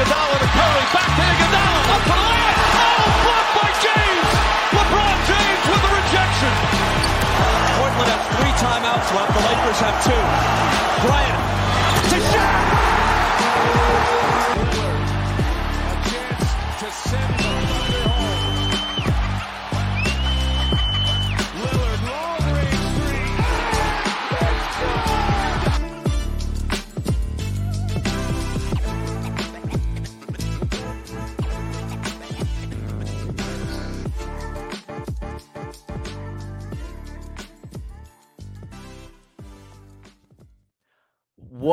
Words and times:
Iguodala 0.00 0.38
to 0.40 0.48
Curry, 0.56 0.84
back 0.96 1.08
to 1.12 1.22
Iguodala, 1.28 1.82
up 1.92 2.02
for 2.08 2.16
the 2.16 2.24
layup. 2.24 2.56
Oh, 2.72 3.04
blocked 3.20 3.52
by 3.52 3.70
James. 3.84 4.28
LeBron 4.72 5.16
James 5.28 5.64
with 5.68 5.82
the 5.84 5.92
rejection. 5.92 6.52
Portland 7.76 8.08
has 8.08 8.24
three 8.32 8.54
timeouts 8.64 9.08
left. 9.12 9.34
The 9.36 9.42
Lakers 9.44 9.80
have 9.84 9.96
two. 10.00 10.22
Bryant 11.04 11.36
to 12.08 12.16
Shaq. 12.32 12.69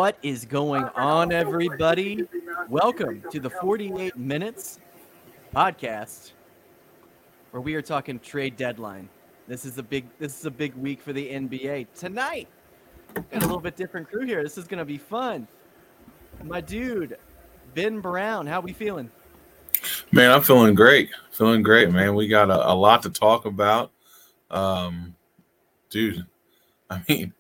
What 0.07 0.17
is 0.23 0.45
going 0.45 0.85
on, 0.95 1.33
everybody? 1.33 2.23
Welcome 2.69 3.21
to 3.29 3.41
the 3.41 3.49
48 3.49 4.15
Minutes 4.15 4.79
podcast, 5.53 6.31
where 7.51 7.59
we 7.59 7.75
are 7.75 7.81
talking 7.81 8.17
trade 8.17 8.55
deadline. 8.55 9.09
This 9.49 9.65
is 9.65 9.77
a 9.77 9.83
big 9.83 10.05
this 10.17 10.39
is 10.39 10.45
a 10.45 10.49
big 10.49 10.75
week 10.75 11.01
for 11.01 11.11
the 11.11 11.29
NBA. 11.29 11.87
Tonight, 11.93 12.47
got 13.15 13.25
a 13.33 13.39
little 13.39 13.59
bit 13.59 13.75
different 13.75 14.09
crew 14.09 14.25
here. 14.25 14.41
This 14.43 14.57
is 14.57 14.63
gonna 14.63 14.85
be 14.85 14.97
fun. 14.97 15.45
My 16.41 16.61
dude, 16.61 17.17
Ben 17.73 17.99
Brown, 17.99 18.47
how 18.47 18.61
we 18.61 18.71
feeling? 18.71 19.11
Man, 20.13 20.31
I'm 20.31 20.41
feeling 20.41 20.73
great. 20.73 21.09
Feeling 21.31 21.63
great, 21.63 21.91
man. 21.91 22.15
We 22.15 22.29
got 22.29 22.49
a, 22.49 22.71
a 22.71 22.73
lot 22.73 23.03
to 23.03 23.09
talk 23.09 23.43
about. 23.43 23.91
Um, 24.51 25.15
dude, 25.89 26.25
I 26.89 27.01
mean, 27.09 27.33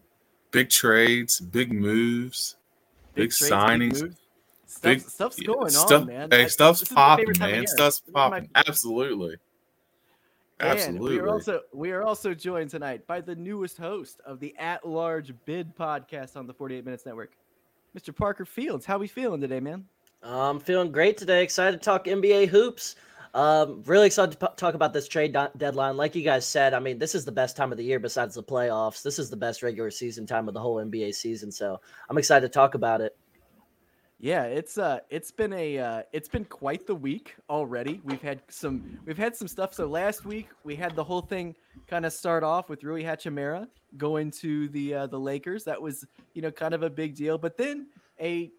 big 0.51 0.69
trades, 0.69 1.39
big 1.39 1.71
moves, 1.71 2.56
big, 3.17 3.31
trades, 3.31 3.51
signings. 3.51 4.01
moves. 4.03 4.17
Stuff, 4.65 4.81
big- 4.81 5.01
stuff's 5.01 5.39
going 5.39 5.69
stuff, 5.69 6.01
on, 6.01 6.07
man. 6.07 6.29
Hey, 6.31 6.43
I- 6.43 6.47
stuff's 6.47 6.79
this 6.81 6.89
is 6.89 6.95
my 6.95 7.01
popping, 7.01 7.25
favorite 7.25 7.37
time 7.39 7.49
of 7.49 7.55
man. 7.55 7.67
Stuff's 7.67 7.99
This 7.99 8.07
is 8.09 8.13
my 8.13 8.29
popping. 8.29 8.49
Absolutely. 8.55 9.35
And 10.59 10.69
Absolutely. 10.69 11.15
we 11.15 11.19
are 11.19 11.29
also 11.29 11.61
we 11.71 11.91
are 11.91 12.01
also 12.03 12.33
joined 12.33 12.71
tonight 12.71 13.05
by 13.05 13.21
the 13.21 13.35
newest 13.35 13.77
host 13.77 14.21
of 14.25 14.39
the 14.39 14.55
At 14.57 14.87
Large 14.87 15.33
Bid 15.45 15.75
podcast 15.75 16.35
on 16.35 16.47
the 16.47 16.53
48 16.53 16.83
Minutes 16.83 17.05
Network, 17.05 17.31
Mr. 17.95 18.15
Parker 18.15 18.43
Fields. 18.43 18.83
How 18.85 18.97
we 18.97 19.07
feeling 19.07 19.39
today, 19.39 19.59
man? 19.59 19.85
I'm 20.23 20.59
feeling 20.59 20.91
great 20.91 21.15
today. 21.15 21.43
Excited 21.43 21.79
to 21.79 21.85
talk 21.85 22.05
NBA 22.05 22.47
hoops. 22.47 22.95
Um, 23.33 23.83
really 23.85 24.07
excited 24.07 24.39
to 24.39 24.47
p- 24.47 24.53
talk 24.55 24.73
about 24.73 24.93
this 24.93 25.07
trade 25.07 25.33
do- 25.33 25.47
deadline. 25.57 25.97
Like 25.97 26.15
you 26.15 26.23
guys 26.23 26.45
said, 26.45 26.73
I 26.73 26.79
mean, 26.79 26.97
this 26.97 27.15
is 27.15 27.25
the 27.25 27.31
best 27.31 27.55
time 27.55 27.71
of 27.71 27.77
the 27.77 27.83
year 27.83 27.99
besides 27.99 28.35
the 28.35 28.43
playoffs. 28.43 29.03
This 29.03 29.19
is 29.19 29.29
the 29.29 29.37
best 29.37 29.63
regular 29.63 29.91
season 29.91 30.25
time 30.25 30.47
of 30.47 30.53
the 30.53 30.59
whole 30.59 30.75
NBA 30.77 31.13
season. 31.13 31.51
So 31.51 31.79
I'm 32.09 32.17
excited 32.17 32.47
to 32.47 32.51
talk 32.51 32.75
about 32.75 33.01
it. 33.01 33.15
Yeah, 34.19 34.43
it's 34.45 34.79
uh 34.79 34.99
it's 35.11 35.29
been 35.29 35.53
a 35.53 35.77
uh, 35.77 36.01
it's 36.11 36.27
been 36.27 36.45
quite 36.45 36.87
the 36.87 36.95
week 36.95 37.35
already. 37.51 38.01
We've 38.03 38.21
had 38.21 38.41
some 38.49 38.99
we've 39.05 39.17
had 39.17 39.35
some 39.35 39.47
stuff. 39.47 39.75
So 39.75 39.85
last 39.85 40.25
week 40.25 40.47
we 40.63 40.75
had 40.75 40.95
the 40.95 41.03
whole 41.03 41.21
thing 41.21 41.55
kind 41.85 42.03
of 42.03 42.11
start 42.11 42.43
off 42.43 42.67
with 42.67 42.83
Rui 42.83 43.03
Hachimura 43.03 43.67
going 43.95 44.31
to 44.31 44.69
the 44.69 44.93
uh, 44.95 45.07
the 45.07 45.19
Lakers. 45.19 45.63
That 45.65 45.79
was 45.79 46.03
you 46.33 46.41
know 46.41 46.49
kind 46.49 46.73
of 46.73 46.81
a 46.81 46.89
big 46.89 47.13
deal. 47.13 47.37
But 47.37 47.57
then 47.57 47.87
a 48.19 48.51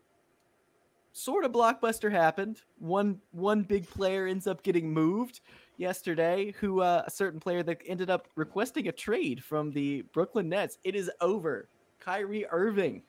sort 1.12 1.44
of 1.44 1.52
blockbuster 1.52 2.10
happened. 2.10 2.62
One 2.78 3.20
one 3.32 3.62
big 3.62 3.88
player 3.88 4.26
ends 4.26 4.46
up 4.46 4.62
getting 4.62 4.92
moved 4.92 5.40
yesterday. 5.76 6.54
Who 6.60 6.80
uh, 6.80 7.02
a 7.06 7.10
certain 7.10 7.40
player 7.40 7.62
that 7.62 7.80
ended 7.86 8.10
up 8.10 8.28
requesting 8.36 8.88
a 8.88 8.92
trade 8.92 9.42
from 9.42 9.70
the 9.72 10.02
Brooklyn 10.12 10.48
Nets. 10.48 10.78
It 10.84 10.94
is 10.94 11.10
over. 11.20 11.68
Kyrie 12.00 12.46
Irving 12.46 13.02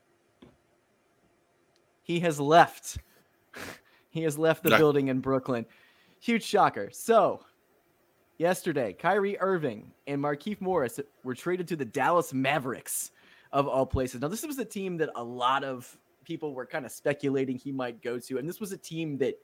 he 2.09 2.19
has 2.21 2.39
left. 2.39 2.97
he 4.09 4.23
has 4.23 4.35
left 4.35 4.63
the 4.63 4.71
Nah. 4.71 4.79
building 4.79 5.09
in 5.09 5.19
Brooklyn. 5.19 5.63
Huge 6.19 6.41
shocker. 6.41 6.89
So, 6.91 7.45
yesterday, 8.39 8.93
Kyrie 8.93 9.37
Irving 9.39 9.91
and 10.07 10.19
Markieff 10.19 10.59
Morris 10.59 10.99
were 11.23 11.35
traded 11.35 11.67
to 11.67 11.75
the 11.75 11.85
Dallas 11.85 12.33
Mavericks, 12.33 13.11
of 13.51 13.67
all 13.67 13.85
places. 13.85 14.21
Now, 14.21 14.27
this 14.27 14.43
was 14.43 14.57
a 14.57 14.65
team 14.65 14.97
that 14.97 15.11
a 15.15 15.23
lot 15.23 15.63
of 15.63 15.95
people 16.29 16.53
were 16.53 16.65
kind 16.65 16.85
of 16.85 16.91
speculating 16.91 17.57
he 17.57 17.71
might 17.71 18.01
go 18.01 18.19
to, 18.19 18.37
and 18.37 18.47
this 18.47 18.61
was 18.61 18.71
a 18.71 18.77
team 18.77 19.17
that 19.17 19.35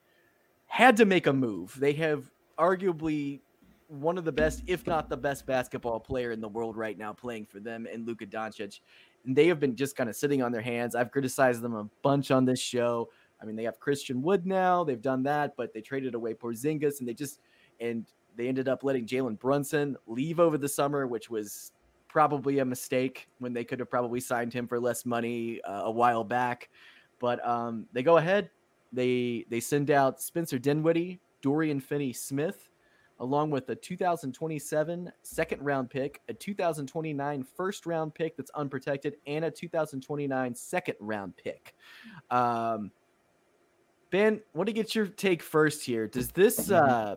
had 0.68 0.96
to 0.97 1.06
make 1.06 1.28
a 1.28 1.34
move. 1.34 1.75
They 1.79 1.94
have 1.94 2.31
arguably 2.57 3.41
one 3.88 4.18
of 4.18 4.23
the 4.23 4.31
best, 4.31 4.63
if 4.68 4.88
not 4.88 5.09
the 5.09 5.18
best, 5.18 5.46
basketball 5.46 6.00
player 6.00 6.31
in 6.31 6.41
the 6.41 6.47
world 6.47 6.78
right 6.78 6.97
now 6.97 7.12
playing 7.12 7.46
for 7.47 7.59
them, 7.59 7.88
and 7.91 8.07
Luka 8.07 8.25
Doncic 8.25 8.79
and 9.25 9.35
they 9.35 9.47
have 9.47 9.59
been 9.59 9.75
just 9.75 9.96
kind 9.96 10.09
of 10.09 10.16
sitting 10.16 10.41
on 10.41 10.51
their 10.51 10.62
hands. 10.62 10.96
I've 10.96 11.12
criticized 11.12 11.62
them 11.62 11.73
a 11.73 11.90
bunch 12.03 12.31
on 12.31 12.46
this 12.46 12.59
show. 12.59 13.09
I 13.41 13.46
mean, 13.46 13.56
they 13.56 13.63
have 13.63 13.79
Christian 13.79 14.22
Wood 14.22 14.46
now. 14.46 14.84
They've 14.84 15.02
done 15.02 15.23
that, 15.23 15.56
but 15.57 15.73
they 15.73 15.81
traded 15.81 16.16
away 16.16 16.34
Porzingis, 16.34 17.00
and 17.00 17.07
they 17.07 17.13
just 17.13 17.40
and 17.79 18.06
they 18.38 18.47
ended 18.47 18.67
up 18.67 18.84
letting 18.84 19.06
Jalen 19.06 19.40
Brunson 19.40 19.97
leave 20.07 20.40
over 20.40 20.57
the 20.57 20.69
summer, 20.69 21.07
which 21.07 21.29
was 21.29 21.72
probably 22.16 22.59
a 22.59 22.66
mistake 22.66 23.28
when 23.40 23.52
they 23.52 23.66
could 23.66 23.78
have 23.78 23.90
probably 23.90 24.22
signed 24.22 24.53
him 24.53 24.70
for 24.70 24.80
less 24.80 25.06
money 25.06 25.59
uh, 25.64 25.81
a 25.84 25.92
while 25.92 26.24
back. 26.24 26.70
But 27.20 27.46
um, 27.46 27.88
they 27.92 28.03
go 28.03 28.16
ahead. 28.16 28.50
They 28.94 29.46
they 29.50 29.59
send 29.59 29.92
out 29.92 30.22
Spencer 30.22 30.58
Dinwiddie, 30.58 31.20
Dorian 31.42 31.81
Finney-Smith, 31.81 32.70
along 33.20 33.52
with 33.52 33.68
a 33.68 33.76
2027 33.76 35.12
second 35.24 35.62
round 35.62 35.90
pick, 35.90 36.22
a 36.30 36.34
2029 36.34 37.46
first 37.58 37.86
round 37.86 38.16
pick 38.16 38.38
that's 38.38 38.52
unprotected, 38.52 39.18
and 39.28 39.44
a 39.44 39.52
2029 39.52 40.56
second 40.56 40.96
round 41.02 41.36
pick. 41.36 41.76
Um, 42.32 42.92
ben, 44.09 44.40
want 44.53 44.68
to 44.68 44.74
get 44.74 44.96
your 44.96 45.08
take 45.08 45.44
first 45.44 45.84
here? 45.84 46.08
Does 46.08 46.32
this 46.32 46.72
uh, 46.72 47.16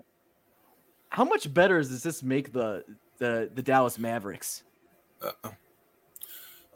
how 1.10 1.24
much 1.24 1.54
better 1.54 1.78
does 1.78 2.02
this 2.02 2.24
make 2.24 2.52
the 2.52 2.82
the 3.18 3.48
the 3.54 3.62
Dallas 3.62 3.96
Mavericks? 3.96 4.64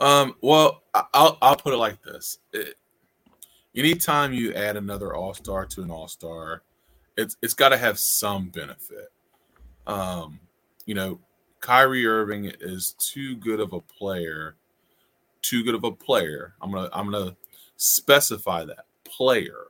Um, 0.00 0.34
well, 0.40 0.82
I'll 0.94 1.38
I'll 1.40 1.56
put 1.56 1.74
it 1.74 1.78
like 1.78 2.02
this: 2.02 2.38
it, 2.52 2.76
anytime 3.76 4.32
you 4.32 4.52
add 4.54 4.76
another 4.76 5.14
All 5.14 5.34
Star 5.34 5.64
to 5.66 5.82
an 5.82 5.90
All 5.90 6.08
Star, 6.08 6.62
it's 7.16 7.36
it's 7.42 7.54
got 7.54 7.70
to 7.70 7.76
have 7.76 7.98
some 7.98 8.48
benefit. 8.48 9.12
Um, 9.86 10.40
you 10.86 10.94
know, 10.94 11.20
Kyrie 11.60 12.06
Irving 12.06 12.52
is 12.60 12.94
too 12.98 13.36
good 13.36 13.60
of 13.60 13.72
a 13.72 13.80
player, 13.80 14.56
too 15.40 15.62
good 15.62 15.74
of 15.74 15.84
a 15.84 15.92
player. 15.92 16.54
I'm 16.60 16.72
gonna 16.72 16.90
I'm 16.92 17.10
gonna 17.10 17.36
specify 17.76 18.64
that 18.64 18.86
player, 19.04 19.66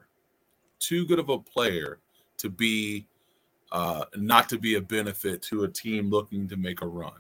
too 0.78 1.06
good 1.06 1.18
of 1.18 1.28
a 1.28 1.38
player 1.38 1.98
to 2.38 2.48
be 2.48 3.06
uh, 3.70 4.04
not 4.16 4.48
to 4.50 4.58
be 4.58 4.76
a 4.76 4.80
benefit 4.80 5.42
to 5.42 5.64
a 5.64 5.68
team 5.68 6.10
looking 6.10 6.48
to 6.48 6.56
make 6.56 6.82
a 6.82 6.86
run. 6.86 7.12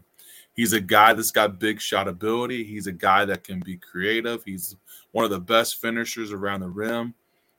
He's 0.54 0.72
a 0.72 0.80
guy 0.80 1.14
that's 1.14 1.30
got 1.30 1.58
big 1.58 1.80
shot 1.80 2.08
ability. 2.08 2.64
He's 2.64 2.86
a 2.86 2.92
guy 2.92 3.24
that 3.24 3.44
can 3.44 3.60
be 3.60 3.76
creative. 3.76 4.44
He's 4.44 4.76
one 5.12 5.24
of 5.24 5.30
the 5.30 5.40
best 5.40 5.80
finishers 5.80 6.32
around 6.32 6.60
the 6.60 6.68
rim. 6.68 7.14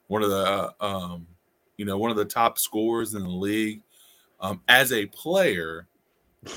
One 0.06 0.22
of 0.22 0.30
the, 0.30 0.36
uh, 0.36 0.70
um, 0.80 1.26
you 1.76 1.84
know, 1.84 1.98
one 1.98 2.10
of 2.10 2.16
the 2.16 2.24
top 2.24 2.58
scorers 2.58 3.14
in 3.14 3.22
the 3.22 3.28
league. 3.28 3.82
Um, 4.40 4.60
as 4.68 4.92
a 4.92 5.06
player, 5.06 5.88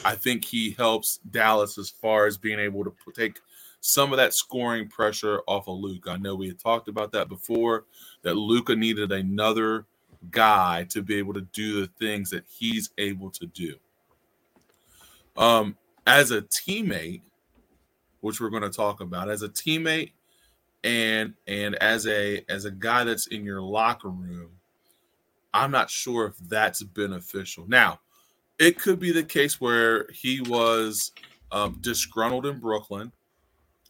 I 0.04 0.16
think 0.16 0.46
he 0.46 0.72
helps 0.72 1.20
Dallas 1.32 1.78
as 1.78 1.90
far 1.90 2.28
as 2.28 2.38
being 2.38 2.60
able 2.60 2.84
to 2.84 2.94
take 3.16 3.40
some 3.80 4.12
of 4.12 4.18
that 4.18 4.34
scoring 4.34 4.90
pressure 4.90 5.42
off 5.48 5.68
of 5.68 5.78
Luka. 5.78 6.12
I 6.12 6.18
know 6.18 6.36
we 6.36 6.48
had 6.48 6.60
talked 6.60 6.88
about 6.88 7.12
that 7.14 7.30
before. 7.30 7.86
That 8.24 8.36
Luka 8.36 8.76
needed 8.76 9.12
another 9.12 9.86
guy 10.32 10.86
to 10.90 11.02
be 11.02 11.16
able 11.16 11.34
to 11.34 11.42
do 11.54 11.82
the 11.82 11.88
things 12.00 12.30
that 12.32 12.44
he's 12.50 12.90
able 12.98 13.30
to 13.32 13.46
do. 13.46 13.76
Um, 15.38 15.78
as 16.08 16.32
a 16.32 16.42
teammate, 16.42 17.22
which 18.22 18.42
we're 18.42 18.50
going 18.50 18.64
to 18.64 18.70
talk 18.70 19.02
about, 19.02 19.30
as 19.30 19.44
a 19.44 19.50
teammate 19.50 20.14
and 20.84 21.34
and 21.48 21.76
as 21.76 22.08
a 22.08 22.44
as 22.50 22.66
a 22.66 22.72
guy 22.72 23.04
that's 23.04 23.28
in 23.28 23.44
your 23.44 23.62
locker 23.62 24.10
room, 24.10 24.50
I'm 25.54 25.70
not 25.70 25.92
sure 25.92 26.26
if 26.26 26.38
that's 26.50 26.82
beneficial. 26.82 27.66
Now, 27.68 28.00
it 28.58 28.80
could 28.80 29.00
be 29.00 29.12
the 29.12 29.24
case 29.24 29.60
where 29.60 30.08
he 30.12 30.42
was 30.42 31.12
um, 31.52 31.78
disgruntled 31.82 32.46
in 32.46 32.60
Brooklyn. 32.60 33.12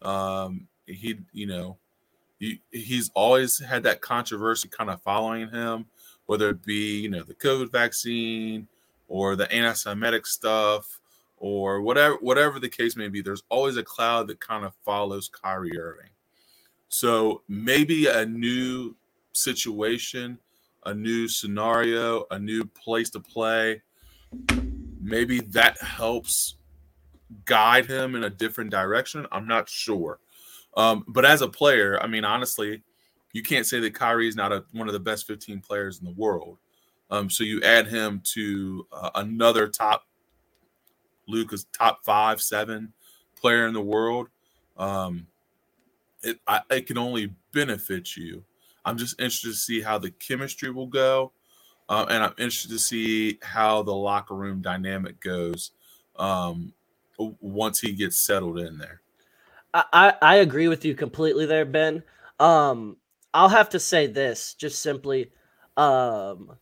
Um, 0.01 0.67
he, 0.85 1.19
you 1.31 1.47
know, 1.47 1.77
he, 2.39 2.61
he's 2.71 3.11
always 3.13 3.59
had 3.59 3.83
that 3.83 4.01
controversy 4.01 4.67
kind 4.69 4.89
of 4.89 5.01
following 5.01 5.49
him, 5.49 5.85
whether 6.25 6.49
it 6.49 6.65
be 6.65 6.99
you 6.99 7.09
know 7.09 7.21
the 7.21 7.35
COVID 7.35 7.71
vaccine 7.71 8.67
or 9.07 9.35
the 9.35 9.51
anti-Semitic 9.51 10.25
stuff 10.25 10.99
or 11.37 11.81
whatever 11.81 12.17
whatever 12.21 12.59
the 12.59 12.69
case 12.69 12.95
may 12.95 13.07
be. 13.07 13.21
There's 13.21 13.43
always 13.49 13.77
a 13.77 13.83
cloud 13.83 14.27
that 14.27 14.39
kind 14.39 14.65
of 14.65 14.73
follows 14.83 15.29
Kyrie 15.29 15.77
Irving. 15.77 16.09
So 16.89 17.41
maybe 17.47 18.07
a 18.07 18.25
new 18.25 18.95
situation, 19.33 20.39
a 20.85 20.93
new 20.93 21.27
scenario, 21.27 22.25
a 22.31 22.39
new 22.39 22.65
place 22.65 23.09
to 23.11 23.19
play. 23.19 23.81
Maybe 25.01 25.39
that 25.39 25.81
helps 25.81 26.57
guide 27.45 27.85
him 27.85 28.15
in 28.15 28.23
a 28.23 28.29
different 28.29 28.71
direction? 28.71 29.25
I'm 29.31 29.47
not 29.47 29.69
sure. 29.69 30.19
Um, 30.75 31.03
but 31.07 31.25
as 31.25 31.41
a 31.41 31.47
player, 31.47 31.99
I 32.01 32.07
mean, 32.07 32.23
honestly, 32.23 32.83
you 33.33 33.43
can't 33.43 33.65
say 33.65 33.79
that 33.79 33.93
Kyrie 33.93 34.27
is 34.27 34.35
not 34.35 34.51
a, 34.51 34.63
one 34.71 34.87
of 34.87 34.93
the 34.93 34.99
best 34.99 35.27
15 35.27 35.59
players 35.61 35.99
in 35.99 36.05
the 36.05 36.13
world. 36.13 36.57
Um, 37.09 37.29
so 37.29 37.43
you 37.43 37.61
add 37.63 37.87
him 37.87 38.21
to 38.33 38.85
uh, 38.91 39.11
another 39.15 39.67
top, 39.67 40.03
Luka's 41.27 41.65
top 41.77 42.03
five, 42.03 42.41
seven 42.41 42.94
player 43.39 43.68
in 43.68 43.74
the 43.74 43.81
world. 43.81 44.27
Um, 44.77 45.27
it, 46.24 46.39
I, 46.47 46.62
it 46.69 46.88
can 46.88 46.97
only 46.97 47.33
benefit 47.53 48.15
you. 48.15 48.44
I'm 48.85 48.97
just 48.97 49.19
interested 49.19 49.50
to 49.50 49.56
see 49.56 49.81
how 49.81 49.97
the 49.97 50.12
chemistry 50.12 50.71
will 50.71 50.88
go. 50.88 51.31
Uh, 51.89 52.06
and 52.09 52.24
I'm 52.24 52.33
interested 52.38 52.71
to 52.71 52.79
see 52.79 53.39
how 53.41 53.81
the 53.83 53.94
locker 53.94 54.35
room 54.35 54.62
dynamic 54.62 55.21
goes 55.21 55.71
um, 56.18 56.74
once 57.18 57.80
he 57.80 57.94
gets 57.94 58.25
settled 58.25 58.59
in 58.59 58.77
there. 58.77 59.01
I, 59.73 60.13
I 60.21 60.35
agree 60.38 60.68
with 60.68 60.85
you 60.85 60.95
completely 60.95 61.45
there, 61.45 61.65
Ben. 61.65 62.03
Um, 62.39 62.97
I'll 63.33 63.50
have 63.50 63.69
to 63.69 63.80
say 63.80 64.07
this 64.07 64.53
just 64.53 64.81
simply. 64.81 65.31
Um, 65.75 66.57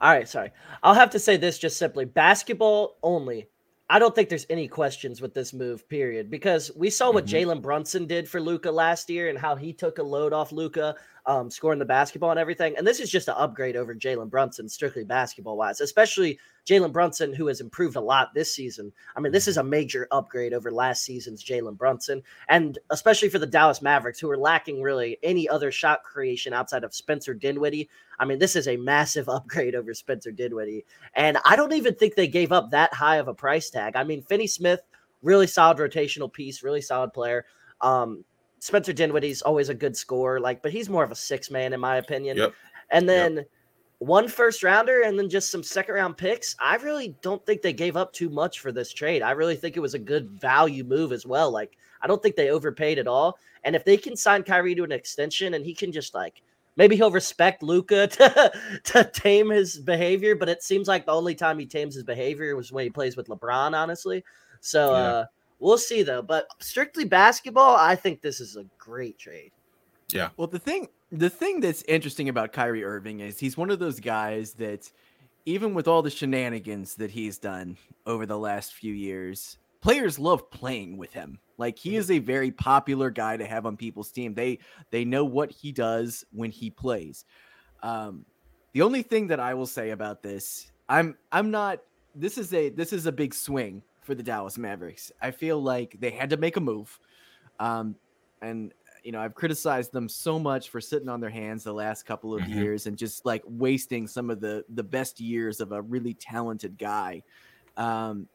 all 0.00 0.12
right, 0.12 0.28
sorry. 0.28 0.50
I'll 0.82 0.94
have 0.94 1.10
to 1.10 1.18
say 1.18 1.36
this 1.36 1.58
just 1.58 1.76
simply. 1.76 2.04
Basketball 2.04 2.96
only. 3.02 3.48
I 3.90 3.98
don't 3.98 4.14
think 4.14 4.28
there's 4.28 4.46
any 4.50 4.68
questions 4.68 5.20
with 5.20 5.32
this 5.32 5.54
move, 5.54 5.88
period. 5.88 6.30
Because 6.30 6.70
we 6.76 6.90
saw 6.90 7.10
what 7.10 7.26
mm-hmm. 7.26 7.50
Jalen 7.50 7.62
Brunson 7.62 8.06
did 8.06 8.28
for 8.28 8.40
Luka 8.40 8.70
last 8.70 9.08
year 9.08 9.28
and 9.28 9.38
how 9.38 9.56
he 9.56 9.72
took 9.72 9.98
a 9.98 10.02
load 10.02 10.32
off 10.32 10.52
Luka 10.52 10.94
um, 11.28 11.50
scoring 11.50 11.78
the 11.78 11.84
basketball 11.84 12.30
and 12.30 12.40
everything. 12.40 12.74
And 12.78 12.86
this 12.86 13.00
is 13.00 13.10
just 13.10 13.28
an 13.28 13.34
upgrade 13.36 13.76
over 13.76 13.94
Jalen 13.94 14.30
Brunson, 14.30 14.66
strictly 14.66 15.04
basketball 15.04 15.58
wise, 15.58 15.82
especially 15.82 16.38
Jalen 16.66 16.90
Brunson, 16.90 17.34
who 17.34 17.46
has 17.48 17.60
improved 17.60 17.96
a 17.96 18.00
lot 18.00 18.32
this 18.32 18.52
season. 18.52 18.90
I 19.14 19.20
mean, 19.20 19.30
this 19.30 19.46
is 19.46 19.58
a 19.58 19.62
major 19.62 20.08
upgrade 20.10 20.54
over 20.54 20.72
last 20.72 21.02
season's 21.02 21.44
Jalen 21.44 21.76
Brunson, 21.76 22.22
and 22.48 22.78
especially 22.88 23.28
for 23.28 23.38
the 23.38 23.46
Dallas 23.46 23.82
Mavericks, 23.82 24.18
who 24.18 24.30
are 24.30 24.38
lacking 24.38 24.80
really 24.80 25.18
any 25.22 25.46
other 25.46 25.70
shot 25.70 26.02
creation 26.02 26.54
outside 26.54 26.82
of 26.82 26.94
Spencer 26.94 27.34
Dinwiddie. 27.34 27.90
I 28.18 28.24
mean, 28.24 28.38
this 28.38 28.56
is 28.56 28.66
a 28.66 28.78
massive 28.78 29.28
upgrade 29.28 29.74
over 29.74 29.92
Spencer 29.92 30.32
Dinwiddie. 30.32 30.86
And 31.12 31.36
I 31.44 31.56
don't 31.56 31.74
even 31.74 31.94
think 31.94 32.14
they 32.14 32.26
gave 32.26 32.52
up 32.52 32.70
that 32.70 32.94
high 32.94 33.16
of 33.16 33.28
a 33.28 33.34
price 33.34 33.68
tag. 33.68 33.96
I 33.96 34.04
mean, 34.04 34.22
Finney 34.22 34.46
Smith, 34.46 34.80
really 35.22 35.46
solid 35.46 35.76
rotational 35.76 36.32
piece, 36.32 36.62
really 36.62 36.80
solid 36.80 37.12
player. 37.12 37.44
Um, 37.82 38.24
Spencer 38.60 38.92
Dinwiddie's 38.92 39.42
always 39.42 39.68
a 39.68 39.74
good 39.74 39.96
scorer, 39.96 40.40
like, 40.40 40.62
but 40.62 40.72
he's 40.72 40.88
more 40.88 41.04
of 41.04 41.10
a 41.10 41.16
six 41.16 41.50
man 41.50 41.72
in 41.72 41.80
my 41.80 41.96
opinion. 41.96 42.36
Yep. 42.36 42.54
And 42.90 43.08
then 43.08 43.36
yep. 43.36 43.48
one 43.98 44.28
first 44.28 44.62
rounder 44.62 45.02
and 45.02 45.18
then 45.18 45.28
just 45.28 45.50
some 45.50 45.62
second 45.62 45.94
round 45.94 46.16
picks. 46.16 46.56
I 46.60 46.76
really 46.76 47.16
don't 47.22 47.44
think 47.44 47.62
they 47.62 47.72
gave 47.72 47.96
up 47.96 48.12
too 48.12 48.30
much 48.30 48.60
for 48.60 48.72
this 48.72 48.92
trade. 48.92 49.22
I 49.22 49.32
really 49.32 49.56
think 49.56 49.76
it 49.76 49.80
was 49.80 49.94
a 49.94 49.98
good 49.98 50.30
value 50.30 50.84
move 50.84 51.12
as 51.12 51.26
well. 51.26 51.50
Like, 51.50 51.76
I 52.00 52.06
don't 52.06 52.22
think 52.22 52.36
they 52.36 52.50
overpaid 52.50 52.98
at 52.98 53.08
all. 53.08 53.38
And 53.64 53.76
if 53.76 53.84
they 53.84 53.96
can 53.96 54.16
sign 54.16 54.42
Kyrie 54.42 54.74
to 54.74 54.84
an 54.84 54.92
extension 54.92 55.54
and 55.54 55.64
he 55.64 55.74
can 55.74 55.92
just 55.92 56.14
like 56.14 56.42
maybe 56.76 56.96
he'll 56.96 57.10
respect 57.10 57.62
Luka 57.62 58.06
to, 58.06 58.52
to 58.84 59.10
tame 59.12 59.50
his 59.50 59.78
behavior, 59.78 60.34
but 60.34 60.48
it 60.48 60.62
seems 60.62 60.88
like 60.88 61.04
the 61.04 61.12
only 61.12 61.34
time 61.34 61.58
he 61.58 61.66
tames 61.66 61.94
his 61.94 62.04
behavior 62.04 62.56
was 62.56 62.72
when 62.72 62.84
he 62.84 62.90
plays 62.90 63.16
with 63.16 63.26
LeBron, 63.26 63.76
honestly. 63.76 64.24
So 64.60 64.92
yeah. 64.92 64.98
uh 64.98 65.24
We'll 65.60 65.78
see 65.78 66.02
though. 66.02 66.22
But 66.22 66.48
strictly 66.60 67.04
basketball, 67.04 67.76
I 67.76 67.96
think 67.96 68.20
this 68.20 68.40
is 68.40 68.56
a 68.56 68.64
great 68.78 69.18
trade. 69.18 69.52
Yeah. 70.12 70.30
Well, 70.36 70.46
the 70.46 70.58
thing 70.58 70.88
the 71.10 71.30
thing 71.30 71.60
that's 71.60 71.82
interesting 71.82 72.28
about 72.28 72.52
Kyrie 72.52 72.84
Irving 72.84 73.20
is 73.20 73.38
he's 73.38 73.56
one 73.56 73.70
of 73.70 73.78
those 73.78 74.00
guys 74.00 74.54
that 74.54 74.90
even 75.46 75.74
with 75.74 75.88
all 75.88 76.02
the 76.02 76.10
shenanigans 76.10 76.96
that 76.96 77.10
he's 77.10 77.38
done 77.38 77.76
over 78.06 78.26
the 78.26 78.38
last 78.38 78.74
few 78.74 78.92
years, 78.92 79.58
players 79.80 80.18
love 80.18 80.50
playing 80.50 80.96
with 80.96 81.12
him. 81.12 81.38
Like 81.56 81.78
he 81.78 81.96
is 81.96 82.10
a 82.10 82.18
very 82.18 82.50
popular 82.50 83.10
guy 83.10 83.36
to 83.36 83.46
have 83.46 83.66
on 83.66 83.76
people's 83.76 84.12
team. 84.12 84.34
They 84.34 84.58
they 84.90 85.04
know 85.04 85.24
what 85.24 85.50
he 85.50 85.72
does 85.72 86.24
when 86.32 86.50
he 86.50 86.70
plays. 86.70 87.24
Um, 87.82 88.24
the 88.72 88.82
only 88.82 89.02
thing 89.02 89.26
that 89.28 89.40
I 89.40 89.54
will 89.54 89.66
say 89.66 89.90
about 89.90 90.22
this, 90.22 90.70
I'm 90.88 91.16
I'm 91.32 91.50
not. 91.50 91.80
This 92.14 92.38
is 92.38 92.52
a 92.54 92.68
this 92.68 92.92
is 92.92 93.06
a 93.06 93.12
big 93.12 93.34
swing 93.34 93.82
for 94.08 94.14
the 94.14 94.22
Dallas 94.22 94.56
Mavericks. 94.56 95.12
I 95.20 95.30
feel 95.30 95.62
like 95.62 95.94
they 96.00 96.08
had 96.08 96.30
to 96.30 96.38
make 96.38 96.56
a 96.56 96.60
move. 96.60 96.98
Um, 97.60 97.94
and 98.40 98.72
you 99.04 99.12
know, 99.12 99.20
I've 99.20 99.34
criticized 99.34 99.92
them 99.92 100.08
so 100.08 100.38
much 100.38 100.70
for 100.70 100.80
sitting 100.80 101.10
on 101.10 101.20
their 101.20 101.28
hands 101.28 101.62
the 101.62 101.74
last 101.74 102.06
couple 102.06 102.34
of 102.34 102.40
mm-hmm. 102.40 102.58
years 102.58 102.86
and 102.86 102.96
just 102.96 103.26
like 103.26 103.42
wasting 103.46 104.08
some 104.08 104.30
of 104.30 104.40
the 104.40 104.64
the 104.70 104.82
best 104.82 105.20
years 105.20 105.60
of 105.60 105.72
a 105.72 105.82
really 105.82 106.14
talented 106.14 106.78
guy. 106.78 107.22
Um, 107.76 108.28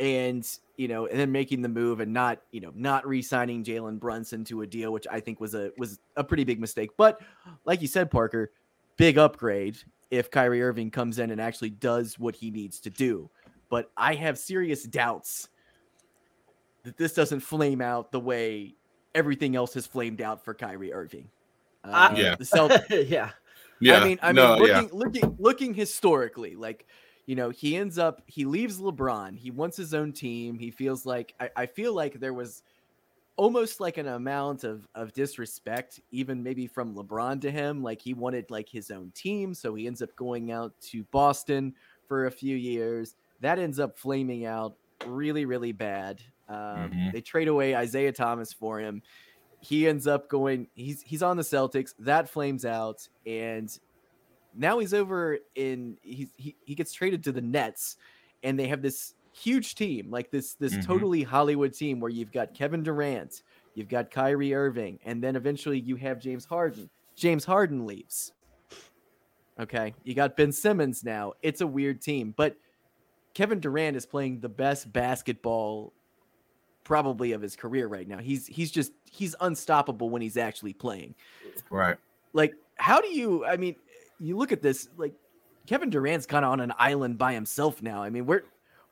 and 0.00 0.44
you 0.76 0.88
know, 0.88 1.06
and 1.06 1.18
then 1.18 1.30
making 1.30 1.62
the 1.62 1.68
move 1.68 2.00
and 2.00 2.12
not, 2.12 2.40
you 2.50 2.60
know, 2.60 2.72
not 2.74 3.06
re-signing 3.06 3.62
Jalen 3.62 4.00
Brunson 4.00 4.42
to 4.46 4.62
a 4.62 4.66
deal, 4.66 4.92
which 4.92 5.06
I 5.08 5.20
think 5.20 5.38
was 5.38 5.54
a 5.54 5.70
was 5.78 6.00
a 6.16 6.24
pretty 6.24 6.42
big 6.42 6.58
mistake. 6.58 6.90
But 6.96 7.20
like 7.64 7.80
you 7.80 7.88
said, 7.88 8.10
Parker, 8.10 8.50
big 8.96 9.16
upgrade 9.16 9.78
if 10.10 10.28
Kyrie 10.28 10.60
Irving 10.60 10.90
comes 10.90 11.20
in 11.20 11.30
and 11.30 11.40
actually 11.40 11.70
does 11.70 12.18
what 12.18 12.34
he 12.34 12.50
needs 12.50 12.80
to 12.80 12.90
do 12.90 13.30
but 13.70 13.90
I 13.96 14.14
have 14.14 14.38
serious 14.38 14.84
doubts 14.84 15.48
that 16.84 16.96
this 16.96 17.12
doesn't 17.12 17.40
flame 17.40 17.80
out 17.80 18.12
the 18.12 18.20
way 18.20 18.74
everything 19.14 19.56
else 19.56 19.74
has 19.74 19.86
flamed 19.86 20.20
out 20.20 20.44
for 20.44 20.54
Kyrie 20.54 20.92
Irving. 20.92 21.28
Uh, 21.84 22.14
yeah. 22.16 22.34
The 22.36 22.44
Celtics. 22.44 23.08
yeah. 23.10 23.30
Yeah. 23.80 24.00
I 24.00 24.04
mean, 24.04 24.18
I 24.22 24.32
mean, 24.32 24.46
looking, 24.58 24.66
yeah. 24.68 24.82
looking, 24.92 25.36
looking 25.38 25.74
historically, 25.74 26.56
like, 26.56 26.86
you 27.26 27.36
know, 27.36 27.50
he 27.50 27.76
ends 27.76 27.98
up, 27.98 28.22
he 28.26 28.44
leaves 28.44 28.80
LeBron. 28.80 29.36
He 29.38 29.50
wants 29.50 29.76
his 29.76 29.94
own 29.94 30.12
team. 30.12 30.58
He 30.58 30.70
feels 30.70 31.04
like, 31.04 31.34
I, 31.38 31.50
I 31.56 31.66
feel 31.66 31.94
like 31.94 32.18
there 32.18 32.32
was 32.32 32.62
almost 33.36 33.80
like 33.80 33.98
an 33.98 34.08
amount 34.08 34.64
of, 34.64 34.88
of 34.94 35.12
disrespect, 35.12 36.00
even 36.10 36.42
maybe 36.42 36.66
from 36.66 36.94
LeBron 36.94 37.40
to 37.42 37.50
him. 37.50 37.82
Like 37.82 38.00
he 38.00 38.14
wanted 38.14 38.50
like 38.50 38.68
his 38.68 38.90
own 38.90 39.12
team. 39.14 39.54
So 39.54 39.74
he 39.74 39.86
ends 39.86 40.02
up 40.02 40.14
going 40.16 40.50
out 40.50 40.72
to 40.90 41.04
Boston 41.04 41.74
for 42.06 42.26
a 42.26 42.30
few 42.30 42.56
years 42.56 43.14
that 43.40 43.58
ends 43.58 43.78
up 43.78 43.98
flaming 43.98 44.46
out 44.46 44.74
really, 45.06 45.44
really 45.44 45.72
bad. 45.72 46.22
Um, 46.48 46.56
mm-hmm. 46.56 47.10
They 47.12 47.20
trade 47.20 47.48
away 47.48 47.74
Isaiah 47.76 48.12
Thomas 48.12 48.52
for 48.52 48.80
him. 48.80 49.02
He 49.60 49.88
ends 49.88 50.06
up 50.06 50.28
going. 50.28 50.68
He's 50.74 51.02
he's 51.02 51.22
on 51.22 51.36
the 51.36 51.42
Celtics. 51.42 51.94
That 51.98 52.28
flames 52.28 52.64
out, 52.64 53.08
and 53.26 53.76
now 54.54 54.78
he's 54.78 54.94
over 54.94 55.38
in. 55.54 55.98
He's, 56.02 56.28
he 56.36 56.54
he 56.64 56.74
gets 56.74 56.92
traded 56.92 57.24
to 57.24 57.32
the 57.32 57.40
Nets, 57.40 57.96
and 58.42 58.58
they 58.58 58.68
have 58.68 58.82
this 58.82 59.14
huge 59.32 59.74
team, 59.74 60.10
like 60.10 60.30
this 60.30 60.54
this 60.54 60.74
mm-hmm. 60.74 60.82
totally 60.82 61.22
Hollywood 61.22 61.74
team 61.74 62.00
where 62.00 62.10
you've 62.10 62.32
got 62.32 62.54
Kevin 62.54 62.82
Durant, 62.82 63.42
you've 63.74 63.88
got 63.88 64.10
Kyrie 64.10 64.54
Irving, 64.54 64.98
and 65.04 65.22
then 65.22 65.36
eventually 65.36 65.80
you 65.80 65.96
have 65.96 66.20
James 66.20 66.44
Harden. 66.44 66.88
James 67.16 67.44
Harden 67.44 67.84
leaves. 67.84 68.32
Okay, 69.58 69.92
you 70.04 70.14
got 70.14 70.36
Ben 70.36 70.52
Simmons 70.52 71.02
now. 71.02 71.32
It's 71.42 71.62
a 71.62 71.66
weird 71.66 72.00
team, 72.00 72.32
but 72.36 72.56
Kevin 73.34 73.60
Durant 73.60 73.96
is 73.96 74.06
playing 74.06 74.40
the 74.40 74.48
best 74.48 74.92
basketball 74.92 75.92
probably 76.84 77.32
of 77.32 77.42
his 77.42 77.54
career 77.54 77.86
right 77.86 78.08
now. 78.08 78.18
He's 78.18 78.46
he's 78.46 78.70
just 78.70 78.92
he's 79.10 79.34
unstoppable 79.40 80.10
when 80.10 80.22
he's 80.22 80.36
actually 80.36 80.72
playing. 80.72 81.14
Right. 81.70 81.96
Like 82.32 82.54
how 82.76 83.00
do 83.00 83.08
you 83.08 83.44
I 83.44 83.56
mean 83.56 83.76
you 84.18 84.36
look 84.36 84.52
at 84.52 84.62
this 84.62 84.88
like 84.96 85.12
Kevin 85.68 85.90
Durant's 85.90 86.24
kind 86.24 86.46
of 86.46 86.52
on 86.52 86.60
an 86.60 86.72
island 86.78 87.18
by 87.18 87.34
himself 87.34 87.82
now. 87.82 88.02
I 88.02 88.08
mean, 88.08 88.24
where 88.24 88.44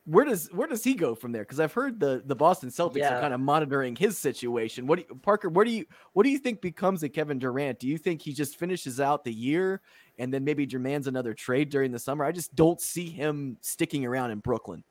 where 0.07 0.25
does 0.25 0.49
where 0.53 0.69
does 0.69 0.83
he 0.83 0.95
go 0.95 1.15
from 1.15 1.33
there? 1.33 1.43
Because 1.43 1.61
I've 1.61 1.73
heard 1.73 2.01
the 2.01 2.23
the 2.25 2.35
Boston 2.35 2.71
Celtics 2.71 2.99
yeah. 2.99 3.19
are 3.19 3.21
kind 3.21 3.35
of 3.35 3.41
monitoring 3.41 3.95
his 3.97 4.17
situation. 4.17 4.87
What 4.87 5.01
do 5.01 5.05
you, 5.09 5.17
Parker? 5.17 5.49
Where 5.49 5.65
do 5.65 5.71
you 5.71 5.85
what 6.13 6.23
do 6.23 6.31
you 6.31 6.39
think 6.39 6.61
becomes 6.61 7.03
of 7.03 7.13
Kevin 7.13 7.39
Durant? 7.39 7.81
Do 7.81 7.89
you 7.89 7.99
think 7.99 8.23
he 8.23 8.33
just 8.33 8.57
finishes 8.57 9.01
out 9.01 9.25
the 9.25 9.33
year 9.33 9.83
and 10.19 10.33
then 10.33 10.45
maybe 10.45 10.67
demands 10.67 11.07
another 11.07 11.35
trade 11.35 11.71
during 11.71 11.93
the 11.93 11.99
summer. 11.99 12.25
I 12.25 12.33
just 12.33 12.55
don't 12.55 12.81
see 12.81 13.09
him 13.09 13.57
sticking 13.61 14.05
around 14.05 14.31
in 14.31 14.39
Brooklyn. 14.39 14.85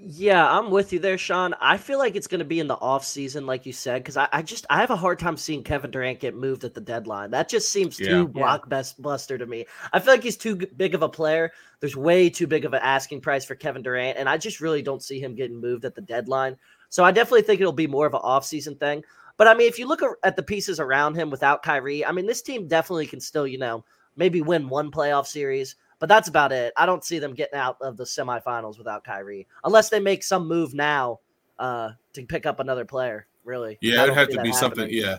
Yeah, 0.00 0.48
I'm 0.48 0.70
with 0.70 0.92
you 0.92 1.00
there, 1.00 1.18
Sean. 1.18 1.54
I 1.60 1.76
feel 1.76 1.98
like 1.98 2.14
it's 2.14 2.28
going 2.28 2.38
to 2.38 2.44
be 2.44 2.60
in 2.60 2.68
the 2.68 2.76
off 2.76 3.04
season, 3.04 3.46
like 3.46 3.66
you 3.66 3.72
said, 3.72 4.04
because 4.04 4.16
I, 4.16 4.28
I, 4.32 4.42
just 4.42 4.64
I 4.70 4.78
have 4.78 4.90
a 4.90 4.96
hard 4.96 5.18
time 5.18 5.36
seeing 5.36 5.64
Kevin 5.64 5.90
Durant 5.90 6.20
get 6.20 6.36
moved 6.36 6.62
at 6.62 6.72
the 6.72 6.80
deadline. 6.80 7.32
That 7.32 7.48
just 7.48 7.72
seems 7.72 7.98
yeah. 7.98 8.10
too 8.10 8.32
yeah. 8.32 8.58
blockbuster 8.68 9.36
to 9.36 9.46
me. 9.46 9.66
I 9.92 9.98
feel 9.98 10.14
like 10.14 10.22
he's 10.22 10.36
too 10.36 10.54
big 10.54 10.94
of 10.94 11.02
a 11.02 11.08
player. 11.08 11.50
There's 11.80 11.96
way 11.96 12.30
too 12.30 12.46
big 12.46 12.64
of 12.64 12.74
an 12.74 12.80
asking 12.82 13.22
price 13.22 13.44
for 13.44 13.56
Kevin 13.56 13.82
Durant, 13.82 14.18
and 14.18 14.28
I 14.28 14.36
just 14.36 14.60
really 14.60 14.82
don't 14.82 15.02
see 15.02 15.18
him 15.18 15.34
getting 15.34 15.60
moved 15.60 15.84
at 15.84 15.96
the 15.96 16.00
deadline. 16.00 16.56
So 16.90 17.02
I 17.02 17.10
definitely 17.10 17.42
think 17.42 17.60
it'll 17.60 17.72
be 17.72 17.88
more 17.88 18.06
of 18.06 18.14
an 18.14 18.20
off 18.22 18.44
season 18.44 18.76
thing. 18.76 19.02
But 19.36 19.48
I 19.48 19.54
mean, 19.54 19.66
if 19.66 19.80
you 19.80 19.88
look 19.88 20.02
at 20.22 20.36
the 20.36 20.42
pieces 20.44 20.78
around 20.78 21.16
him 21.16 21.28
without 21.28 21.64
Kyrie, 21.64 22.04
I 22.04 22.12
mean, 22.12 22.26
this 22.26 22.42
team 22.42 22.68
definitely 22.68 23.06
can 23.08 23.20
still, 23.20 23.48
you 23.48 23.58
know, 23.58 23.84
maybe 24.16 24.42
win 24.42 24.68
one 24.68 24.92
playoff 24.92 25.26
series, 25.26 25.74
but 25.98 26.08
that's 26.08 26.28
about 26.28 26.52
it. 26.52 26.72
I 26.76 26.86
don't 26.86 27.04
see 27.04 27.18
them 27.18 27.34
getting 27.34 27.58
out 27.58 27.76
of 27.80 27.96
the 27.96 28.04
semifinals 28.04 28.78
without 28.78 29.04
Kyrie, 29.04 29.46
unless 29.64 29.88
they 29.88 30.00
make 30.00 30.22
some 30.22 30.46
move 30.46 30.74
now 30.74 31.20
uh, 31.58 31.90
to 32.12 32.24
pick 32.24 32.46
up 32.46 32.60
another 32.60 32.84
player. 32.84 33.26
Really? 33.44 33.78
Yeah, 33.80 34.04
it'd 34.04 34.14
have 34.14 34.28
to 34.30 34.42
be 34.42 34.52
something. 34.52 34.88
Yeah, 34.90 35.18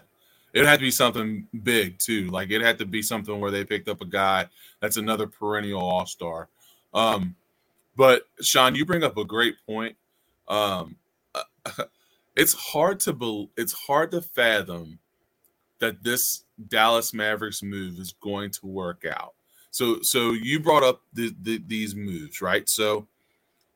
it'd 0.54 0.68
have 0.68 0.80
to 0.80 0.86
be 0.86 0.92
something 0.92 1.48
big 1.64 1.98
too. 1.98 2.28
Like 2.28 2.52
it 2.52 2.62
had 2.62 2.78
to 2.80 2.86
be 2.86 3.02
something 3.02 3.40
where 3.40 3.52
they 3.52 3.64
picked 3.64 3.90
up 3.90 4.02
a 4.02 4.06
guy 4.06 4.48
that's 4.80 4.98
another 4.98 5.28
perennial 5.28 5.82
All 5.82 6.06
Star. 6.06 6.48
Um, 6.94 7.36
but 7.96 8.24
Sean, 8.42 8.76
you 8.76 8.86
bring 8.86 9.04
up 9.04 9.18
a 9.18 9.26
great 9.26 9.56
point. 9.66 9.96
Um, 10.48 10.96
it's 12.36 12.54
hard 12.54 13.00
to 13.02 13.14
bel 13.14 13.50
it's 13.58 13.74
hard 13.74 14.12
to 14.12 14.22
fathom 14.22 15.00
that 15.80 16.04
this 16.04 16.44
Dallas 16.68 17.14
Mavericks 17.14 17.64
move 17.64 18.00
is 18.00 18.14
going 18.14 18.52
to 18.52 18.66
work 18.66 19.06
out. 19.06 19.34
So 19.72 20.02
so 20.02 20.32
you 20.32 20.60
brought 20.60 20.84
up 20.84 21.02
the, 21.14 21.34
the, 21.42 21.62
these 21.66 21.96
moves, 21.96 22.42
right? 22.42 22.68
So 22.68 23.08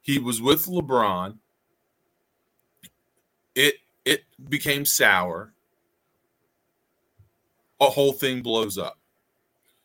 he 0.01 0.19
was 0.19 0.41
with 0.41 0.65
LeBron. 0.65 1.38
It 3.55 3.75
it 4.05 4.23
became 4.50 4.85
sour. 4.85 5.53
A 7.79 7.85
whole 7.89 8.13
thing 8.13 8.41
blows 8.41 8.77
up. 8.77 9.00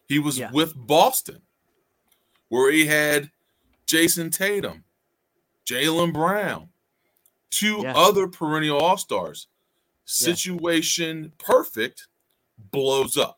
He 0.07 0.19
was 0.19 0.39
Yeah. 0.39 0.51
with 0.53 0.75
Boston, 0.75 1.43
where 2.49 2.71
he 2.73 2.87
had 2.87 3.31
Jayson 3.87 4.31
Tatum, 4.31 4.85
Jaylen 5.67 6.13
Brown, 6.13 6.71
two 7.51 7.81
Yeah. 7.83 7.97
other 7.97 8.29
perennial 8.29 8.79
all 8.79 8.97
stars. 8.97 9.49
Yeah. 10.07 10.13
Situation 10.35 11.33
perfect, 11.39 12.07
blows 12.57 13.17
up. 13.17 13.38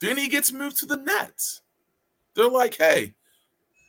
Then 0.00 0.16
he 0.16 0.28
gets 0.28 0.52
moved 0.52 0.78
to 0.78 0.86
the 0.86 0.96
Nets. 0.96 1.62
They're 2.34 2.48
like, 2.48 2.76
hey, 2.76 3.14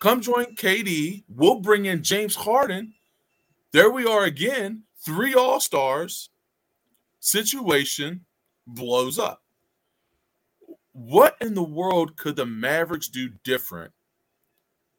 come 0.01 0.21
join 0.21 0.55
KD. 0.55 1.23
We'll 1.29 1.59
bring 1.59 1.85
in 1.85 2.03
James 2.03 2.35
Harden. 2.35 2.93
There 3.71 3.91
we 3.91 4.05
are 4.05 4.23
again. 4.23 4.83
Three 5.05 5.33
all 5.35 5.59
stars. 5.59 6.29
Situation 7.19 8.25
blows 8.65 9.19
up. 9.19 9.43
What 10.93 11.37
in 11.41 11.53
the 11.53 11.63
world 11.63 12.17
could 12.17 12.35
the 12.35 12.45
Mavericks 12.45 13.07
do 13.07 13.29
different 13.43 13.93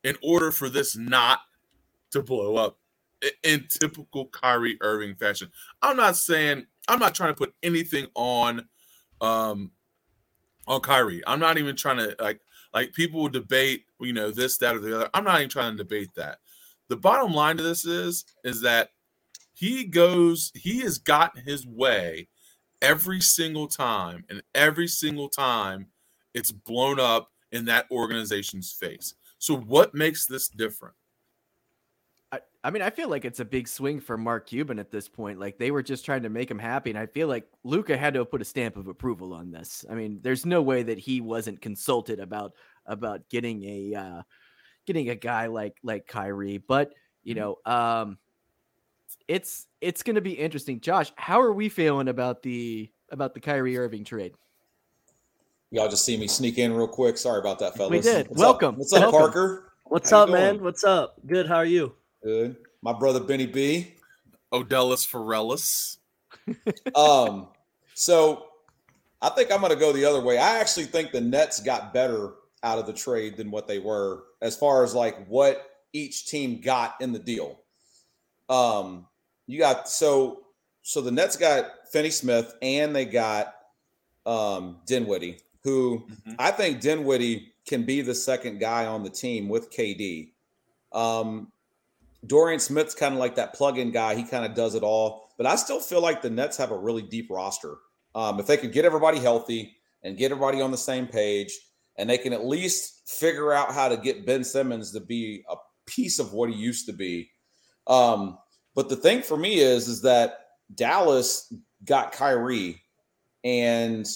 in 0.04 0.16
order 0.22 0.50
for 0.50 0.68
this 0.68 0.96
not 0.96 1.40
to 2.12 2.22
blow 2.22 2.56
up 2.56 2.78
in 3.42 3.66
typical 3.68 4.26
Kyrie 4.26 4.78
Irving 4.80 5.16
fashion? 5.16 5.50
I'm 5.82 5.96
not 5.96 6.16
saying 6.16 6.66
I'm 6.88 6.98
not 7.00 7.14
trying 7.14 7.30
to 7.30 7.38
put 7.38 7.54
anything 7.62 8.06
on 8.14 8.68
um 9.20 9.72
on 10.66 10.80
Kyrie. 10.80 11.22
I'm 11.26 11.40
not 11.40 11.58
even 11.58 11.76
trying 11.76 11.98
to 11.98 12.14
like 12.20 12.40
like 12.72 12.92
people 12.92 13.20
will 13.20 13.28
debate, 13.28 13.84
you 14.00 14.12
know, 14.12 14.30
this, 14.30 14.58
that, 14.58 14.76
or 14.76 14.78
the 14.78 14.96
other. 14.96 15.10
I'm 15.12 15.24
not 15.24 15.40
even 15.40 15.50
trying 15.50 15.72
to 15.72 15.82
debate 15.82 16.10
that. 16.16 16.38
The 16.88 16.96
bottom 16.96 17.32
line 17.32 17.56
to 17.56 17.62
this 17.62 17.84
is 17.84 18.24
is 18.44 18.60
that 18.62 18.90
he 19.54 19.84
goes, 19.84 20.52
he 20.54 20.80
has 20.80 20.98
gotten 20.98 21.42
his 21.44 21.66
way 21.66 22.28
every 22.80 23.20
single 23.20 23.66
time, 23.66 24.24
and 24.28 24.42
every 24.54 24.88
single 24.88 25.28
time 25.28 25.86
it's 26.34 26.52
blown 26.52 26.98
up 27.00 27.30
in 27.52 27.64
that 27.66 27.86
organization's 27.90 28.72
face. 28.72 29.14
So 29.38 29.56
what 29.56 29.94
makes 29.94 30.26
this 30.26 30.48
different? 30.48 30.94
I, 32.62 32.68
I 32.68 32.70
mean, 32.70 32.82
I 32.82 32.90
feel 32.90 33.08
like 33.08 33.24
it's 33.24 33.40
a 33.40 33.44
big 33.44 33.68
swing 33.68 34.00
for 34.00 34.16
Mark 34.16 34.46
Cuban 34.46 34.78
at 34.78 34.90
this 34.90 35.08
point. 35.08 35.38
Like 35.38 35.58
they 35.58 35.70
were 35.70 35.82
just 35.82 36.04
trying 36.04 36.22
to 36.22 36.28
make 36.28 36.50
him 36.50 36.58
happy, 36.58 36.90
and 36.90 36.98
I 36.98 37.06
feel 37.06 37.28
like 37.28 37.46
Luka 37.64 37.96
had 37.96 38.14
to 38.14 38.20
have 38.20 38.30
put 38.30 38.42
a 38.42 38.44
stamp 38.44 38.76
of 38.76 38.88
approval 38.88 39.32
on 39.32 39.50
this. 39.50 39.84
I 39.90 39.94
mean, 39.94 40.20
there's 40.22 40.46
no 40.46 40.62
way 40.62 40.82
that 40.82 40.98
he 40.98 41.20
wasn't 41.20 41.60
consulted 41.60 42.20
about 42.20 42.52
about 42.86 43.28
getting 43.28 43.64
a 43.64 43.94
uh, 43.94 44.22
getting 44.86 45.10
a 45.10 45.14
guy 45.14 45.46
like 45.46 45.76
like 45.82 46.06
Kyrie. 46.06 46.58
But 46.58 46.92
you 47.22 47.34
know, 47.34 47.56
um, 47.66 48.18
it's 49.28 49.66
it's 49.80 50.02
going 50.02 50.16
to 50.16 50.20
be 50.20 50.32
interesting. 50.32 50.80
Josh, 50.80 51.12
how 51.16 51.40
are 51.40 51.52
we 51.52 51.68
feeling 51.68 52.08
about 52.08 52.42
the 52.42 52.90
about 53.10 53.34
the 53.34 53.40
Kyrie 53.40 53.78
Irving 53.78 54.04
trade? 54.04 54.34
Y'all 55.72 55.88
just 55.88 56.04
see 56.04 56.16
me 56.16 56.26
sneak 56.26 56.58
in 56.58 56.72
real 56.72 56.88
quick. 56.88 57.16
Sorry 57.16 57.38
about 57.38 57.60
that, 57.60 57.76
fellas. 57.76 57.92
We 57.92 58.00
did. 58.00 58.28
What's 58.28 58.40
Welcome. 58.40 58.74
Up? 58.74 58.78
What's 58.78 58.92
up, 58.92 59.00
Welcome. 59.02 59.20
Parker? 59.20 59.72
What's 59.84 60.10
How 60.10 60.22
up, 60.22 60.30
man? 60.30 60.62
What's 60.62 60.84
up? 60.84 61.14
Good. 61.26 61.46
How 61.46 61.56
are 61.56 61.64
you? 61.64 61.94
Good. 62.22 62.56
My 62.82 62.92
brother 62.92 63.20
Benny 63.20 63.46
B. 63.46 63.94
Odellis 64.52 65.06
Forellis. 65.06 65.96
Um, 66.96 67.48
so 67.94 68.46
I 69.22 69.28
think 69.28 69.52
I'm 69.52 69.60
going 69.60 69.72
to 69.72 69.78
go 69.78 69.92
the 69.92 70.04
other 70.04 70.20
way. 70.20 70.38
I 70.38 70.58
actually 70.58 70.86
think 70.86 71.12
the 71.12 71.20
Nets 71.20 71.60
got 71.60 71.92
better 71.94 72.32
out 72.64 72.78
of 72.78 72.86
the 72.86 72.92
trade 72.92 73.36
than 73.36 73.50
what 73.50 73.68
they 73.68 73.78
were 73.78 74.24
as 74.42 74.56
far 74.56 74.82
as 74.82 74.94
like 74.94 75.26
what 75.28 75.70
each 75.92 76.26
team 76.26 76.60
got 76.60 76.94
in 77.00 77.12
the 77.12 77.18
deal. 77.18 77.60
Um, 78.48 79.06
you 79.46 79.58
got 79.58 79.88
so 79.88 80.44
so 80.82 81.00
the 81.00 81.10
Nets 81.12 81.36
got 81.36 81.66
Finney 81.92 82.10
Smith 82.10 82.54
and 82.62 82.96
they 82.96 83.04
got 83.04 83.54
um 84.26 84.78
Dinwiddie, 84.86 85.38
who 85.62 86.06
Mhm. 86.26 86.36
I 86.38 86.50
think 86.50 86.80
Dinwiddie 86.80 87.52
can 87.66 87.84
be 87.84 88.00
the 88.00 88.14
second 88.14 88.58
guy 88.58 88.86
on 88.86 89.04
the 89.04 89.10
team 89.10 89.48
with 89.48 89.70
KD. 89.70 90.32
Um, 90.92 91.52
Dorian 92.26 92.60
Smith's 92.60 92.94
kind 92.94 93.14
of 93.14 93.20
like 93.20 93.34
that 93.36 93.54
plug-in 93.54 93.90
guy. 93.90 94.14
He 94.14 94.24
kind 94.24 94.44
of 94.44 94.54
does 94.54 94.74
it 94.74 94.82
all. 94.82 95.30
But 95.36 95.46
I 95.46 95.56
still 95.56 95.80
feel 95.80 96.02
like 96.02 96.20
the 96.20 96.30
Nets 96.30 96.56
have 96.58 96.70
a 96.70 96.78
really 96.78 97.02
deep 97.02 97.28
roster. 97.30 97.76
Um, 98.14 98.38
if 98.38 98.46
they 98.46 98.56
could 98.56 98.72
get 98.72 98.84
everybody 98.84 99.18
healthy 99.18 99.76
and 100.02 100.16
get 100.16 100.32
everybody 100.32 100.60
on 100.60 100.70
the 100.70 100.76
same 100.76 101.06
page, 101.06 101.52
and 101.96 102.08
they 102.08 102.18
can 102.18 102.32
at 102.32 102.46
least 102.46 103.08
figure 103.08 103.52
out 103.52 103.72
how 103.72 103.88
to 103.88 103.96
get 103.96 104.26
Ben 104.26 104.44
Simmons 104.44 104.92
to 104.92 105.00
be 105.00 105.44
a 105.50 105.56
piece 105.86 106.18
of 106.18 106.32
what 106.32 106.50
he 106.50 106.56
used 106.56 106.86
to 106.86 106.92
be. 106.92 107.30
Um, 107.86 108.38
but 108.74 108.88
the 108.88 108.96
thing 108.96 109.22
for 109.22 109.36
me 109.36 109.60
is, 109.60 109.88
is 109.88 110.02
that 110.02 110.46
Dallas 110.74 111.52
got 111.84 112.12
Kyrie 112.12 112.80
and 113.44 114.06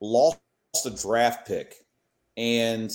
lost 0.00 0.38
a 0.84 0.90
draft 0.90 1.46
pick. 1.46 1.74
And 2.36 2.90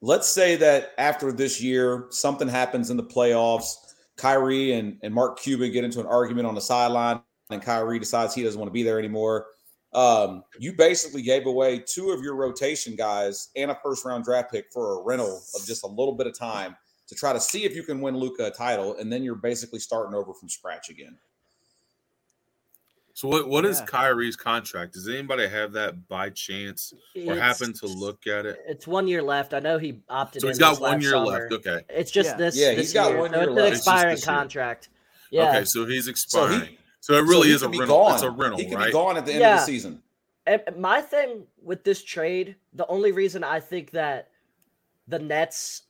let's 0.00 0.28
say 0.28 0.56
that 0.56 0.92
after 0.98 1.32
this 1.32 1.60
year, 1.60 2.06
something 2.10 2.48
happens 2.48 2.90
in 2.90 2.96
the 2.96 3.04
playoffs. 3.04 3.74
Kyrie 4.18 4.72
and, 4.72 4.98
and 5.02 5.14
Mark 5.14 5.38
Cuban 5.40 5.72
get 5.72 5.84
into 5.84 6.00
an 6.00 6.06
argument 6.06 6.46
on 6.46 6.54
the 6.54 6.60
sideline, 6.60 7.20
and 7.50 7.62
Kyrie 7.62 7.98
decides 7.98 8.34
he 8.34 8.42
doesn't 8.42 8.58
want 8.58 8.68
to 8.68 8.72
be 8.74 8.82
there 8.82 8.98
anymore. 8.98 9.46
Um, 9.94 10.42
you 10.58 10.74
basically 10.74 11.22
gave 11.22 11.46
away 11.46 11.78
two 11.78 12.10
of 12.10 12.20
your 12.20 12.36
rotation 12.36 12.94
guys 12.94 13.48
and 13.56 13.70
a 13.70 13.78
first 13.82 14.04
round 14.04 14.24
draft 14.24 14.52
pick 14.52 14.66
for 14.72 15.00
a 15.00 15.02
rental 15.02 15.40
of 15.54 15.64
just 15.64 15.82
a 15.84 15.86
little 15.86 16.14
bit 16.14 16.26
of 16.26 16.38
time 16.38 16.76
to 17.06 17.14
try 17.14 17.32
to 17.32 17.40
see 17.40 17.64
if 17.64 17.74
you 17.74 17.82
can 17.82 18.02
win 18.02 18.16
Luka 18.16 18.46
a 18.46 18.50
title, 18.50 18.96
and 18.98 19.10
then 19.10 19.22
you're 19.22 19.34
basically 19.34 19.78
starting 19.78 20.14
over 20.14 20.34
from 20.34 20.50
scratch 20.50 20.90
again. 20.90 21.16
So 23.18 23.26
what, 23.26 23.48
what 23.48 23.64
is 23.64 23.80
Yeah. 23.80 23.86
Kyrie's 23.86 24.36
contract? 24.36 24.92
Does 24.92 25.08
anybody 25.08 25.48
have 25.48 25.72
that 25.72 26.06
by 26.06 26.30
chance 26.30 26.92
or 27.16 27.20
It's- 27.32 27.38
happen 27.40 27.72
to 27.72 27.86
look 27.88 28.28
at 28.28 28.46
it? 28.46 28.62
It's 28.64 28.86
one 28.86 29.08
year 29.08 29.22
left. 29.24 29.54
I 29.54 29.58
know 29.58 29.76
he 29.76 30.02
opted. 30.08 30.40
So 30.42 30.46
in 30.46 30.52
he's 30.52 30.58
got 30.60 30.70
this 30.74 30.78
one 30.78 31.00
year 31.00 31.10
summer. 31.10 31.26
left. 31.26 31.52
Okay. 31.52 31.80
It's 31.88 32.12
just 32.12 32.28
Yeah. 32.30 32.36
this. 32.36 32.56
Yeah, 32.56 32.68
this 32.76 32.78
he's 32.78 32.92
got 32.92 33.10
year. 33.10 33.18
one 33.18 33.32
year 33.32 33.42
it's 33.42 33.50
left. 33.50 33.58
an 33.58 33.66
It's 33.72 33.76
just 33.78 33.88
expiring 33.88 34.14
this 34.14 34.24
year. 34.24 34.36
contract. 34.36 34.88
Yeah. 35.32 35.48
Okay, 35.50 35.64
so 35.64 35.84
he's 35.84 36.04
So 36.04 36.10
expiring. 36.12 36.60
he- 36.68 36.78
So, 37.00 37.14
it 37.14 37.22
really 37.22 37.48
so 37.48 37.54
is 37.56 37.62
a 37.62 37.64
could 37.66 37.72
be 37.72 37.78
rental. 37.80 38.08
It's 38.12 38.22
a 38.22 38.26
gone. 38.28 38.36
rental, 38.38 38.58
He 38.60 38.66
could 38.68 38.76
right? 38.78 38.86
be 38.86 38.92
gone 38.92 39.16
at 39.16 39.26
the 39.26 39.32
end 39.32 39.40
Yeah. 39.40 39.54
of 39.54 39.60
the 39.62 39.66
season. 39.66 40.00
And 40.46 40.62
my 40.76 41.00
thing 41.00 41.48
with 41.60 41.82
this 41.82 42.04
trade, 42.04 42.54
the 42.72 42.86
only 42.86 43.10
reason 43.10 43.42
I 43.42 43.58
think 43.58 43.90
that 43.92 44.30
the 45.08 45.18
Nets 45.18 45.82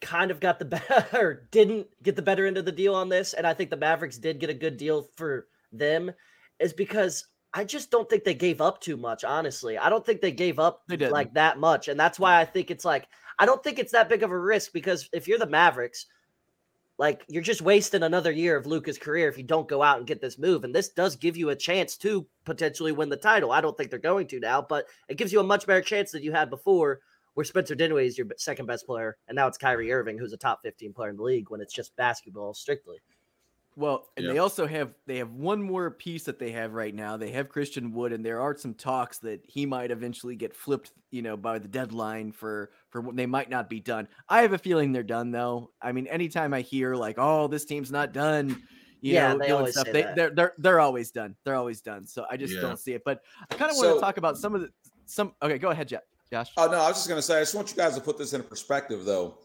kind 0.00 0.30
of 0.30 0.38
got 0.38 0.60
the 0.60 0.64
better, 0.88 1.48
didn't 1.50 1.88
get 2.04 2.14
the 2.14 2.22
better 2.22 2.46
end 2.46 2.58
of 2.58 2.64
the 2.64 2.70
deal 2.72 2.94
on 2.94 3.08
this, 3.08 3.32
and 3.34 3.44
I 3.44 3.54
think 3.54 3.70
the 3.70 3.76
Mavericks 3.76 4.18
did 4.18 4.38
get 4.38 4.50
a 4.50 4.54
good 4.54 4.76
deal 4.76 5.02
for 5.16 5.48
them, 5.72 6.12
is 6.60 6.72
because 6.72 7.26
I 7.52 7.64
just 7.64 7.90
don't 7.90 8.08
think 8.10 8.24
they 8.24 8.34
gave 8.34 8.60
up 8.60 8.80
too 8.80 8.96
much. 8.96 9.24
Honestly, 9.24 9.78
I 9.78 9.88
don't 9.88 10.04
think 10.04 10.20
they 10.20 10.32
gave 10.32 10.58
up 10.58 10.82
They 10.88 10.96
like 11.08 11.34
that 11.34 11.58
much, 11.58 11.88
and 11.88 11.98
that's 11.98 12.18
why 12.18 12.40
I 12.40 12.44
think 12.44 12.70
it's 12.70 12.84
like 12.84 13.06
I 13.38 13.46
don't 13.46 13.62
think 13.62 13.78
it's 13.78 13.92
that 13.92 14.08
big 14.08 14.22
of 14.22 14.30
a 14.30 14.38
risk 14.38 14.72
because 14.72 15.08
if 15.12 15.28
you're 15.28 15.38
the 15.38 15.46
Mavericks. 15.46 16.06
Like 16.96 17.24
you're 17.26 17.42
just 17.42 17.60
wasting 17.60 18.04
another 18.04 18.30
year 18.30 18.56
of 18.56 18.66
Luka's 18.66 18.98
career 18.98 19.28
if 19.28 19.36
you 19.36 19.42
don't 19.42 19.66
go 19.66 19.82
out 19.82 19.98
and 19.98 20.06
get 20.06 20.20
this 20.20 20.38
move. 20.38 20.62
And 20.62 20.72
this 20.72 20.90
does 20.90 21.16
give 21.16 21.36
you 21.36 21.50
a 21.50 21.56
chance 21.56 21.96
to 21.96 22.24
potentially 22.44 22.92
win 22.92 23.08
the 23.08 23.16
title. 23.16 23.50
I 23.50 23.60
don't 23.60 23.76
think 23.76 23.90
they're 23.90 23.98
going 23.98 24.28
to 24.28 24.38
now, 24.38 24.62
but 24.62 24.86
it 25.08 25.16
gives 25.16 25.32
you 25.32 25.40
a 25.40 25.42
much 25.42 25.66
better 25.66 25.80
chance 25.80 26.12
than 26.12 26.22
you 26.22 26.30
had 26.30 26.50
before, 26.50 27.00
where 27.34 27.42
Spencer 27.42 27.74
Dinwiddie 27.74 28.06
is 28.06 28.16
your 28.16 28.28
second 28.36 28.66
best 28.66 28.86
player, 28.86 29.16
and 29.26 29.34
now 29.34 29.48
it's 29.48 29.58
Kyrie 29.58 29.92
Irving, 29.92 30.18
who's 30.18 30.32
a 30.32 30.36
top 30.36 30.60
15 30.62 30.92
player 30.92 31.10
in 31.10 31.16
the 31.16 31.22
league 31.24 31.50
when 31.50 31.60
it's 31.60 31.74
just 31.74 31.96
basketball 31.96 32.54
strictly. 32.54 32.98
Well, 33.76 34.08
and 34.16 34.26
Yeah. 34.26 34.32
they 34.32 34.38
also 34.38 34.66
have 34.66 34.94
they 35.06 35.16
have 35.18 35.32
one 35.32 35.60
more 35.62 35.90
piece 35.90 36.24
that 36.24 36.38
they 36.38 36.52
have 36.52 36.74
right 36.74 36.94
now. 36.94 37.16
They 37.16 37.30
have 37.32 37.48
Christian 37.48 37.92
Wood, 37.92 38.12
and 38.12 38.24
there 38.24 38.40
are 38.40 38.56
some 38.56 38.74
talks 38.74 39.18
that 39.18 39.40
he 39.44 39.66
might 39.66 39.90
eventually 39.90 40.36
get 40.36 40.54
flipped, 40.54 40.92
you 41.10 41.22
know, 41.22 41.36
by 41.36 41.58
the 41.58 41.66
deadline 41.68 42.30
for 42.30 42.70
for 42.90 43.00
when 43.00 43.16
they 43.16 43.26
might 43.26 43.50
not 43.50 43.68
be 43.68 43.80
done. 43.80 44.06
I 44.28 44.42
have 44.42 44.52
a 44.52 44.58
feeling 44.58 44.92
they're 44.92 45.02
done 45.02 45.32
though. 45.32 45.72
I 45.82 45.90
mean, 45.92 46.06
anytime 46.06 46.54
I 46.54 46.60
hear 46.60 46.94
like, 46.94 47.16
"Oh, 47.18 47.48
this 47.48 47.64
team's 47.64 47.90
not 47.90 48.12
done," 48.12 48.50
you 49.00 49.14
Yeah, 49.14 49.32
know, 49.32 49.38
they 49.38 49.46
doing 49.48 49.58
always 49.58 49.74
stuff, 49.74 49.86
say 49.86 49.92
they 49.92 50.02
that. 50.02 50.14
they're 50.16 50.30
they're 50.30 50.54
they're 50.58 50.80
always 50.80 51.10
done. 51.10 51.34
They're 51.44 51.56
always 51.56 51.80
done. 51.80 52.06
So 52.06 52.26
I 52.30 52.36
just 52.36 52.54
Yeah. 52.54 52.60
don't 52.60 52.78
see 52.78 52.92
it. 52.92 53.02
But 53.04 53.22
I 53.50 53.56
kind 53.56 53.70
of 53.72 53.76
want 53.76 53.88
to 53.88 53.94
So- 53.94 54.00
talk 54.00 54.18
about 54.18 54.38
some 54.38 54.54
of 54.54 54.60
the 54.60 54.70
some. 55.06 55.34
Okay, 55.42 55.58
go 55.58 55.70
ahead, 55.70 55.88
Jo- 55.88 55.98
Josh. 56.30 56.52
Oh 56.56 56.66
no, 56.66 56.78
I 56.80 56.86
was 56.88 56.96
just 56.98 57.08
gonna 57.08 57.20
say 57.22 57.38
I 57.38 57.40
just 57.40 57.56
want 57.56 57.70
you 57.70 57.76
guys 57.76 57.96
to 57.96 58.00
put 58.00 58.18
this 58.18 58.34
in 58.34 58.42
perspective 58.44 59.04
though. 59.04 59.38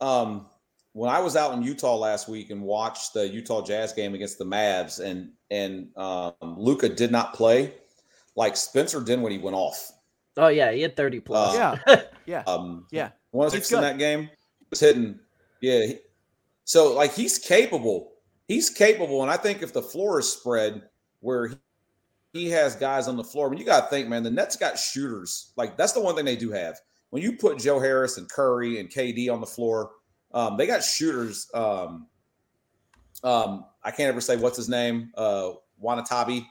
Um 0.00 0.46
when 0.92 1.10
I 1.10 1.20
was 1.20 1.36
out 1.36 1.54
in 1.54 1.62
Utah 1.62 1.96
last 1.96 2.28
week 2.28 2.50
and 2.50 2.62
watched 2.62 3.14
the 3.14 3.28
Utah 3.28 3.62
Jazz 3.62 3.92
game 3.92 4.14
against 4.14 4.38
the 4.38 4.44
Mavs 4.44 5.00
and 5.04 5.30
and 5.50 5.88
um 5.96 6.32
Luka 6.42 6.88
did 6.88 7.10
not 7.12 7.34
play, 7.34 7.74
like 8.36 8.56
Spencer 8.56 9.00
Dinwiddie 9.02 9.38
went 9.38 9.56
off. 9.56 9.92
Oh, 10.36 10.48
yeah, 10.48 10.70
he 10.70 10.82
had 10.82 10.96
30 10.96 11.20
plus. 11.20 11.56
Uh, 11.56 11.76
yeah, 11.86 12.02
yeah, 12.26 12.42
Um 12.46 12.86
yeah. 12.90 13.10
one 13.32 13.46
of 13.46 13.52
six 13.52 13.72
in 13.72 13.80
that 13.80 13.98
game 13.98 14.30
was 14.70 14.80
hitting. 14.80 15.18
Yeah. 15.60 15.86
he- 15.86 15.98
so 16.64 16.94
like 16.94 17.14
he's 17.14 17.38
capable 17.38 18.12
he's 18.48 18.70
capable, 18.70 19.22
and 19.22 19.30
I 19.30 19.36
think 19.36 19.62
if 19.62 19.72
the 19.72 19.82
floor 19.82 20.18
is 20.20 20.32
spread 20.32 20.82
where 21.20 21.48
he, 21.48 21.54
he 22.32 22.50
has 22.50 22.74
guys 22.74 23.06
on 23.08 23.16
the 23.16 23.24
floor, 23.24 23.46
I 23.46 23.50
mean, 23.50 23.58
you 23.58 23.64
got 23.66 23.84
to 23.84 23.90
think, 23.90 24.08
man, 24.08 24.22
the 24.22 24.30
Nets 24.30 24.56
got 24.56 24.78
shooters. 24.78 25.52
Like 25.56 25.76
that's 25.76 25.92
the 25.92 26.00
one 26.00 26.14
thing 26.16 26.24
they 26.24 26.36
do 26.36 26.50
have. 26.50 26.78
When 27.10 27.22
you 27.22 27.36
put 27.36 27.58
Joe 27.58 27.78
Harris 27.80 28.18
and 28.18 28.28
Curry 28.28 28.80
and 28.80 28.90
KD 28.90 29.32
on 29.32 29.40
the 29.40 29.46
floor, 29.46 29.92
um, 30.32 30.56
they 30.56 30.66
got 30.66 30.84
shooters. 30.84 31.48
Um, 31.54 32.06
um, 33.24 33.64
I 33.82 33.90
can't 33.90 34.08
ever 34.08 34.20
say 34.20 34.36
what's 34.36 34.56
his 34.56 34.68
name. 34.68 35.10
Uh, 35.16 35.52
Wanatabi. 35.82 36.46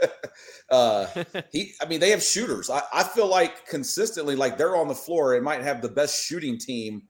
uh, 0.70 1.06
he, 1.52 1.74
I 1.80 1.86
mean, 1.86 2.00
they 2.00 2.10
have 2.10 2.22
shooters. 2.22 2.70
I, 2.70 2.82
I 2.92 3.02
feel 3.02 3.26
like 3.26 3.66
consistently, 3.66 4.36
like 4.36 4.58
they're 4.58 4.76
on 4.76 4.88
the 4.88 4.94
floor. 4.94 5.34
It 5.34 5.42
might 5.42 5.62
have 5.62 5.82
the 5.82 5.88
best 5.88 6.24
shooting 6.24 6.58
team 6.58 7.02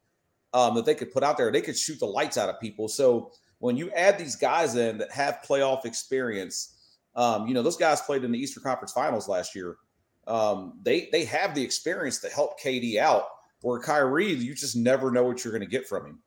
um, 0.53 0.75
that 0.75 0.85
they 0.85 0.95
could 0.95 1.13
put 1.13 1.23
out 1.23 1.37
there. 1.37 1.51
They 1.51 1.63
could 1.63 1.79
shoot 1.79 1.99
the 1.99 2.07
lights 2.07 2.39
out 2.39 2.49
of 2.49 2.61
people. 2.61 2.89
So 2.89 3.33
when 3.59 3.77
you 3.77 3.91
add 3.93 4.19
these 4.19 4.37
guys 4.37 4.77
in 4.77 4.99
that 4.99 5.11
have 5.13 5.41
playoff 5.47 5.85
experience, 5.85 6.77
um, 7.17 7.47
you 7.47 7.55
know 7.55 7.63
those 7.63 7.77
guys 7.77 8.01
played 8.01 8.25
in 8.25 8.33
the 8.33 8.39
Eastern 8.39 8.63
Conference 8.63 8.93
Finals 8.93 9.29
last 9.29 9.55
year. 9.55 9.77
Um, 10.27 10.79
they 10.83 11.09
they 11.13 11.25
have 11.25 11.55
the 11.55 11.63
experience 11.63 12.19
to 12.21 12.29
help 12.29 12.61
KD 12.61 12.99
out. 12.99 13.25
Where 13.63 13.81
Kyrie, 13.81 14.33
you 14.33 14.55
just 14.55 14.77
never 14.77 15.11
know 15.11 15.25
what 15.25 15.45
you're 15.45 15.53
going 15.53 15.61
to 15.63 15.67
get 15.67 15.87
from 15.87 16.07
him. 16.07 16.19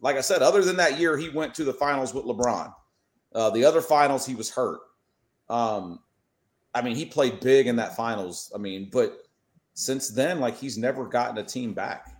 Like 0.00 0.16
I 0.16 0.20
said, 0.20 0.42
other 0.42 0.62
than 0.62 0.76
that 0.76 0.98
year, 0.98 1.16
he 1.16 1.28
went 1.28 1.54
to 1.56 1.64
the 1.64 1.72
finals 1.72 2.14
with 2.14 2.24
LeBron. 2.24 2.72
Uh, 3.34 3.50
the 3.50 3.64
other 3.64 3.80
finals, 3.82 4.24
he 4.24 4.34
was 4.34 4.50
hurt. 4.50 4.80
Um, 5.50 6.00
I 6.74 6.82
mean, 6.82 6.96
he 6.96 7.04
played 7.04 7.40
big 7.40 7.66
in 7.66 7.76
that 7.76 7.96
finals. 7.96 8.52
I 8.54 8.58
mean, 8.58 8.88
but 8.92 9.22
since 9.74 10.08
then, 10.08 10.40
like 10.40 10.56
he's 10.56 10.78
never 10.78 11.06
gotten 11.06 11.36
a 11.38 11.44
team 11.44 11.74
back. 11.74 12.14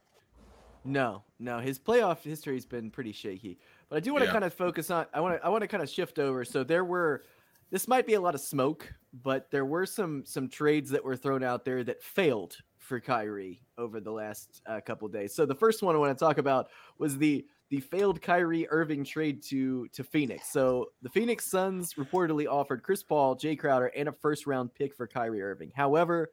No, 0.85 1.23
no, 1.39 1.59
his 1.59 1.79
playoff 1.79 2.23
history 2.23 2.55
has 2.55 2.65
been 2.65 2.91
pretty 2.91 3.13
shaky. 3.13 3.59
But 3.89 3.97
I 3.97 4.01
do 4.01 4.13
want 4.13 4.23
to 4.23 4.27
Yeah. 4.27 4.33
kind 4.33 4.45
of 4.45 4.55
focus 4.55 4.91
on. 4.91 5.07
I 5.13 5.21
want 5.21 5.41
to. 5.41 5.45
I 5.45 5.49
want 5.49 5.63
to 5.63 5.69
kind 5.69 5.83
of 5.83 5.89
shift 5.89 6.19
over. 6.19 6.45
So 6.45 6.65
there 6.65 6.85
were. 6.85 7.25
This 7.71 7.87
might 7.87 8.07
be 8.07 8.15
a 8.15 8.21
lot 8.21 8.35
of 8.35 8.41
smoke, 8.41 8.91
but 9.23 9.51
there 9.51 9.67
were 9.67 9.85
some 9.87 10.25
some 10.25 10.49
trades 10.49 10.91
that 10.91 11.05
were 11.05 11.17
thrown 11.17 11.43
out 11.43 11.65
there 11.65 11.85
that 11.85 12.03
failed 12.03 12.57
for 12.88 12.99
Kyrie 12.99 13.61
over 13.76 14.00
the 14.00 14.11
last 14.11 14.62
uh, 14.66 14.80
couple 14.80 15.07
days. 15.09 15.35
So 15.35 15.45
the 15.47 15.54
first 15.54 15.83
one 15.83 15.95
I 15.95 15.99
want 15.99 16.16
to 16.16 16.25
talk 16.25 16.38
about 16.38 16.68
was 16.99 17.18
the 17.18 17.45
the 17.71 17.80
failed 17.80 18.23
Kyrie 18.23 18.66
Irving 18.71 19.04
trade 19.04 19.42
to 19.45 19.87
to 19.88 20.02
Phoenix. 20.02 20.50
So 20.50 20.87
the 21.02 21.11
Phoenix 21.11 21.50
Suns 21.50 21.95
reportedly 21.95 22.47
offered 22.47 22.83
Chris 22.83 23.02
Paul, 23.02 23.37
Jae 23.37 23.59
Crowder, 23.59 23.87
and 23.88 24.09
a 24.09 24.12
first 24.12 24.47
round 24.47 24.75
pick 24.75 24.95
for 24.95 25.07
Kyrie 25.07 25.42
Irving. 25.42 25.71
However, 25.76 26.30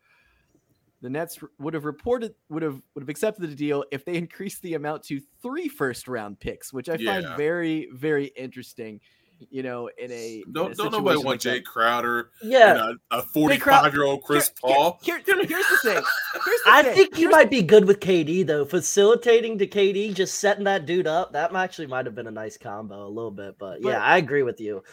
the 1.01 1.09
Nets 1.09 1.37
would 1.59 1.73
have 1.73 1.85
reported 1.85 2.33
would 2.49 2.63
have 2.63 2.81
would 2.95 3.01
have 3.01 3.09
accepted 3.09 3.49
the 3.49 3.55
deal 3.55 3.83
if 3.91 4.05
they 4.05 4.15
increased 4.15 4.61
the 4.61 4.75
amount 4.75 5.03
to 5.03 5.19
three 5.41 5.67
first 5.67 6.07
round 6.07 6.39
picks, 6.39 6.71
which 6.71 6.87
I 6.89 6.97
find 6.97 7.27
very 7.35 7.89
very 7.93 8.27
interesting. 8.37 9.01
You 9.49 9.63
know, 9.63 9.89
in 9.97 10.11
a 10.11 10.37
in 10.37 10.41
a 10.41 10.43
Don't 10.51 10.75
don't 10.77 10.91
nobody 10.91 11.17
want 11.17 11.25
like 11.27 11.39
Jae 11.39 11.55
that. 11.55 11.65
Crowder 11.65 12.29
Yeah, 12.41 12.91
a, 13.11 13.17
a 13.17 13.21
Jae 13.21 13.59
Crow- 13.59 13.73
45 13.81 13.93
year 13.93 14.03
old 14.03 14.23
Chris 14.23 14.51
Here- 14.63 14.69
here- 14.73 14.75
Paul. 14.77 14.99
Here, 15.03 15.21
here's 15.25 15.37
the 15.47 15.77
thing. 15.83 16.03
Here's 16.45 16.61
the 16.63 16.63
I 16.67 16.83
thing. 16.83 16.95
think 16.95 17.09
you 17.17 17.27
Here's- 17.27 17.31
might 17.31 17.49
be 17.49 17.61
good 17.61 17.85
with 17.85 17.99
KD 17.99 18.45
though. 18.47 18.65
Facilitating 18.65 19.57
to 19.59 19.67
KD, 19.67 20.13
just 20.13 20.39
setting 20.39 20.63
that 20.65 20.85
dude 20.85 21.07
up. 21.07 21.33
That 21.33 21.53
actually 21.55 21.87
might 21.87 22.05
have 22.05 22.15
been 22.15 22.27
a 22.27 22.31
nice 22.31 22.57
combo 22.57 23.05
a 23.05 23.09
little 23.09 23.31
bit. 23.31 23.57
But, 23.59 23.81
But- 23.81 23.89
yeah, 23.89 24.01
I 24.03 24.17
agree 24.17 24.43
with 24.43 24.59
you. 24.61 24.83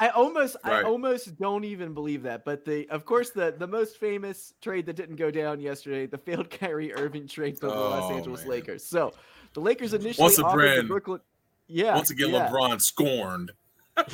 I 0.00 0.08
almost 0.14 0.56
I 0.64 0.82
almost 0.82 1.38
don't 1.38 1.64
even 1.64 1.94
believe 1.94 2.22
that. 2.24 2.44
But 2.44 2.64
the 2.64 2.88
of 2.90 3.04
course 3.04 3.30
the 3.30 3.54
the 3.56 3.66
most 3.66 3.98
famous 3.98 4.54
trade 4.62 4.86
that 4.86 4.96
didn't 4.96 5.16
go 5.16 5.30
down 5.30 5.60
yesterday, 5.60 6.06
the 6.06 6.18
failed 6.18 6.50
Kyrie 6.50 6.92
Irving 6.94 7.26
trade 7.28 7.58
for 7.58 7.66
the 7.66 7.74
oh, 7.74 7.90
Los 7.90 8.10
Oh, 8.12 8.16
Angeles 8.16 8.40
man. 8.42 8.50
Lakers. 8.50 8.84
So 8.84 9.12
the 9.54 9.60
Lakers 9.60 9.94
initially 9.94 10.22
Once 10.24 10.38
offered 10.38 10.78
the 10.78 10.82
Brooklyn. 10.84 11.20
Yeah. 11.68 11.94
Once 11.94 12.10
again, 12.10 12.30
yeah. 12.30 12.48
LeBron 12.48 12.80
scorned. 12.80 13.52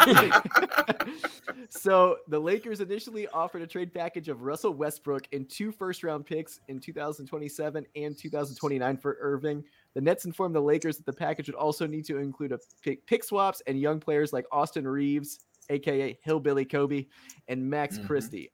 so 1.68 2.16
the 2.28 2.38
Lakers 2.38 2.80
initially 2.80 3.28
offered 3.28 3.62
a 3.62 3.66
trade 3.66 3.92
package 3.92 4.28
of 4.28 4.42
Russell 4.42 4.72
Westbrook 4.72 5.26
and 5.32 5.48
two 5.48 5.72
first 5.72 6.02
round 6.02 6.24
picks 6.26 6.60
in 6.68 6.80
2027 6.80 7.86
and 7.96 8.16
2029 8.18 8.96
for 8.96 9.16
Irving. 9.20 9.62
The 9.94 10.00
Nets 10.00 10.24
informed 10.24 10.54
the 10.54 10.60
Lakers 10.60 10.96
that 10.96 11.06
the 11.06 11.12
package 11.12 11.48
would 11.48 11.54
also 11.56 11.86
need 11.86 12.04
to 12.06 12.18
include 12.18 12.52
a 12.52 12.58
pick, 12.82 13.06
pick 13.06 13.24
swaps 13.24 13.62
and 13.66 13.78
young 13.78 14.00
players 14.00 14.32
like 14.32 14.46
Austin 14.50 14.86
Reaves, 14.86 15.40
aka 15.70 16.18
Hillbilly 16.22 16.64
Kobe, 16.64 17.06
and 17.48 17.68
Max 17.68 17.98
Mhm. 17.98 18.06
Christie. 18.06 18.50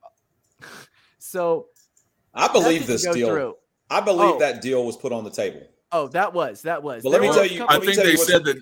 So 1.22 1.66
I 2.32 2.48
believe 2.50 2.86
this 2.86 3.02
deal. 3.06 3.28
through. 3.28 3.56
I 3.90 4.00
believe 4.00 4.36
Oh. 4.36 4.38
that 4.38 4.62
deal 4.62 4.86
was 4.86 4.96
put 4.96 5.12
on 5.12 5.22
the 5.22 5.30
table. 5.30 5.60
Oh, 5.92 6.08
that 6.08 6.32
was 6.32 6.62
that 6.62 6.82
was. 6.82 7.02
But 7.02 7.10
let 7.10 7.20
me 7.20 7.28
were 7.28 7.34
tell 7.34 7.46
you- 7.46 7.66
I 7.68 7.78
think 7.78 7.96
they 7.96 8.16
said 8.16 8.44
that. 8.44 8.56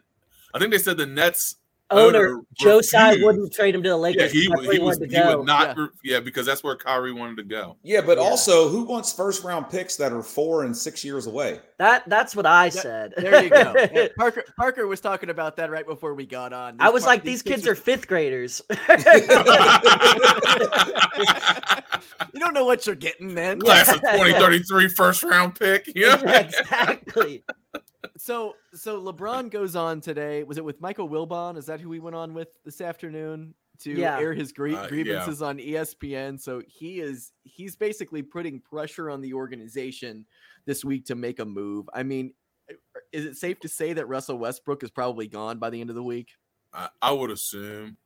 I 0.54 0.58
think 0.58 0.70
they 0.72 0.78
said 0.78 0.96
the 0.96 1.06
Nets 1.06 1.56
Owner 1.90 2.18
owner 2.28 2.40
Joe 2.60 2.82
Tsai 2.82 3.16
wouldn't 3.22 3.50
trade 3.50 3.74
him 3.74 3.82
to 3.82 3.88
the 3.88 3.96
Lakers. 3.96 4.34
Yeah, 4.34 4.40
he, 4.42 4.46
That's 4.48 4.60
would- 4.66 4.72
he 4.74 4.78
was 4.78 4.98
wanted 4.98 5.10
he 5.10 5.16
go. 5.18 5.38
would 5.38 5.46
not. 5.46 5.74
Yeah. 5.78 5.86
Yeah. 6.04 6.20
because 6.20 6.44
that's 6.44 6.62
where 6.62 6.76
Kyrie 6.76 7.12
wanted 7.14 7.38
to 7.38 7.44
go. 7.44 7.78
Yeah, 7.82 8.02
but 8.02 8.18
Yeah. 8.18 8.24
also, 8.24 8.68
who 8.68 8.82
wants 8.84 9.10
first 9.10 9.42
round 9.42 9.70
picks 9.70 9.96
that 9.96 10.12
are 10.12 10.22
four 10.22 10.64
and 10.64 10.76
six 10.76 11.02
years 11.02 11.26
away? 11.26 11.60
That 11.78 12.06
that's 12.06 12.36
what 12.36 12.44
I 12.44 12.68
That- 12.68 12.82
saed. 12.82 13.14
There 13.16 13.42
you 13.42 13.48
go. 13.48 13.72
Yeah, 13.94 14.08
Parker 14.18 14.44
Parker 14.58 14.86
was 14.86 15.00
talking 15.00 15.30
about 15.30 15.56
that 15.56 15.70
right 15.70 15.86
before 15.86 16.12
we 16.12 16.26
got 16.26 16.52
on. 16.52 16.76
I 16.78 16.90
was 16.90 17.04
par- 17.04 17.14
like, 17.14 17.22
these 17.24 17.40
kids 17.40 17.66
are 17.66 17.72
are 17.72 17.74
fifth 17.74 18.06
graders. 18.06 18.60
you 22.34 22.40
don't 22.40 22.52
know 22.54 22.64
what 22.66 22.86
you're 22.86 22.94
getting, 22.96 23.32
man. 23.32 23.60
Class 23.60 23.88
of 23.88 24.00
2033 24.02 24.88
first 24.88 25.22
round 25.22 25.58
pick. 25.58 25.90
Yeah. 25.94 26.20
exactly. 26.40 27.44
So 28.16 28.54
so 28.74 29.00
LeBron 29.02 29.50
goes 29.50 29.74
on 29.76 30.00
today. 30.00 30.42
Was 30.44 30.58
it 30.58 30.64
with 30.64 30.80
Michael 30.80 31.08
Wilbon? 31.08 31.56
Is 31.56 31.66
that 31.66 31.80
who 31.80 31.90
he 31.92 31.98
went 31.98 32.16
on 32.16 32.32
with 32.34 32.48
this 32.64 32.80
afternoon 32.80 33.54
to 33.80 33.92
Yeah. 33.92 34.18
air 34.18 34.32
his 34.34 34.52
grie- 34.52 34.74
Uh, 34.74 34.82
yeah. 34.82 34.88
grievances 34.88 35.42
on 35.42 35.58
E 35.58 35.72
ESPN? 35.72 36.38
So 36.40 36.62
he 36.66 37.00
is 37.00 37.32
he's 37.44 37.76
basically 37.76 38.22
putting 38.22 38.60
pressure 38.60 39.10
on 39.10 39.20
the 39.20 39.34
organization 39.34 40.26
this 40.64 40.84
week 40.84 41.06
to 41.06 41.14
make 41.14 41.40
a 41.40 41.44
move. 41.44 41.88
I 41.92 42.02
mean, 42.04 42.34
is 43.12 43.24
it 43.24 43.36
safe 43.36 43.58
to 43.60 43.68
say 43.68 43.92
that 43.94 44.06
Russell 44.06 44.38
Westbrook 44.38 44.82
is 44.82 44.90
probably 44.90 45.26
gone 45.26 45.58
by 45.58 45.70
the 45.70 45.80
end 45.80 45.90
of 45.90 45.96
the 45.96 46.02
week? 46.02 46.28
I, 46.72 46.88
I 47.02 47.12
would 47.12 47.30
assume. 47.30 47.96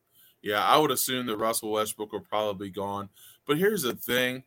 Yeah, 0.41 0.65
I 0.65 0.79
would 0.79 0.91
assume 0.91 1.27
that 1.27 1.37
Russell 1.37 1.71
Westbrook 1.73 2.13
will 2.13 2.21
probably 2.21 2.69
be 2.69 2.73
gone. 2.73 3.09
But 3.47 3.59
here's 3.59 3.83
the 3.83 3.95
thing: 3.95 4.45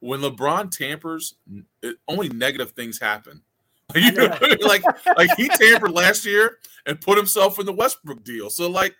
when 0.00 0.20
LeBron 0.20 0.70
tampers, 0.70 1.34
it, 1.82 1.96
only 2.08 2.28
negative 2.28 2.72
things 2.72 3.00
happen. 3.00 3.42
You 3.94 4.12
know, 4.12 4.28
what 4.28 4.42
I 4.42 4.48
mean? 4.48 4.58
like 4.62 4.82
like 5.16 5.30
he 5.36 5.48
tampered 5.48 5.92
last 5.92 6.26
year 6.26 6.58
and 6.86 7.00
put 7.00 7.16
himself 7.16 7.58
in 7.58 7.66
the 7.66 7.72
Westbrook 7.72 8.24
deal. 8.24 8.50
So 8.50 8.68
like 8.68 8.94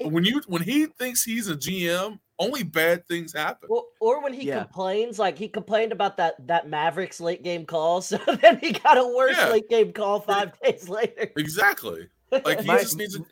when 0.00 0.24
you 0.24 0.40
when 0.46 0.62
he 0.62 0.86
thinks 0.86 1.22
he's 1.22 1.48
a 1.48 1.54
GM, 1.56 2.18
only 2.38 2.62
bad 2.62 3.06
things 3.08 3.32
happen. 3.34 3.68
Or, 3.70 3.84
or 4.00 4.22
when 4.22 4.32
he 4.32 4.46
Yeah. 4.48 4.64
complains, 4.64 5.18
like 5.18 5.36
he 5.36 5.48
complained 5.48 5.92
about 5.92 6.16
that 6.16 6.34
that 6.46 6.66
Mavericks 6.68 7.20
late 7.20 7.42
game 7.44 7.66
call, 7.66 8.00
so 8.02 8.16
then 8.40 8.58
he 8.58 8.72
got 8.72 8.96
a 8.98 9.06
worse 9.06 9.36
Yeah. 9.36 9.50
late 9.50 9.68
game 9.68 9.92
call 9.92 10.20
five 10.20 10.52
days 10.62 10.88
later. 10.88 11.30
Exactly. 11.36 12.08
Like 12.30 12.60
he 12.62 12.66
My- 12.66 12.78
just 12.80 12.96
needs 12.96 13.16
to. 13.18 13.24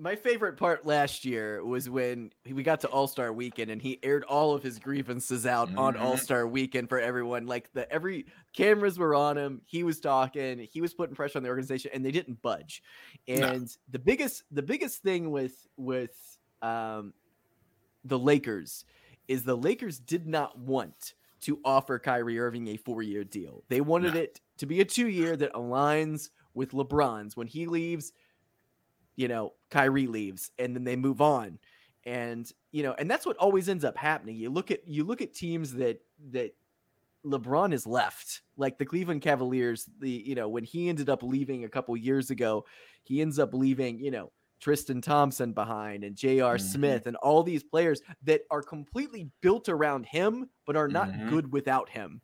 My 0.00 0.16
favorite 0.16 0.56
part 0.56 0.86
last 0.86 1.26
year 1.26 1.62
was 1.62 1.90
when 1.90 2.32
we 2.50 2.62
got 2.62 2.80
to 2.80 2.88
All 2.88 3.06
Star 3.06 3.32
Weekend 3.34 3.70
and 3.70 3.82
he 3.82 3.98
aired 4.02 4.24
all 4.24 4.54
of 4.54 4.62
his 4.62 4.78
grievances 4.78 5.44
out 5.44 5.68
on 5.76 5.94
Mhm. 5.94 6.00
All 6.00 6.16
Star 6.16 6.46
Weekend 6.46 6.88
for 6.88 6.98
everyone. 6.98 7.46
Like 7.46 7.70
the 7.74 7.90
every 7.92 8.24
cameras 8.54 8.98
were 8.98 9.14
on 9.14 9.36
him, 9.36 9.60
he 9.66 9.82
was 9.82 10.00
talking, 10.00 10.60
he 10.72 10.80
was 10.80 10.94
putting 10.94 11.14
pressure 11.14 11.38
on 11.38 11.42
the 11.42 11.50
organization, 11.50 11.90
and 11.92 12.02
they 12.04 12.12
didn't 12.12 12.40
budge. 12.40 12.82
No. 13.28 13.34
And 13.46 13.76
the 13.90 13.98
biggest 13.98 14.44
the 14.50 14.62
biggest 14.62 15.02
thing 15.02 15.30
with 15.30 15.68
with 15.76 16.38
um, 16.62 17.12
the 18.04 18.18
Lakers 18.18 18.86
is 19.28 19.44
the 19.44 19.56
Lakers 19.56 19.98
did 19.98 20.26
not 20.26 20.58
want 20.58 21.12
to 21.42 21.60
offer 21.64 21.98
Kyrie 21.98 22.38
Irving 22.38 22.68
a 22.68 22.76
four 22.78 23.02
year 23.02 23.22
deal. 23.22 23.64
They 23.68 23.82
wanted 23.82 24.14
No. 24.14 24.20
it 24.20 24.40
to 24.58 24.66
be 24.66 24.80
a 24.80 24.84
two 24.84 25.08
year 25.08 25.36
that 25.36 25.52
aligns 25.52 26.30
with 26.54 26.72
LeBron's. 26.72 27.36
When 27.36 27.46
he 27.46 27.66
leaves, 27.66 28.12
you 29.16 29.28
know, 29.28 29.54
Kyrie 29.70 30.06
leaves 30.06 30.50
and 30.58 30.74
then 30.74 30.84
they 30.84 30.96
move 30.96 31.20
on. 31.20 31.58
And, 32.04 32.50
you 32.72 32.82
know, 32.82 32.94
and 32.94 33.10
that's 33.10 33.26
what 33.26 33.36
always 33.36 33.68
ends 33.68 33.84
up 33.84 33.96
happening. 33.96 34.36
You 34.36 34.50
look 34.50 34.70
at 34.70 34.86
you 34.88 35.04
look 35.04 35.20
at 35.22 35.34
teams 35.34 35.74
that 35.74 36.00
that 36.30 36.52
LeBron 37.24 37.74
is 37.74 37.86
left, 37.86 38.42
like 38.56 38.78
the 38.78 38.86
Cleveland 38.86 39.22
Cavaliers, 39.22 39.88
the 39.98 40.10
you 40.10 40.34
know, 40.34 40.48
when 40.48 40.64
he 40.64 40.88
ended 40.88 41.10
up 41.10 41.22
leaving 41.22 41.64
a 41.64 41.68
couple 41.68 41.96
years 41.96 42.30
ago, 42.30 42.64
he 43.04 43.20
ends 43.20 43.38
up 43.38 43.52
leaving, 43.52 44.00
you 44.00 44.10
know, 44.10 44.32
Tristan 44.60 45.02
Thompson 45.02 45.52
behind 45.52 46.02
and 46.04 46.16
J.R. 46.16 46.56
Mhm. 46.56 47.00
Smith 47.00 47.06
and 47.06 47.16
all 47.16 47.42
these 47.42 47.62
players 47.64 48.00
that 48.22 48.42
are 48.50 48.62
completely 48.62 49.30
built 49.42 49.68
around 49.68 50.06
him, 50.06 50.50
but 50.66 50.76
are 50.76 50.88
not 50.88 51.10
Mhm. 51.10 51.26
good 51.26 51.52
without 51.52 51.90
him. 51.90 52.22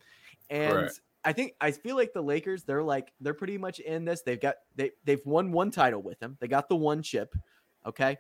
And 0.51 0.91
Correct. 0.91 1.01
I 1.27 1.33
think 1.33 1.55
I 1.61 1.73
feel 1.73 1.97
like 1.97 2.13
the 2.15 2.23
Lakers, 2.23 2.65
they're 2.65 2.83
like 2.83 3.13
they're 3.21 3.35
pretty 3.35 3.59
much 3.59 3.81
in 3.81 4.05
this. 4.05 4.23
They've 4.23 4.41
got 4.41 4.55
they 4.77 4.93
they've 5.05 5.25
won 5.27 5.53
one 5.53 5.71
title 5.71 6.01
with 6.01 6.23
him. 6.23 6.39
They 6.41 6.49
got 6.49 6.69
the 6.69 6.77
one 6.77 7.03
chip. 7.03 7.35
Okay. 7.85 8.17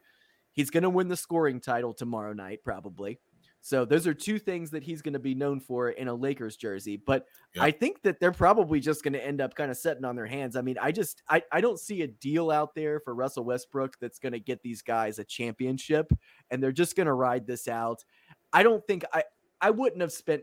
He's 0.52 0.70
gonna 0.70 0.90
win 0.90 1.08
the 1.08 1.16
scoring 1.16 1.60
title 1.60 1.94
tomorrow 1.94 2.32
night, 2.32 2.60
probably. 2.64 3.20
So 3.60 3.84
those 3.84 4.06
are 4.06 4.14
two 4.14 4.38
things 4.38 4.70
that 4.70 4.84
he's 4.84 5.02
going 5.02 5.14
to 5.14 5.18
be 5.18 5.34
known 5.34 5.58
for 5.58 5.90
in 5.90 6.06
a 6.06 6.14
Lakers 6.14 6.56
jersey. 6.56 6.96
But 7.04 7.26
Yep. 7.56 7.64
I 7.64 7.70
think 7.72 8.02
that 8.02 8.20
they're 8.20 8.30
probably 8.30 8.78
just 8.78 9.02
going 9.02 9.14
to 9.14 9.24
end 9.24 9.40
up 9.40 9.56
kind 9.56 9.72
of 9.72 9.76
setting 9.76 10.04
on 10.04 10.14
their 10.14 10.26
hands. 10.26 10.54
I 10.54 10.60
mean, 10.60 10.76
I 10.80 10.92
just 10.92 11.22
I, 11.28 11.42
I 11.50 11.60
don't 11.60 11.80
see 11.80 12.02
a 12.02 12.06
deal 12.06 12.52
out 12.52 12.76
there 12.76 13.00
for 13.00 13.12
Russell 13.14 13.44
Westbrook 13.44 13.98
that's 13.98 14.20
going 14.20 14.34
to 14.34 14.38
get 14.38 14.62
these 14.62 14.82
guys 14.82 15.18
a 15.18 15.24
championship 15.24 16.12
and 16.50 16.62
they're 16.62 16.70
just 16.70 16.94
going 16.94 17.08
to 17.08 17.14
ride 17.14 17.46
this 17.46 17.66
out. 17.66 18.04
I 18.52 18.62
don't 18.62 18.86
think 18.86 19.04
I 19.12 19.24
I 19.60 19.70
wouldn't 19.70 20.00
have 20.00 20.12
spent 20.12 20.42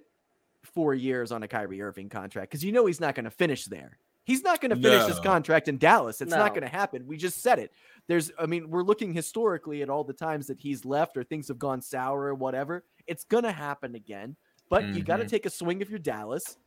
4 0.63 0.93
years 0.93 1.32
on 1.32 1.43
a 1.43 1.47
Kyrie 1.47 1.82
Irving 1.82 2.10
contract 2.10 2.52
cuz 2.52 2.63
you 2.63 2.71
know 2.71 2.86
he's 2.86 2.99
not 2.99 3.15
going 3.15 3.26
to 3.26 3.32
finish 3.32 3.65
there. 3.65 3.97
He's 4.26 4.41
not 4.41 4.62
going 4.62 4.69
to 4.69 4.78
finish 4.78 5.06
his 5.06 5.19
contract 5.19 5.67
in 5.67 5.78
Dallas. 5.78 6.21
It's 6.21 6.32
not 6.32 6.52
going 6.52 6.62
to 6.62 6.69
happen. 6.69 7.06
We 7.06 7.17
just 7.17 7.41
said 7.41 7.60
it. 7.60 7.73
There's, 8.08 8.32
I 8.39 8.45
mean, 8.45 8.69
we're 8.69 8.84
looking 8.84 9.13
historically 9.13 9.82
at 9.82 9.89
all 9.89 10.06
the 10.06 10.13
times 10.13 10.47
that 10.47 10.62
he's 10.62 10.86
left 10.86 11.17
or 11.17 11.26
things 11.26 11.49
have 11.49 11.60
gone 11.60 11.82
sour 11.82 12.21
or 12.23 12.34
whatever. 12.34 12.86
It's 13.06 13.26
going 13.26 13.43
to 13.43 13.52
happen 13.52 13.95
again. 13.95 14.38
But 14.69 14.86
you 14.95 15.04
got 15.04 15.17
to 15.17 15.23
mm-hmm. 15.23 15.30
take 15.30 15.45
a 15.45 15.49
swing 15.49 15.82
if 15.82 15.89
you're 15.89 15.99
Dallas, 15.99 16.58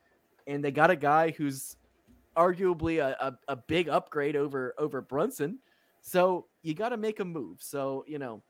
and 0.47 0.63
they 0.63 0.71
got 0.71 0.91
a 0.91 0.97
guy 0.97 1.31
who's 1.31 1.77
arguably 2.37 2.99
a, 2.99 3.17
a, 3.21 3.53
a 3.55 3.57
big 3.57 3.89
upgrade 3.89 4.37
over 4.37 4.75
over 4.79 5.01
Brunson. 5.01 5.59
So 6.03 6.47
you 6.63 6.75
got 6.75 6.91
to 6.91 6.97
make 6.97 7.19
a 7.19 7.25
move. 7.25 7.59
So 7.61 8.05
you 8.07 8.19
know, 8.19 8.43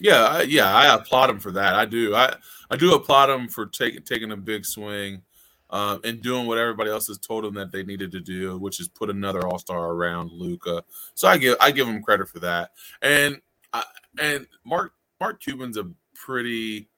Yeah, 0.00 0.24
I, 0.24 0.42
yeah, 0.42 0.74
I 0.74 0.94
applaud 0.94 1.30
him 1.30 1.38
for 1.38 1.52
that. 1.52 1.74
I 1.74 1.84
do. 1.84 2.14
I 2.14 2.34
I 2.70 2.76
do 2.76 2.94
applaud 2.94 3.30
him 3.30 3.48
for 3.48 3.66
taking 3.66 4.02
taking 4.02 4.32
a 4.32 4.36
big 4.36 4.64
swing, 4.64 5.22
uh, 5.70 5.98
and 6.04 6.22
doing 6.22 6.46
what 6.46 6.58
everybody 6.58 6.90
else 6.90 7.06
has 7.06 7.18
told 7.18 7.44
him 7.44 7.54
that 7.54 7.72
they 7.72 7.82
needed 7.82 8.12
to 8.12 8.20
do, 8.20 8.58
which 8.58 8.78
is 8.78 8.88
put 8.88 9.10
another 9.10 9.46
All 9.46 9.58
Star 9.58 9.92
around 9.92 10.30
Luka. 10.32 10.84
So 11.14 11.28
I 11.28 11.38
give 11.38 11.56
I 11.60 11.70
give 11.70 11.88
him 11.88 12.02
credit 12.02 12.28
for 12.28 12.40
that. 12.40 12.72
And 13.00 13.40
I, 13.72 13.84
and 14.20 14.46
Mark 14.64 14.92
Mark 15.20 15.40
Cuban's 15.40 15.78
a 15.78 15.88
pretty 16.14 16.88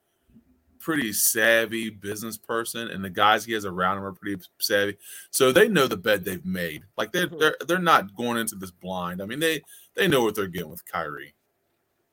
pretty 0.80 1.12
savvy 1.12 1.88
business 1.88 2.36
person, 2.36 2.88
and 2.88 3.02
the 3.02 3.08
guys 3.10 3.44
he 3.44 3.52
has 3.52 3.64
around 3.64 3.98
him 3.98 4.04
are 4.04 4.12
pretty 4.12 4.42
savvy. 4.58 4.96
So 5.30 5.50
they 5.50 5.68
know 5.68 5.86
the 5.86 5.96
bed 5.96 6.24
they've 6.24 6.44
made. 6.44 6.82
Like 6.98 7.12
they're 7.12 7.26
they're 7.26 7.56
they're 7.66 7.78
not 7.78 8.14
going 8.16 8.38
into 8.38 8.56
this 8.56 8.70
blind. 8.70 9.22
I 9.22 9.26
mean 9.26 9.40
they 9.40 9.62
they 9.94 10.08
know 10.08 10.22
what 10.22 10.34
they're 10.34 10.46
getting 10.46 10.70
with 10.70 10.84
Kyrie. 10.84 11.34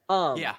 Um, 0.10 0.38
yeah, 0.38 0.56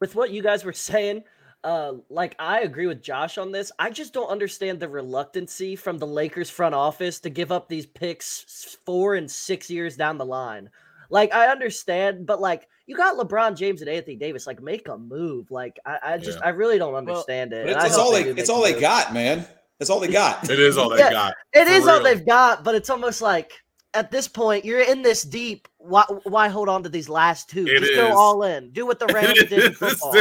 with 0.00 0.14
what 0.14 0.30
you 0.30 0.42
guys 0.42 0.64
were 0.64 0.72
saying, 0.72 1.24
uh, 1.64 1.94
like 2.08 2.36
I 2.38 2.60
agree 2.60 2.86
with 2.86 3.02
Josh 3.02 3.36
on 3.38 3.50
this. 3.52 3.72
I 3.78 3.90
just 3.90 4.12
don't 4.12 4.28
understand 4.28 4.78
the 4.80 4.88
reluctancy 4.88 5.74
from 5.76 5.98
the 5.98 6.06
Lakers 6.06 6.50
front 6.50 6.74
office 6.74 7.18
to 7.20 7.30
give 7.30 7.50
up 7.50 7.68
these 7.68 7.86
picks 7.86 8.76
four 8.86 9.14
and 9.16 9.30
six 9.30 9.68
years 9.68 9.96
down 9.96 10.18
the 10.18 10.24
line. 10.26 10.70
Like 11.10 11.32
I 11.34 11.48
understand, 11.48 12.26
but 12.26 12.40
like 12.40 12.68
you 12.86 12.96
got 12.96 13.16
LeBron 13.16 13.56
James 13.56 13.80
and 13.80 13.90
Anthony 13.90 14.16
Davis, 14.16 14.46
like 14.46 14.62
make 14.62 14.88
a 14.88 14.96
move. 14.96 15.50
Like 15.50 15.78
I, 15.84 15.98
I 16.02 16.18
just 16.18 16.38
Yeah. 16.38 16.46
I 16.46 16.50
really 16.50 16.78
don't 16.78 16.94
understand 16.94 17.52
it. 17.52 17.68
It's, 17.68 17.84
it's 17.84 17.96
all 17.98 18.12
they 18.12 18.22
do 18.24 18.30
make 18.34 18.38
it's 18.38 18.50
all 18.50 18.62
they 18.62 18.72
move. 18.72 18.80
got, 18.82 19.12
man. 19.12 19.46
That's 19.78 19.90
all 19.90 20.00
they 20.00 20.08
got. 20.12 20.48
It 20.48 20.60
is 20.60 20.76
all 20.78 20.90
they 20.90 20.98
Yeah. 20.98 21.10
got. 21.10 21.34
It 21.54 21.66
is 21.66 21.68
For 21.68 21.74
is 21.82 21.88
all 21.88 22.02
they've 22.02 22.26
got, 22.26 22.62
but 22.62 22.74
it's 22.74 22.90
almost 22.90 23.20
like 23.22 23.52
at 23.94 24.10
this 24.10 24.28
point 24.28 24.64
you're 24.64 24.80
in 24.80 25.02
this 25.02 25.22
deep. 25.22 25.66
Why 25.78 26.04
why 26.24 26.48
hold 26.48 26.68
on 26.68 26.82
to 26.82 26.88
these 26.88 27.08
last 27.08 27.48
two? 27.48 27.66
It 27.66 27.78
just 27.80 27.92
is. 27.92 27.96
go 27.96 28.16
all 28.16 28.42
in. 28.42 28.70
Do 28.72 28.86
what 28.86 28.98
the 28.98 29.06
Rams 29.14 29.38
did 29.48 29.52
in 29.52 29.72
football. 29.72 30.14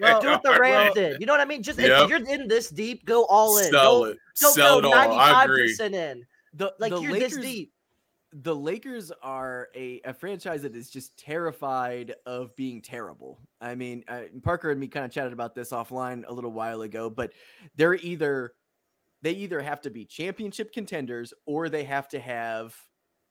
Well, 0.00 0.20
Do 0.20 0.28
what 0.28 0.42
the 0.42 0.58
Rams 0.60 0.94
did. 0.94 1.20
You 1.20 1.26
know 1.26 1.32
what 1.32 1.40
I 1.40 1.44
mean? 1.44 1.62
Just 1.62 1.78
if 1.78 2.08
you're 2.08 2.26
in 2.28 2.48
this 2.48 2.70
deep, 2.70 3.04
go 3.04 3.24
all 3.26 3.58
in. 3.58 3.70
Sell 3.70 4.00
Go, 4.00 4.04
it. 4.06 4.18
don't 4.40 4.54
Sell 4.54 4.78
it 4.78 4.82
go 4.82 4.88
all. 4.92 4.94
I 4.94 5.06
95 5.06 5.44
agree. 5.50 5.68
percent 5.68 5.94
in. 5.94 6.26
the 6.54 6.72
Like 6.78 6.92
the 6.92 7.00
you're 7.00 7.12
Lakers, 7.12 7.34
this 7.36 7.44
deep. 7.44 7.72
the 8.32 8.54
Lakers 8.56 9.12
are 9.22 9.68
a, 9.76 10.00
a 10.04 10.12
franchise 10.12 10.62
that 10.62 10.74
is 10.74 10.90
just 10.90 11.16
terrified 11.16 12.14
of 12.26 12.54
being 12.56 12.82
terrible. 12.82 13.38
I 13.60 13.76
mean, 13.76 14.02
uh, 14.08 14.22
Parker 14.42 14.70
and 14.72 14.80
me 14.80 14.88
kind 14.88 15.04
of 15.06 15.12
chatted 15.12 15.32
about 15.32 15.54
this 15.54 15.70
offline 15.70 16.24
a 16.26 16.32
little 16.32 16.52
while 16.52 16.82
ago, 16.82 17.08
but 17.10 17.32
they're 17.76 17.94
either 17.94 18.54
they 19.22 19.32
either 19.32 19.60
have 19.62 19.80
to 19.82 19.90
be 19.90 20.04
championship 20.04 20.72
contenders 20.72 21.32
or 21.46 21.68
they 21.68 21.84
have 21.84 22.08
to 22.08 22.18
have 22.18 22.76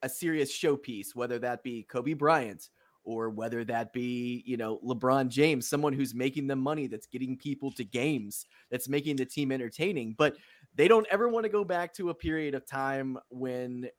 a 0.03 0.09
serious 0.09 0.51
showpiece, 0.51 1.15
whether 1.15 1.39
that 1.39 1.63
be 1.63 1.83
Kobe 1.83 2.13
Bryant 2.13 2.69
or 3.05 3.29
whether 3.29 3.65
that 3.65 3.91
be, 3.91 4.43
you 4.45 4.55
know, 4.55 4.79
LeBron 4.85 5.27
James, 5.29 5.67
someone 5.67 5.93
who's 5.93 6.13
making 6.13 6.47
them 6.47 6.59
money, 6.59 6.87
that's 6.87 7.07
getting 7.07 7.35
people 7.35 7.71
to 7.71 7.83
games, 7.83 8.45
that's 8.69 8.87
making 8.87 9.15
the 9.15 9.25
team 9.25 9.51
entertaining. 9.51 10.15
But 10.17 10.37
they 10.75 10.87
don't 10.87 11.07
ever 11.09 11.27
want 11.27 11.43
to 11.43 11.49
go 11.49 11.63
back 11.63 11.93
to 11.95 12.11
a 12.11 12.13
period 12.13 12.55
of 12.55 12.65
time 12.65 13.17
when, 13.29 13.89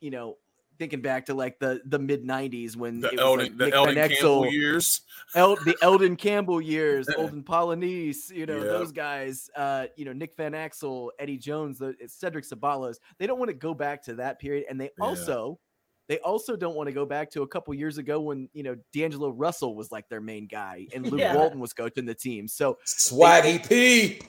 you 0.00 0.10
know, 0.10 0.38
thinking 0.82 1.00
back 1.00 1.26
to 1.26 1.34
like 1.34 1.60
the 1.60 1.80
the 1.84 1.98
mid 2.00 2.24
'90s 2.24 2.74
when 2.76 3.00
The 3.00 3.08
it 3.08 3.12
was 3.12 3.20
Elden, 3.20 3.46
like 3.46 3.56
the 3.56 3.64
Nick 3.66 3.74
Elden 3.74 3.94
Van 3.94 4.08
Campbell 4.10 4.46
years. 4.52 5.00
El, 5.36 5.54
the 5.64 5.76
Elden 5.80 6.16
Campbell 6.16 6.60
years, 6.60 7.08
Olden 7.16 7.44
Polynice, 7.44 8.30
you 8.34 8.44
know, 8.46 8.58
Yeah. 8.58 8.64
those 8.64 8.90
guys, 8.90 9.48
uh, 9.56 9.86
you 9.96 10.04
know, 10.04 10.12
Nick 10.12 10.36
Van 10.36 10.52
Exel, 10.52 11.10
Eddie 11.20 11.38
Jones, 11.38 11.78
the, 11.78 11.94
Cedric 12.08 12.44
Ceballos. 12.44 12.96
They 13.18 13.28
don't 13.28 13.38
want 13.38 13.50
to 13.50 13.54
go 13.56 13.74
back 13.74 14.02
to 14.06 14.14
that 14.16 14.40
period. 14.40 14.64
And 14.68 14.80
they 14.80 14.90
Yeah. 14.98 15.04
also, 15.06 15.60
they 16.08 16.18
also 16.18 16.56
don't 16.56 16.74
want 16.74 16.88
to 16.88 16.92
go 16.92 17.06
back 17.06 17.30
to 17.30 17.42
a 17.42 17.46
couple 17.46 17.72
years 17.74 17.96
ago 17.98 18.20
when, 18.20 18.48
you 18.52 18.64
know, 18.64 18.76
D'Angelo 18.92 19.30
Russell 19.30 19.76
was 19.76 19.92
like 19.92 20.08
their 20.08 20.20
main 20.20 20.48
guy 20.48 20.88
and 20.92 21.06
Luke 21.06 21.20
Yeah. 21.20 21.36
Walton 21.36 21.60
was 21.60 21.72
coaching 21.72 22.04
the 22.06 22.14
team. 22.14 22.48
So 22.48 22.78
Swaggy 22.84 23.66
P. 23.66 24.20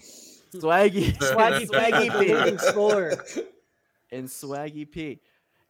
Swaggy, 0.54 1.14
Swaggy, 1.18 1.68
Swaggy 1.68 1.68
Swaggy 1.68 2.00
P, 2.00 2.10
the 2.10 2.20
P 2.20 2.36
leading 2.36 2.58
scorer. 2.72 3.26
and 4.12 4.28
Swaggy 4.28 4.90
P. 4.90 5.20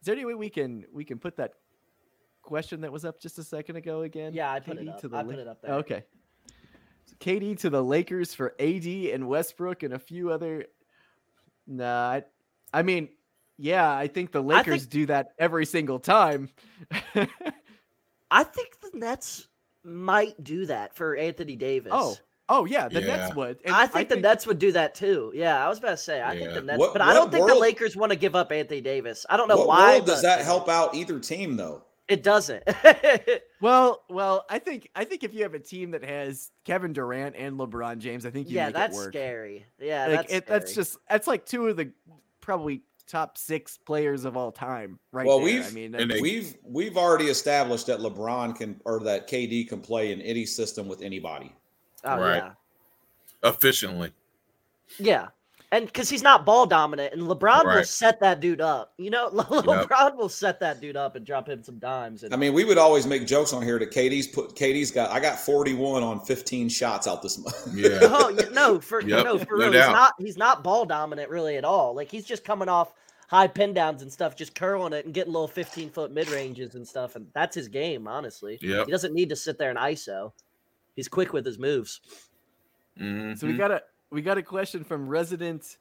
Is 0.04 0.06
there 0.06 0.16
any 0.16 0.26
way 0.26 0.34
we 0.34 0.50
can, 0.50 0.84
we 0.92 1.02
can 1.02 1.18
put 1.18 1.36
that 1.38 1.52
question 2.42 2.82
that 2.82 2.92
was 2.92 3.06
up 3.06 3.18
just 3.18 3.38
a 3.38 3.42
second 3.42 3.76
ago 3.76 4.02
again? 4.02 4.34
Yeah, 4.34 4.52
I 4.52 4.60
put 4.60 4.76
it 4.76 4.86
up. 4.86 5.00
to 5.00 5.08
the 5.08 5.16
I 5.16 5.22
La- 5.22 5.30
put 5.30 5.38
it 5.38 5.48
up 5.48 5.62
there. 5.62 5.72
Okay. 5.76 6.04
KD 7.20 7.58
to 7.60 7.70
the 7.70 7.82
Lakers 7.82 8.34
for 8.34 8.54
AD 8.60 8.84
and 8.84 9.26
Westbrook 9.26 9.82
and 9.82 9.94
a 9.94 9.98
few 9.98 10.28
other. 10.30 10.66
Nah, 11.66 12.10
I, 12.10 12.24
I 12.70 12.82
mean, 12.82 13.08
yeah, 13.56 13.90
I 13.90 14.08
think 14.08 14.30
the 14.30 14.42
Lakers 14.42 14.82
think- 14.82 14.90
do 14.90 15.06
that 15.06 15.28
every 15.38 15.64
single 15.64 15.98
time. 15.98 16.50
I 18.30 18.44
think 18.44 18.78
the 18.82 18.90
Nets 18.92 19.48
might 19.82 20.44
do 20.44 20.66
that 20.66 20.94
for 20.96 21.16
Anthony 21.16 21.56
Davis. 21.56 21.92
oh, 21.94 22.14
oh 22.48 22.64
yeah, 22.64 22.88
the 22.88 23.00
Yeah. 23.00 23.16
Nets 23.16 23.34
would. 23.34 23.58
And 23.64 23.74
I 23.74 23.86
think 23.86 24.08
the 24.08 24.16
Nets 24.16 24.46
would 24.46 24.58
do 24.58 24.72
that 24.72 24.94
too. 24.94 25.32
Yeah, 25.34 25.64
I 25.64 25.68
was 25.68 25.78
about 25.78 25.90
to 25.92 25.96
say. 25.96 26.22
I 26.22 26.36
think 26.36 26.52
the 26.54 26.62
Nets, 26.62 26.78
What- 26.78 26.92
but 26.92 27.02
I 27.02 27.14
don't 27.14 27.30
think 27.32 27.46
the 27.46 27.54
Lakers 27.54 27.96
want 27.96 28.10
to 28.12 28.16
give 28.16 28.34
up 28.34 28.52
Anthony 28.52 28.80
Davis. 28.80 29.24
I 29.28 29.36
don't 29.36 29.48
know 29.48 29.56
what 29.56 29.68
why. 29.68 29.92
world 29.94 30.06
does 30.06 30.22
but 30.22 30.28
that 30.36 30.44
help 30.44 30.68
out 30.68 30.94
either 30.94 31.18
team 31.18 31.56
though? 31.56 31.82
It 32.08 32.22
doesn't. 32.22 32.62
Well, 33.60 34.02
well, 34.10 34.44
I 34.50 34.58
think 34.58 34.90
I 34.94 35.04
think 35.06 35.24
if 35.24 35.32
you 35.32 35.42
have 35.42 35.54
a 35.54 35.58
team 35.58 35.92
that 35.92 36.04
has 36.04 36.50
Kevin 36.66 36.92
Durant 36.92 37.34
and 37.34 37.58
LeBron 37.58 37.96
James, 37.98 38.26
I 38.26 38.30
think 38.30 38.50
you 38.50 38.56
yeah, 38.56 38.66
make 38.66 38.74
that's 38.74 38.94
it 38.94 38.98
work. 38.98 39.12
scary. 39.14 39.64
Yeah, 39.80 40.06
Like, 40.08 40.16
that's 40.16 40.32
it, 40.34 40.46
that's 40.46 40.74
just 40.74 40.98
that's 41.08 41.26
like 41.26 41.46
two 41.46 41.68
of 41.68 41.78
the 41.78 41.90
probably 42.42 42.82
top 43.06 43.38
six 43.38 43.78
players 43.78 44.26
of 44.26 44.36
all 44.36 44.52
time, 44.52 44.98
right? 45.12 45.26
Well, 45.26 45.38
there. 45.38 45.46
we've- 45.46 45.64
I 45.66 45.70
mean, 45.70 45.94
and 45.94 46.10
they- 46.10 46.20
We've 46.20 46.54
we've 46.62 46.98
already 46.98 47.28
established 47.28 47.86
that 47.86 48.00
LeBron 48.00 48.54
can 48.54 48.82
or 48.84 49.00
that 49.04 49.30
KD 49.30 49.66
can 49.66 49.80
play 49.80 50.12
in 50.12 50.20
any 50.20 50.44
system 50.44 50.86
with 50.88 51.00
anybody. 51.00 51.50
Oh 52.04 52.18
Right. 52.18 52.36
yeah, 52.36 53.48
efficiently. 53.48 54.12
yeah. 54.98 55.28
And 55.72 55.86
because 55.86 56.08
he's 56.08 56.22
not 56.22 56.46
ball 56.46 56.66
dominant, 56.66 57.14
and 57.14 57.22
LeBron 57.22 57.64
will 57.64 57.82
set 57.82 58.20
that 58.20 58.38
dude 58.38 58.60
up. 58.60 58.92
You 58.96 59.10
know, 59.10 59.28
LeBron 59.32 60.16
will 60.16 60.28
set 60.28 60.60
that 60.60 60.80
dude 60.80 60.96
up 60.96 61.16
and 61.16 61.26
drop 61.26 61.48
him 61.48 61.64
some 61.64 61.80
dimes. 61.80 62.22
And 62.22 62.32
I 62.32 62.36
mean, 62.36 62.52
we 62.52 62.64
would 62.64 62.78
always 62.78 63.08
make 63.08 63.26
jokes 63.26 63.52
on 63.52 63.60
here 63.60 63.80
that 63.80 63.90
KD's 63.90 64.28
put 64.28 64.54
KD's 64.54 64.92
got 64.92 65.10
I 65.10 65.18
got 65.18 65.36
41 65.40 66.04
on 66.04 66.20
15 66.20 66.68
shots 66.68 67.08
out 67.08 67.22
this 67.22 67.38
month. 67.38 67.74
Yeah. 67.74 67.98
oh 68.02 68.28
yeah, 68.28 68.50
no, 68.52 68.78
for 68.78 69.00
Yep, 69.02 69.24
no, 69.24 69.36
for 69.38 69.56
no 69.56 69.70
real, 69.70 69.72
he's 69.72 69.90
not 69.90 70.12
he's 70.20 70.36
not 70.36 70.62
ball 70.62 70.84
dominant 70.84 71.28
really 71.28 71.56
at 71.56 71.64
all. 71.64 71.92
Like 71.92 72.08
he's 72.08 72.24
just 72.24 72.44
coming 72.44 72.68
off 72.68 72.94
high 73.26 73.48
pin 73.48 73.74
downs 73.74 74.02
and 74.02 74.12
stuff, 74.12 74.36
just 74.36 74.54
curling 74.54 74.92
it 74.92 75.06
and 75.06 75.14
getting 75.14 75.32
little 75.32 75.48
fifteen 75.48 75.90
foot 75.90 76.12
mid 76.12 76.28
ranges 76.30 76.76
and 76.76 76.86
stuff, 76.86 77.16
and 77.16 77.26
that's 77.34 77.56
his 77.56 77.66
game. 77.66 78.06
Honestly, 78.06 78.60
Yep. 78.62 78.86
he 78.86 78.92
doesn't 78.92 79.12
need 79.14 79.28
to 79.30 79.36
sit 79.36 79.58
there 79.58 79.70
and 79.70 79.78
ISO. 79.80 80.30
He's 80.94 81.08
quick 81.08 81.32
with 81.32 81.44
his 81.44 81.58
moves. 81.58 82.00
Mhm. 82.98 83.36
So 83.38 83.46
we 83.46 83.56
got 83.56 83.70
a 83.70 83.82
we 84.10 84.22
got 84.22 84.38
a 84.38 84.42
question 84.42 84.84
from 84.84 85.08
resident 85.08 85.78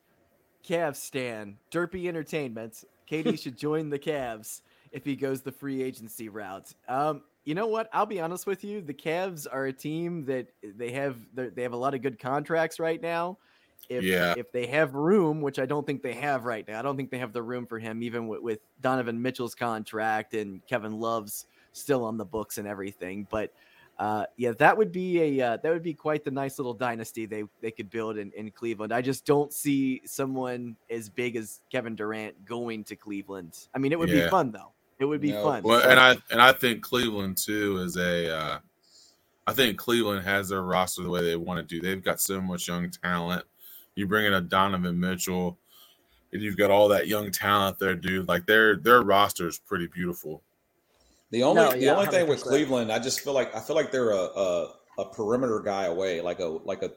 Cavs 0.67 0.95
stan, 0.97 1.57
Derpy 1.71 2.07
Entertainment. 2.07 2.83
KD 3.09 3.37
should 3.41 3.57
join 3.57 3.89
the 3.89 3.99
Cavs 3.99 4.61
if 4.91 5.05
he 5.05 5.15
goes 5.15 5.41
the 5.41 5.51
free 5.51 5.83
agency 5.83 6.29
route. 6.29 6.73
Um, 6.87 7.23
you 7.43 7.53
know 7.53 7.67
what? 7.67 7.89
I'll 7.93 8.05
be 8.05 8.21
honest 8.21 8.47
with 8.47 8.63
you. 8.63 8.81
The 8.81 8.93
Cavs 8.93 9.45
are 9.51 9.65
a 9.65 9.73
team 9.73 10.25
that 10.25 10.47
they 10.63 10.91
have 10.91 11.17
they're- 11.35 11.49
they 11.51 11.61
have 11.63 11.73
a 11.73 11.77
lot 11.77 11.93
of 11.93 12.01
good 12.01 12.17
contracts 12.19 12.79
right 12.79 13.01
now. 13.01 13.37
If 13.89 14.03
Yeah. 14.03 14.33
if 14.37 14.51
they 14.51 14.65
have 14.67 14.95
room, 14.95 15.41
which 15.41 15.59
I 15.59 15.65
don't 15.65 15.85
think 15.85 16.01
they 16.01 16.13
have 16.13 16.45
right 16.45 16.65
now, 16.67 16.79
I 16.79 16.81
don't 16.81 16.95
think 16.95 17.11
they 17.11 17.17
have 17.19 17.33
the 17.33 17.43
room 17.43 17.67
for 17.67 17.77
him, 17.79 18.01
even 18.01 18.27
with, 18.27 18.41
with 18.41 18.59
Donovan 18.81 19.21
Mitchell's 19.21 19.53
contract 19.55 20.33
and 20.33 20.65
Kevin 20.65 20.93
Love's 20.99 21.47
still 21.73 22.05
on 22.05 22.17
the 22.17 22.23
books 22.25 22.57
and 22.57 22.67
everything. 22.67 23.27
But 23.29 23.51
uh, 23.99 24.25
yeah, 24.37 24.51
that 24.57 24.75
would 24.75 24.91
be 24.91 25.39
a 25.39 25.45
uh, 25.45 25.57
that 25.57 25.71
would 25.71 25.83
be 25.83 25.93
quite 25.93 26.23
the 26.23 26.31
nice 26.31 26.57
little 26.57 26.73
dynasty 26.73 27.25
they 27.25 27.43
they 27.61 27.71
could 27.71 27.89
build 27.89 28.17
in, 28.17 28.31
in 28.31 28.49
Cleveland. 28.51 28.91
I 28.91 29.01
just 29.01 29.25
don't 29.25 29.53
see 29.53 30.01
someone 30.05 30.75
as 30.89 31.09
big 31.09 31.35
as 31.35 31.61
Kevin 31.71 31.95
Durant 31.95 32.43
going 32.45 32.83
to 32.85 32.95
Cleveland. 32.95 33.67
I 33.73 33.77
mean, 33.77 33.91
it 33.91 33.99
would 33.99 34.09
be 34.09 34.27
fun 34.29 34.51
though. 34.51 34.71
It 34.99 35.05
would 35.05 35.21
be 35.21 35.31
No. 35.31 35.43
fun. 35.43 35.63
Well, 35.63 35.87
and 35.87 35.99
I 35.99 36.17
and 36.31 36.41
I 36.41 36.53
think 36.53 36.81
Cleveland 36.81 37.37
too 37.37 37.77
is 37.77 37.97
a 37.97 38.35
uh, 38.35 38.59
I 39.45 39.53
think 39.53 39.77
Cleveland 39.77 40.25
has 40.25 40.49
their 40.49 40.63
roster 40.63 41.03
the 41.03 41.09
way 41.09 41.21
they 41.21 41.35
want 41.35 41.59
to 41.59 41.63
do. 41.63 41.81
They've 41.81 42.03
got 42.03 42.19
so 42.19 42.41
much 42.41 42.67
young 42.67 42.89
talent. 42.89 43.45
You 43.95 44.07
bring 44.07 44.25
in 44.25 44.33
a 44.33 44.41
Donovan 44.41 44.99
Mitchell, 44.99 45.57
and 46.31 46.41
you've 46.41 46.57
got 46.57 46.71
all 46.71 46.87
that 46.87 47.07
young 47.07 47.29
talent 47.31 47.77
there, 47.77 47.95
dude. 47.95 48.27
Like 48.27 48.45
their 48.47 48.77
their 48.77 49.01
roster 49.01 49.47
is 49.47 49.59
pretty 49.59 49.87
beautiful. 49.87 50.41
The 51.33 51.41
only 51.41 51.63
No, 51.63 51.71
the 51.71 51.79
yeah, 51.79 51.95
only 51.95 52.05
thing 52.05 52.27
with 52.27 52.43
Cleveland, 52.43 52.91
I 52.91 52.99
just 52.99 53.21
feel 53.21 53.33
like 53.33 53.55
I 53.55 53.59
feel 53.59 53.75
like 53.75 53.91
they're 53.91 54.11
a, 54.11 54.15
a 54.15 54.73
a 54.99 55.05
perimeter 55.09 55.61
guy 55.65 55.85
away, 55.85 56.21
like 56.21 56.39
a 56.39 56.45
like 56.45 56.83
a 56.83 56.91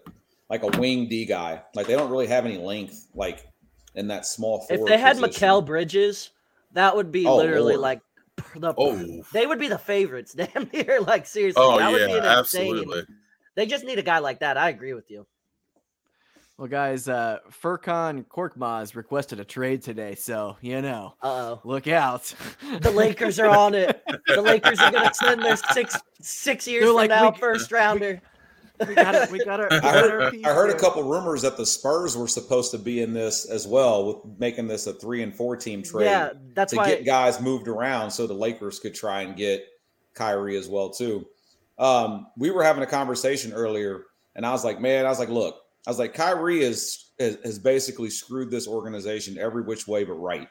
like 0.50 0.62
a 0.62 0.78
wing 0.78 1.08
D 1.08 1.24
guy. 1.24 1.62
Like 1.74 1.86
they 1.86 1.96
don't 1.96 2.10
really 2.10 2.26
have 2.26 2.44
any 2.44 2.58
length, 2.58 3.08
like 3.14 3.48
in 3.94 4.08
that 4.08 4.26
small. 4.26 4.66
If 4.68 4.84
they 4.84 4.98
had 4.98 5.16
position. 5.18 5.48
Mikal 5.48 5.64
Bridges, 5.64 6.32
that 6.72 6.94
would 6.94 7.10
be 7.10 7.24
Oh, 7.26 7.38
literally 7.38 7.76
Lord. 7.76 7.80
like 7.80 8.00
the 8.54 8.74
Oh, 8.76 9.24
they 9.32 9.46
would 9.46 9.58
be 9.58 9.68
the 9.68 9.78
favorites, 9.78 10.34
damn 10.34 10.68
near. 10.70 11.00
Like 11.00 11.24
seriously, 11.24 11.62
oh 11.64 11.78
that 11.78 11.90
would 11.90 12.04
be 12.04 12.12
yeah, 12.12 12.32
an 12.32 12.38
insane. 12.40 13.06
They 13.54 13.64
just 13.64 13.86
need 13.86 13.98
a 13.98 14.02
guy 14.02 14.18
like 14.18 14.40
that. 14.40 14.58
I 14.58 14.68
agree 14.68 14.92
with 14.92 15.10
you. 15.10 15.26
Well, 16.58 16.68
guys, 16.68 17.06
uh, 17.06 17.40
Furkan 17.50 18.24
Korkmaz 18.26 18.94
requested 18.94 19.40
a 19.40 19.44
trade 19.44 19.82
today, 19.82 20.14
so 20.14 20.56
you 20.62 20.80
know, 20.80 21.14
Uh 21.22 21.26
oh. 21.28 21.60
look 21.64 21.86
out. 21.86 22.32
The 22.80 22.90
Lakers 22.90 23.38
are 23.38 23.48
on 23.54 23.74
it. 23.74 24.02
The 24.26 24.40
Lakers 24.40 24.78
are 24.80 24.90
gonna 24.90 25.12
send 25.12 25.42
their 25.42 25.56
six 25.56 25.96
six 26.20 26.66
years 26.66 26.80
They're 26.82 26.88
from 26.88 26.96
like, 26.96 27.10
now 27.10 27.30
we- 27.30 27.38
first 27.38 27.70
rounder. 27.70 28.22
we 28.86 28.94
got 28.94 29.14
it. 29.14 29.30
We 29.30 29.44
got 29.44 29.60
our. 29.60 29.68
I 29.72 29.78
heard, 29.92 30.22
our 30.22 30.30
piece 30.30 30.46
I 30.46 30.54
heard 30.54 30.70
a 30.70 30.78
couple 30.78 31.02
rumors 31.02 31.42
that 31.42 31.58
the 31.58 31.66
Spurs 31.66 32.16
were 32.16 32.28
supposed 32.28 32.70
to 32.70 32.78
be 32.78 33.02
in 33.02 33.12
this 33.12 33.44
as 33.44 33.66
well, 33.66 34.06
with 34.06 34.38
making 34.38 34.66
this 34.66 34.86
a 34.86 34.94
three 34.94 35.22
and 35.22 35.34
four 35.34 35.56
team 35.56 35.82
trade 35.82 36.06
Yeah, 36.06 36.30
that's 36.54 36.72
to 36.72 36.78
why. 36.78 36.88
get 36.88 37.04
guys 37.04 37.38
moved 37.40 37.68
around, 37.68 38.10
so 38.10 38.26
the 38.26 38.34
Lakers 38.34 38.78
could 38.78 38.94
try 38.94 39.22
and 39.22 39.36
get 39.36 39.66
Kyrie 40.14 40.56
as 40.56 40.68
well 40.68 40.88
too. 40.88 41.26
Um, 41.78 42.28
we 42.38 42.50
were 42.50 42.62
having 42.64 42.82
a 42.82 42.86
conversation 42.86 43.52
earlier, 43.52 44.04
and 44.34 44.46
I 44.46 44.52
was 44.52 44.64
like, 44.64 44.80
man, 44.80 45.04
I 45.04 45.10
was 45.10 45.18
like, 45.18 45.28
look, 45.30 45.56
I 45.86 45.90
was 45.90 45.98
like, 45.98 46.14
Kyrie 46.14 46.62
is 46.62 47.10
has, 47.18 47.38
has 47.44 47.58
basically 47.58 48.10
screwed 48.10 48.50
this 48.50 48.66
organization 48.66 49.38
every 49.38 49.62
which 49.62 49.86
way 49.86 50.04
but 50.04 50.14
right. 50.14 50.48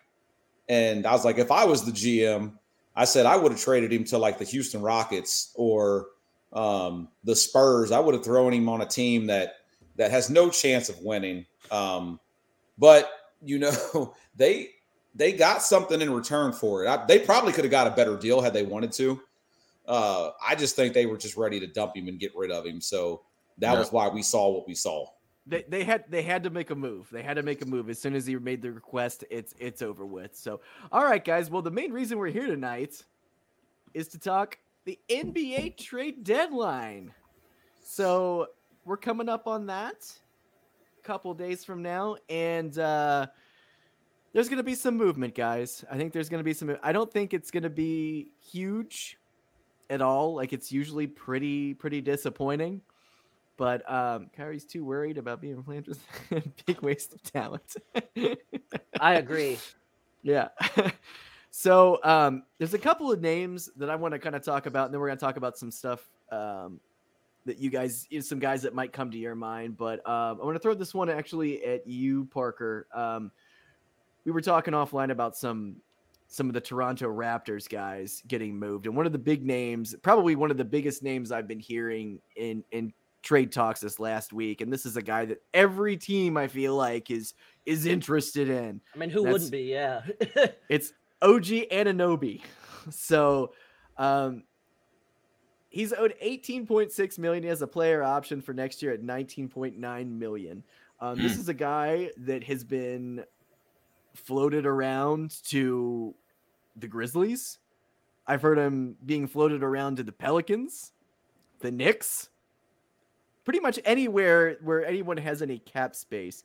And 0.68 1.06
I 1.06 1.12
was 1.12 1.26
like, 1.26 1.38
if 1.38 1.52
I 1.52 1.64
was 1.66 1.86
the 1.86 1.92
GM, 1.92 2.54
I 2.96 3.06
said 3.06 3.26
I 3.26 3.36
would 3.36 3.52
have 3.52 3.62
traded 3.62 3.92
him 3.94 4.04
to 4.06 4.18
like 4.18 4.40
the 4.40 4.46
Houston 4.46 4.82
Rockets 4.82 5.52
or 5.56 6.08
um, 6.54 7.10
the 7.24 7.36
Spurs. 7.36 7.92
I 7.92 8.00
would 8.00 8.16
have 8.16 8.24
thrown 8.24 8.54
him 8.54 8.70
on 8.70 8.82
a 8.82 8.86
team 8.86 9.28
that 9.28 9.58
that 9.98 10.12
has 10.12 10.30
no 10.30 10.50
chance 10.50 10.90
of 10.90 11.00
winning. 11.02 11.46
Um, 11.72 12.20
but 12.78 13.12
you 13.44 13.60
know, 13.60 14.16
they 14.36 14.70
they 15.14 15.32
got 15.32 15.62
something 15.62 16.02
in 16.02 16.12
return 16.12 16.52
for 16.52 16.84
it. 16.84 16.88
I, 16.88 17.06
they 17.06 17.20
probably 17.20 17.54
could 17.54 17.64
have 17.64 17.72
got 17.72 17.88
a 17.88 17.92
better 17.92 18.18
deal 18.18 18.42
had 18.42 18.54
they 18.54 18.64
wanted 18.64 18.92
to. 18.94 19.22
Uh, 19.88 20.32
I 20.46 20.56
just 20.56 20.76
think 20.76 20.94
they 20.94 21.06
were 21.06 21.18
just 21.18 21.38
ready 21.38 21.60
to 21.60 21.68
dump 21.68 21.96
him 21.96 22.08
and 22.08 22.20
get 22.20 22.36
rid 22.36 22.52
of 22.52 22.66
him. 22.66 22.82
So 22.82 23.22
that 23.60 23.74
Yeah. 23.74 23.80
was 23.80 23.92
why 23.92 24.08
we 24.08 24.24
saw 24.24 24.50
what 24.50 24.68
we 24.68 24.74
saw. 24.74 25.08
They, 25.48 25.64
they 25.68 25.84
had 25.84 26.06
they 26.10 26.24
had 26.24 26.44
to 26.44 26.50
make 26.50 26.72
a 26.72 26.76
move. 26.76 27.08
They 27.12 27.22
had 27.22 27.36
to 27.36 27.44
make 27.44 27.62
a 27.62 27.66
move 27.66 27.90
as 27.90 28.00
soon 28.00 28.16
as 28.16 28.26
he 28.26 28.36
made 28.38 28.62
the 28.62 28.72
request. 28.72 29.24
It's 29.30 29.54
it's 29.60 29.82
over 29.82 30.06
with. 30.06 30.36
So, 30.36 30.62
all 30.92 31.04
right, 31.04 31.24
guys. 31.24 31.50
Well, 31.50 31.62
the 31.62 31.72
main 31.72 31.92
reason 31.92 32.18
we're 32.18 32.28
here 32.28 32.48
tonight 32.48 33.04
is 33.94 34.08
to 34.10 34.20
talk 34.20 34.58
the 34.86 35.00
NBA 35.10 35.78
trade 35.78 36.24
deadline. 36.24 37.14
So 37.84 38.48
we're 38.86 38.98
coming 38.98 39.30
up 39.30 39.48
on 39.48 39.68
that 39.68 40.12
a 41.00 41.04
couple 41.06 41.34
days 41.36 41.64
from 41.64 41.84
now, 41.84 42.18
and 42.28 42.78
uh, 42.80 43.28
there's 44.34 44.50
gonna 44.50 44.64
be 44.64 44.76
some 44.76 44.98
movement, 44.98 45.36
guys. 45.36 45.86
I 45.92 45.98
think 45.98 46.12
there's 46.12 46.30
gonna 46.30 46.44
be 46.44 46.54
some. 46.54 46.76
I 46.82 46.92
don't 46.92 47.12
think 47.12 47.36
it's 47.36 47.52
gonna 47.52 47.70
be 47.70 48.32
huge 48.52 49.18
at 49.90 50.02
all. 50.02 50.36
Like 50.36 50.54
it's 50.54 50.72
usually 50.72 51.06
pretty 51.08 51.76
pretty 51.76 52.02
disappointing. 52.02 52.82
But 53.58 53.90
um, 53.92 54.30
Kyrie's 54.36 54.66
too 54.66 54.84
worried 54.84 55.18
about 55.18 55.42
being 55.42 55.64
with 55.66 56.00
big 56.66 56.82
waste 56.82 57.14
of 57.14 57.24
talent. 57.24 57.76
I 59.00 59.16
agree. 59.16 59.58
yeah. 60.24 60.50
so 61.52 62.00
um, 62.04 62.44
there's 62.58 62.74
a 62.74 62.80
couple 62.80 63.12
of 63.12 63.22
names 63.22 63.70
that 63.78 63.90
I 63.90 63.96
want 63.96 64.14
to 64.14 64.20
kind 64.20 64.36
of 64.36 64.44
talk 64.44 64.66
about, 64.66 64.86
and 64.86 64.94
then 64.94 65.00
we're 65.00 65.08
gonna 65.08 65.20
talk 65.20 65.38
about 65.38 65.58
some 65.58 65.72
stuff 65.72 66.10
um, 66.32 66.82
that 67.46 67.58
you 67.58 67.70
guys, 67.70 68.08
you 68.10 68.20
know, 68.20 68.24
some 68.24 68.40
guys 68.40 68.62
that 68.64 68.74
might 68.74 68.92
come 68.92 69.10
to 69.12 69.18
your 69.18 69.36
mind. 69.36 69.78
But 69.78 70.00
um, 70.08 70.40
I 70.42 70.46
want 70.46 70.56
to 70.56 70.60
throw 70.60 70.74
this 70.74 70.94
one 70.94 71.10
actually 71.10 71.64
at 71.64 71.88
you, 71.88 72.26
Parker. 72.26 72.88
Um, 72.94 73.32
we 74.26 74.32
were 74.32 74.42
talking 74.42 74.74
offline 74.74 75.12
about 75.12 75.38
some 75.38 75.78
some 76.28 76.48
of 76.48 76.54
the 76.54 76.62
Toronto 76.62 77.08
Raptors 77.08 77.70
guys 77.70 78.22
getting 78.28 78.58
moved, 78.58 78.86
and 78.86 78.98
one 78.98 79.06
of 79.06 79.14
the 79.14 79.18
big 79.18 79.46
names, 79.46 79.96
probably 80.02 80.36
one 80.36 80.52
of 80.52 80.58
the 80.58 80.66
biggest 80.66 81.04
names 81.04 81.32
I've 81.32 81.48
been 81.48 81.60
hearing 81.60 82.20
in 82.36 82.64
in 82.72 82.92
trade 83.26 83.52
talks 83.52 83.82
this 83.82 84.00
last 84.00 84.32
week, 84.32 84.62
and 84.62 84.72
this 84.72 84.86
is 84.86 84.96
a 84.96 85.02
guy 85.02 85.26
that 85.26 85.42
every 85.54 85.98
team 85.98 86.38
I 86.38 86.48
feel 86.48 86.76
like 86.76 87.12
is 87.12 87.34
is 87.66 87.86
interested 87.86 88.48
in. 88.48 88.80
I 88.94 88.98
mean, 88.98 89.10
who 89.10 89.24
That's- 89.24 89.34
wouldn't 89.34 89.52
be? 89.52 89.64
Yeah. 89.64 90.04
It's 90.70 90.94
OG 91.22 91.46
Anunoby. 91.72 92.42
So 92.92 93.52
um 93.98 94.44
he's 95.70 95.92
owed 95.92 96.14
18.6 96.24 97.18
million. 97.20 97.42
He 97.44 97.50
has 97.50 97.62
a 97.64 97.68
player 97.68 98.04
option 98.04 98.42
for 98.42 98.54
next 98.54 98.82
year 98.84 98.94
at 98.94 99.02
19.9 99.02 100.08
million. 100.20 100.64
Um, 101.02 101.18
this 101.18 101.38
is 101.38 101.50
a 101.50 101.54
guy 101.54 102.12
that 102.18 102.44
has 102.46 102.64
been 102.64 103.26
floated 104.14 104.66
around 104.66 105.44
to 105.50 106.14
the 106.78 106.88
Grizzlies. 106.88 107.58
I've 108.28 108.42
heard 108.42 108.58
him 108.58 108.96
being 109.06 109.28
floated 109.28 109.64
around 109.64 109.98
to 109.98 110.04
the 110.04 110.12
Pelicans, 110.14 110.94
the 111.60 111.72
Knicks, 111.72 112.30
pretty 113.46 113.60
much 113.62 113.80
anywhere 113.86 114.58
where 114.62 114.86
anyone 114.86 115.18
has 115.18 115.42
any 115.42 115.60
cap 115.60 115.96
space. 115.96 116.44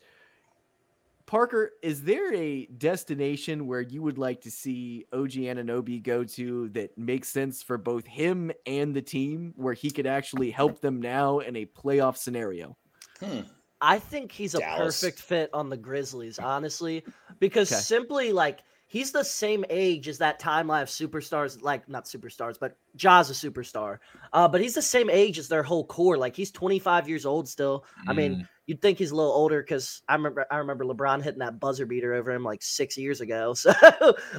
Parker, 1.27 1.71
is 1.83 2.03
there 2.03 2.35
a 2.35 2.67
destination 2.67 3.67
where 3.67 3.81
you 3.81 4.03
would 4.03 4.19
like 4.19 4.41
to 4.43 4.51
see 4.51 5.05
OG 5.13 5.33
Anunoby 5.33 6.03
go 6.03 6.25
to 6.25 6.69
that 6.71 6.99
makes 6.99 7.29
sense 7.29 7.63
for 7.63 7.79
both 7.79 8.05
him 8.07 8.51
and 8.67 8.97
the 8.97 9.03
team, 9.03 9.53
where 9.57 9.75
he 9.75 9.93
could 9.93 10.07
actually 10.07 10.51
help 10.51 10.81
them 10.81 11.01
now 11.01 11.39
in 11.39 11.55
a 11.57 11.67
playoff 11.67 12.17
scenario? 12.17 12.77
Hmm. 13.21 13.41
I 13.81 13.99
think 13.99 14.33
he's 14.33 14.55
a 14.55 14.61
Dallas. 14.61 14.61
perfect 14.63 15.21
fit 15.21 15.51
on 15.55 15.69
the 15.71 15.77
Grizzlies, 15.77 16.39
honestly, 16.39 17.07
because 17.39 17.71
Okay. 17.71 17.85
simply 17.87 18.33
like 18.33 18.61
he's 18.91 19.13
the 19.13 19.23
same 19.23 19.65
age 19.71 20.09
as 20.09 20.19
that 20.19 20.41
timeline 20.41 20.83
of 20.83 20.89
superstars, 20.89 21.63
like 21.63 21.89
not 21.89 22.07
superstars, 22.07 22.59
but 22.59 22.77
Ja's 22.97 23.31
a 23.31 23.33
superstar. 23.33 23.99
Uh, 24.33 24.49
but 24.49 24.61
he's 24.61 24.75
the 24.75 24.83
same 24.83 25.09
age 25.09 25.39
as 25.39 25.47
their 25.47 25.63
whole 25.63 25.87
core. 25.87 26.19
Like 26.19 26.35
he's 26.35 26.51
25 26.51 27.09
years 27.09 27.25
old 27.25 27.49
still. 27.49 27.85
I 28.09 28.13
mean, 28.13 28.37
you'd 28.67 28.83
think 28.83 28.99
he's 28.99 29.13
a 29.13 29.15
little 29.15 29.31
older 29.31 29.63
because 29.63 30.03
I 30.09 30.15
remember 30.15 30.45
I 30.51 30.57
remember 30.57 30.85
LeBron 30.85 31.23
hitting 31.23 31.39
that 31.39 31.61
buzzer 31.61 31.87
beater 31.87 32.15
over 32.15 32.33
him 32.33 32.43
like 32.43 32.63
six 32.63 32.99
years 32.99 33.21
ago. 33.21 33.55
So, 33.57 33.73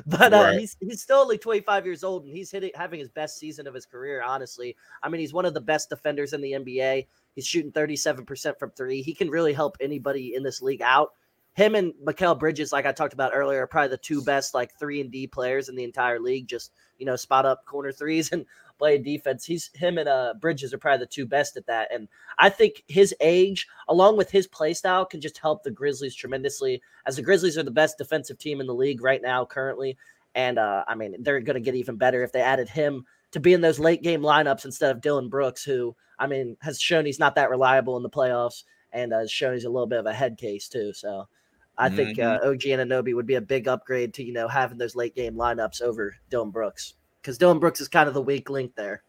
but 0.06 0.34
uh, 0.34 0.38
Right. 0.38 0.60
he's 0.60 0.76
he's 0.82 1.02
still 1.02 1.20
only 1.20 1.38
25 1.38 1.86
years 1.86 2.04
old 2.04 2.26
and 2.26 2.36
he's 2.36 2.52
hitting 2.52 2.72
having 2.76 3.00
his 3.00 3.10
best 3.10 3.40
season 3.40 3.68
of 3.68 3.74
his 3.74 3.86
career. 3.86 4.22
Honestly, 4.22 4.76
I 5.02 5.08
mean 5.08 5.22
he's 5.22 5.34
one 5.34 5.46
of 5.46 5.54
the 5.54 5.62
best 5.62 5.90
defenders 5.90 6.34
in 6.34 6.42
the 6.42 6.52
NBA. 6.52 7.08
He's 7.36 7.48
shooting 7.48 7.72
37% 7.72 8.60
from 8.60 8.72
three. 8.72 9.02
He 9.02 9.14
can 9.14 9.30
really 9.30 9.54
help 9.54 9.78
anybody 9.80 10.36
in 10.36 10.44
this 10.44 10.62
league 10.62 10.82
out. 10.82 11.12
Him 11.54 11.76
and 11.76 11.94
Mikal 12.06 12.40
Bridges, 12.40 12.72
like 12.72 12.86
I 12.86 12.94
talked 12.94 13.14
about 13.14 13.34
earlier, 13.34 13.64
are 13.64 13.68
probably 13.68 13.90
the 13.90 13.98
two 13.98 14.24
best 14.24 14.54
like 14.54 14.74
three 14.80 15.02
and 15.02 15.12
D 15.12 15.28
players 15.28 15.68
in 15.68 15.76
the 15.76 15.84
entire 15.84 16.20
league. 16.20 16.48
Just 16.48 16.72
you 16.98 17.06
know, 17.06 17.16
spot 17.16 17.46
up 17.46 17.66
corner 17.66 17.92
threes 17.92 18.32
and 18.32 18.46
play 18.78 18.98
defense. 18.98 19.46
He's 19.46 19.70
him 19.74 19.98
and 19.98 20.08
uh 20.08 20.34
Bridges 20.40 20.74
are 20.74 20.78
probably 20.78 21.00
the 21.00 21.12
two 21.12 21.26
best 21.26 21.58
at 21.58 21.68
that. 21.68 21.94
And 21.94 22.08
I 22.38 22.50
think 22.50 22.84
his 22.88 23.14
age, 23.20 23.68
along 23.90 24.18
with 24.18 24.32
his 24.32 24.48
play 24.48 24.74
style, 24.74 25.06
can 25.06 25.20
just 25.20 25.38
help 25.40 25.64
the 25.64 25.72
Grizzlies 25.72 26.16
tremendously. 26.16 26.82
As 27.06 27.18
the 27.18 27.22
Grizzlies 27.22 27.58
are 27.58 27.64
the 27.64 27.72
best 27.72 27.98
defensive 27.98 28.38
team 28.38 28.62
in 28.62 28.68
the 28.68 28.74
league 28.74 29.04
right 29.04 29.22
now, 29.22 29.44
currently. 29.44 29.98
And 30.34 30.58
uh, 30.58 30.86
I 30.88 30.96
mean, 30.96 31.16
they're 31.20 31.42
going 31.42 31.56
to 31.56 31.60
get 31.60 31.76
even 31.76 31.98
better 31.98 32.24
if 32.24 32.32
they 32.32 32.42
added 32.42 32.70
him 32.70 33.06
to 33.32 33.40
be 33.40 33.54
in 33.54 33.62
those 33.62 33.80
late 33.80 34.02
game 34.02 34.22
lineups 34.22 34.66
instead 34.66 34.92
of 34.92 35.02
Dillon 35.02 35.30
Brooks, 35.30 35.64
who 35.64 35.96
I 36.18 36.28
mean 36.28 36.56
has 36.62 36.80
shown 36.80 37.06
he's 37.06 37.20
not 37.20 37.36
that 37.36 37.50
reliable 37.50 37.98
in 37.98 38.04
the 38.04 38.10
playoffs 38.10 38.64
and 38.94 39.14
uh, 39.14 39.20
has 39.20 39.32
shown 39.32 39.54
he's 39.54 39.66
a 39.66 39.70
little 39.70 39.88
bit 39.88 40.00
of 40.00 40.06
a 40.06 40.14
head 40.14 40.38
case 40.38 40.68
too. 40.68 40.94
So 40.94 41.28
I 41.78 41.90
think 41.90 42.20
uh, 42.20 42.40
OG 42.44 42.62
Anunoby 42.62 43.16
would 43.16 43.26
be 43.26 43.36
a 43.36 43.42
big 43.42 43.68
upgrade 43.68 44.14
to 44.16 44.24
you 44.24 44.34
know 44.34 44.48
having 44.48 44.78
those 44.78 44.96
late 44.96 45.16
game 45.16 45.36
lineups 45.36 45.82
over 45.82 46.16
Dillon 46.30 46.52
Brooks 46.52 46.96
because 47.22 47.38
Dillon 47.38 47.60
Brooks 47.60 47.82
is 47.82 47.88
kind 47.88 48.08
of 48.08 48.14
the 48.14 48.22
weak 48.22 48.50
link 48.50 48.76
there. 48.76 49.04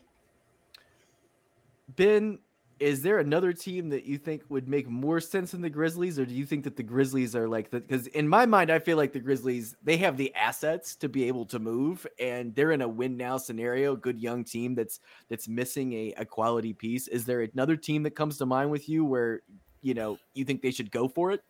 Ben, 1.96 2.38
is 2.82 3.00
there 3.00 3.18
another 3.18 3.52
team 3.52 3.88
that 3.90 4.04
you 4.04 4.18
think 4.18 4.42
would 4.48 4.68
make 4.68 4.88
more 4.88 5.20
sense 5.20 5.52
than 5.52 5.60
the 5.60 5.70
Grizzlies, 5.70 6.18
or 6.18 6.26
do 6.26 6.34
you 6.34 6.44
think 6.44 6.64
that 6.64 6.76
the 6.76 6.82
Grizzlies 6.82 7.36
are 7.36 7.48
like 7.48 7.70
the? 7.70 7.80
Because 7.80 8.08
in 8.08 8.26
my 8.26 8.44
mind, 8.44 8.72
I 8.72 8.80
feel 8.80 8.96
like 8.96 9.12
the 9.12 9.20
Grizzlies 9.20 9.76
they 9.82 9.96
have 9.98 10.16
the 10.16 10.34
assets 10.34 10.96
to 10.96 11.08
be 11.08 11.28
able 11.28 11.46
to 11.46 11.58
move, 11.58 12.06
and 12.18 12.54
they're 12.54 12.72
in 12.72 12.82
a 12.82 12.88
win 12.88 13.16
now 13.16 13.36
scenario. 13.36 13.94
Good 13.94 14.20
young 14.20 14.42
team 14.44 14.74
that's 14.74 15.00
that's 15.28 15.46
missing 15.46 15.92
a, 15.92 16.14
a 16.18 16.24
quality 16.24 16.72
piece. 16.72 17.06
Is 17.08 17.24
there 17.24 17.42
another 17.42 17.76
team 17.76 18.02
that 18.02 18.16
comes 18.16 18.38
to 18.38 18.46
mind 18.46 18.70
with 18.70 18.88
you 18.88 19.04
where 19.04 19.42
you 19.80 19.94
know 19.94 20.18
you 20.34 20.44
think 20.44 20.60
they 20.60 20.72
should 20.72 20.90
go 20.90 21.06
for 21.06 21.30
it? 21.30 21.42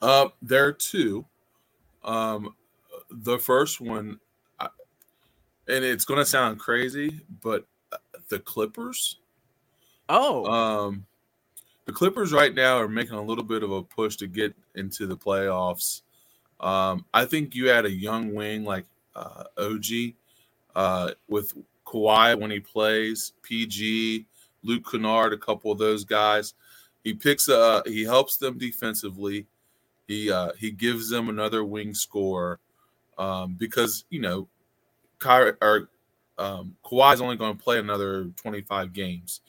Uh, 0.00 0.28
there 0.42 0.64
are 0.66 0.72
two. 0.72 1.24
Um, 2.04 2.54
the 3.10 3.38
first 3.38 3.80
one, 3.80 4.18
I- 4.58 4.68
and 5.68 5.84
it's 5.84 6.04
going 6.04 6.18
to 6.20 6.26
sound 6.26 6.58
crazy, 6.58 7.20
but 7.42 7.66
uh, 7.92 7.98
the 8.28 8.38
Clippers, 8.38 9.16
Oh, 10.08 10.44
Um, 10.46 11.06
the 11.84 11.92
Clippers 11.92 12.32
right 12.32 12.52
now 12.52 12.76
are 12.78 12.88
making 12.88 13.14
a 13.14 13.22
little 13.22 13.44
bit 13.44 13.62
of 13.62 13.70
a 13.70 13.82
push 13.82 14.16
to 14.16 14.26
get 14.26 14.54
into 14.74 15.06
the 15.06 15.16
playoffs. 15.16 16.02
Um, 16.58 17.04
I 17.14 17.24
think 17.24 17.54
you 17.54 17.70
add 17.70 17.86
a 17.86 17.90
young 17.90 18.34
wing 18.34 18.64
like 18.64 18.86
uh, 19.14 19.44
OG 19.56 20.14
uh, 20.74 21.12
with 21.28 21.54
Kawhi 21.86 22.38
when 22.38 22.50
he 22.50 22.58
plays, 22.60 23.32
PG, 23.42 24.26
Luke 24.64 24.90
Kennard, 24.90 25.32
a 25.32 25.38
couple 25.38 25.70
of 25.70 25.78
those 25.78 26.04
guys. 26.04 26.54
He 27.04 27.14
picks 27.14 27.48
uh 27.48 27.82
he 27.86 28.02
helps 28.04 28.36
them 28.36 28.58
defensively. 28.58 29.46
He 30.10 30.28
uh, 30.28 30.50
he 30.58 30.72
gives 30.72 31.08
them 31.08 31.28
another 31.28 31.64
wing 31.64 31.94
score 31.94 32.58
um, 33.16 33.54
because 33.56 34.04
you 34.10 34.20
know 34.20 34.48
Kyrie 35.20 35.52
or 35.62 35.88
um, 36.36 36.74
Kawhi 36.84 37.14
is 37.14 37.20
only 37.20 37.36
going 37.36 37.56
to 37.56 37.62
play 37.62 37.78
another 37.78 38.24
25 38.34 38.92
games. 38.92 39.40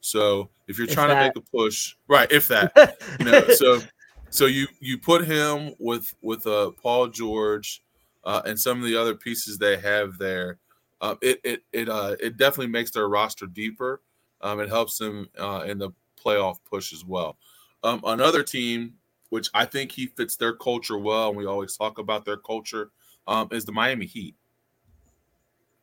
So 0.00 0.48
if 0.66 0.78
you're 0.78 0.86
If 0.86 0.94
trying 0.94 1.08
that. 1.08 1.20
to 1.20 1.24
make 1.26 1.36
a 1.36 1.42
push, 1.54 1.94
right? 2.08 2.30
If 2.32 2.48
that, 2.48 2.72
you 3.18 3.26
know, 3.26 3.48
so 3.50 3.82
so 4.30 4.46
you 4.46 4.66
you 4.80 4.96
put 4.96 5.26
him 5.26 5.74
with 5.78 6.14
with 6.22 6.46
uh, 6.46 6.70
Paul 6.82 7.08
George 7.08 7.82
uh, 8.24 8.40
and 8.46 8.58
some 8.58 8.78
of 8.78 8.86
the 8.86 8.96
other 8.96 9.14
pieces 9.14 9.58
they 9.58 9.76
have 9.76 10.16
there. 10.16 10.58
Uh, 11.02 11.16
it 11.20 11.38
it 11.44 11.62
it 11.74 11.90
uh, 11.90 12.16
it 12.18 12.38
definitely 12.38 12.68
makes 12.68 12.92
their 12.92 13.10
roster 13.10 13.44
deeper. 13.44 14.00
Um, 14.40 14.58
it 14.60 14.70
helps 14.70 14.96
them 14.96 15.28
uh, 15.38 15.64
in 15.66 15.76
the 15.76 15.90
playoff 16.24 16.60
push 16.64 16.94
as 16.94 17.04
well. 17.04 17.36
Um, 17.84 18.00
another 18.06 18.42
team, 18.42 18.94
which 19.30 19.48
I 19.54 19.64
think 19.64 19.92
he 19.92 20.06
fits 20.06 20.36
their 20.36 20.54
culture 20.54 20.98
well, 20.98 21.28
and 21.28 21.36
we 21.36 21.46
always 21.46 21.76
talk 21.76 21.98
about 21.98 22.24
their 22.24 22.36
culture, 22.36 22.90
um, 23.26 23.48
is 23.52 23.64
the 23.64 23.72
Miami 23.72 24.06
Heat. 24.06 24.34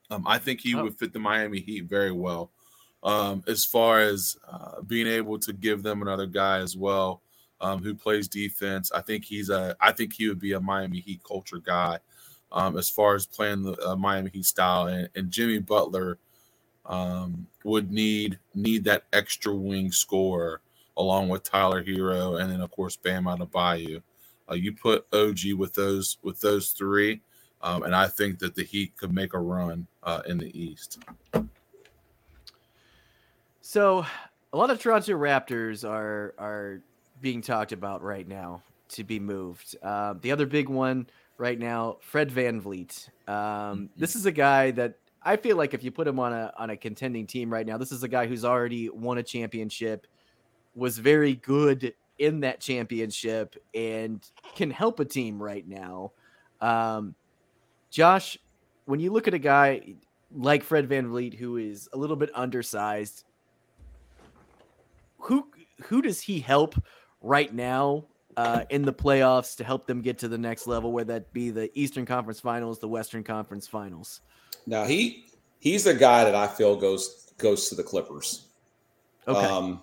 Um, 0.10 0.23
I 0.27 0.38
think 0.38 0.62
he 0.62 0.75
Oh. 0.75 0.84
would 0.84 0.97
fit 0.97 1.13
the 1.13 1.19
Miami 1.19 1.60
Heat 1.60 1.86
very 1.86 2.12
well, 2.12 2.51
um, 3.03 3.43
as 3.47 3.65
far 3.65 3.99
as 3.99 4.38
uh, 4.47 4.81
being 4.81 5.08
able 5.08 5.39
to 5.39 5.53
give 5.53 5.84
them 5.84 6.01
another 6.01 6.27
guy 6.27 6.60
as 6.60 6.77
well 6.77 7.21
um, 7.62 7.81
who 7.81 7.95
plays 7.95 8.27
defense. 8.27 8.91
I 8.91 9.01
think 9.01 9.25
he's 9.25 9.49
a. 9.49 9.75
I 9.79 9.91
think 9.91 10.13
he 10.13 10.27
would 10.27 10.39
be 10.39 10.53
a 10.53 10.60
Miami 10.60 10.99
Heat 10.99 11.21
culture 11.23 11.58
guy, 11.60 11.99
um, 12.51 12.77
as 12.77 12.89
far 12.89 13.15
as 13.15 13.25
playing 13.25 13.63
the 13.63 13.73
uh, 13.88 13.95
Miami 13.95 14.29
Heat 14.31 14.45
style. 14.45 14.88
And, 14.88 15.10
and 15.15 15.31
Jimmy 15.31 15.60
Butler 15.60 16.19
um, 16.86 17.47
would 17.63 17.91
need 17.91 18.38
need 18.53 18.84
that 18.84 19.05
extra 19.13 19.53
wing 19.55 19.91
scorer 19.91 20.62
along 20.97 21.29
with 21.29 21.43
Tyler 21.43 21.84
Herro, 21.84 22.41
and 22.41 22.51
then 22.51 22.62
of 22.62 22.71
course 22.71 22.95
Bam 22.95 23.25
Adebayo. 23.25 24.01
Uh, 24.49 24.55
you 24.55 24.73
put 24.73 25.05
OG 25.13 25.53
with 25.58 25.73
those 25.73 26.17
with 26.21 26.39
those 26.41 26.69
three, 26.69 27.21
um, 27.62 27.84
and 27.84 27.95
I 27.95 28.08
think 28.08 28.39
that 28.39 28.55
the 28.55 28.63
Heat 28.63 28.95
could 28.97 29.13
make 29.13 29.34
a 29.34 29.39
run 29.39 29.88
uh, 30.03 30.21
in 30.27 30.38
the 30.38 30.58
East. 30.58 30.99
So 33.62 34.05
a 34.53 34.58
lot 34.58 34.69
of 34.69 34.79
Toronto 34.79 35.13
Raptors 35.13 35.88
are 35.88 36.34
are 36.38 36.81
being 37.21 37.41
talked 37.41 37.71
about 37.71 38.03
right 38.03 38.27
now 38.27 38.62
to 38.89 39.03
be 39.03 39.19
moved. 39.19 39.75
Uh, 39.81 40.13
the 40.21 40.31
other 40.31 40.45
big 40.45 40.69
one 40.69 41.08
right 41.38 41.58
now, 41.58 41.97
Fred 42.01 42.29
VanVleet. 42.29 43.10
Um, 43.27 43.89
this 43.97 44.15
is 44.15 44.25
a 44.25 44.31
guy 44.31 44.71
that 44.71 44.97
I 45.23 45.38
feel 45.38 45.58
like 45.58 45.73
if 45.73 45.84
you 45.84 45.91
put 45.91 46.08
him 46.08 46.19
on 46.19 46.34
a 46.34 46.53
on 46.58 46.69
a 46.69 46.77
contending 46.77 47.25
team 47.25 47.51
right 47.51 47.65
now, 47.65 47.77
this 47.77 47.91
is 47.91 48.03
a 48.03 48.08
guy 48.08 48.27
who's 48.27 48.45
already 48.45 48.89
won 48.89 49.17
a 49.17 49.23
championship, 49.23 50.08
was 50.75 50.97
very 50.97 51.35
good 51.35 51.93
in 52.17 52.41
that 52.41 52.59
championship, 52.59 53.55
and 53.73 54.23
can 54.55 54.71
help 54.71 54.99
a 54.99 55.05
team 55.05 55.41
right 55.41 55.67
now. 55.67 56.11
Um, 56.61 57.15
Josh, 57.89 58.38
when 58.85 58.99
you 58.99 59.11
look 59.11 59.27
at 59.27 59.33
a 59.33 59.39
guy 59.39 59.95
like 60.33 60.63
Fred 60.63 60.88
VanVleet, 60.88 61.33
who 61.33 61.57
is 61.57 61.89
a 61.93 61.97
little 61.97 62.15
bit 62.15 62.29
undersized, 62.33 63.23
who 65.17 65.47
who 65.83 66.01
does 66.01 66.21
he 66.21 66.39
help 66.39 66.75
right 67.21 67.53
now 67.53 68.05
uh, 68.38 68.63
in 68.69 68.83
the 68.83 68.93
playoffs 68.93 69.55
to 69.57 69.63
help 69.63 69.88
them 69.88 70.01
get 70.01 70.17
to 70.19 70.27
the 70.27 70.38
next 70.38 70.67
level, 70.67 70.91
whether 70.91 71.13
that 71.13 71.33
be 71.33 71.49
the 71.49 71.69
Eastern 71.77 72.05
Conference 72.05 72.39
Finals, 72.39 72.79
the 72.79 72.88
Western 72.88 73.23
Conference 73.23 73.67
Finals? 73.67 74.21
Now 74.67 74.85
he 74.85 75.25
he's 75.59 75.85
a 75.85 75.93
guy 75.93 76.23
that 76.23 76.35
I 76.35 76.47
feel 76.47 76.75
goes 76.75 77.31
goes 77.38 77.69
to 77.69 77.75
the 77.75 77.83
Clippers. 77.83 78.47
Okay, 79.27 79.45
Um, 79.45 79.81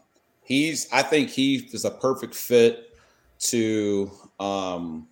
he's 0.53 0.87
I 0.93 1.03
think 1.03 1.31
he 1.31 1.69
is 1.73 1.85
a 1.85 1.91
perfect 1.91 2.35
fit 2.35 2.97
to 3.41 4.11
um, 4.38 5.09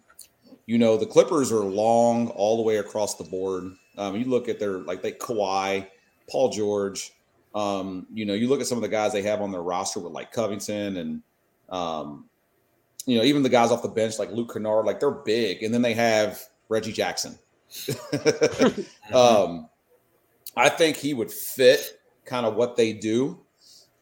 you 0.67 0.79
know 0.79 0.97
the 0.97 1.07
Clippers 1.07 1.51
are 1.51 1.65
long 1.65 2.29
all 2.29 2.57
the 2.59 2.63
way 2.63 2.77
across 2.77 3.17
the 3.17 3.25
board. 3.25 3.73
Um, 3.97 4.17
you 4.17 4.27
look 4.27 4.49
at 4.49 4.59
their 4.59 4.79
like 4.79 5.03
they 5.03 5.13
Kawhi, 5.13 5.87
Paul 6.31 6.51
George. 6.51 7.13
Um, 7.55 8.07
you 8.13 8.27
know, 8.27 8.35
you 8.35 8.49
look 8.49 8.61
at 8.61 8.67
some 8.67 8.79
of 8.79 8.83
the 8.83 8.89
guys 8.89 9.13
they 9.13 9.23
have 9.23 9.41
on 9.41 9.51
their 9.51 9.63
roster 9.63 9.99
with 9.99 10.13
like 10.13 10.31
Covington 10.31 10.99
and 10.99 11.23
um, 11.71 12.29
you 13.07 13.17
know, 13.17 13.25
even 13.25 13.43
the 13.43 13.49
guys 13.49 13.71
off 13.71 13.83
the 13.83 13.89
bench 13.89 14.19
like 14.19 14.31
Luke 14.31 14.53
Kennard, 14.53 14.85
like 14.85 15.01
they're 15.01 15.11
big, 15.11 15.63
and 15.63 15.73
then 15.73 15.83
they 15.83 15.95
have 15.95 16.41
Reggie 16.69 16.93
Jackson. 16.93 17.39
um, 19.13 19.69
I 20.57 20.69
think 20.69 20.97
he 20.97 21.15
would 21.15 21.31
fit 21.31 21.99
kind 22.25 22.45
of 22.45 22.55
what 22.55 22.77
they 22.77 22.93
do, 22.93 23.41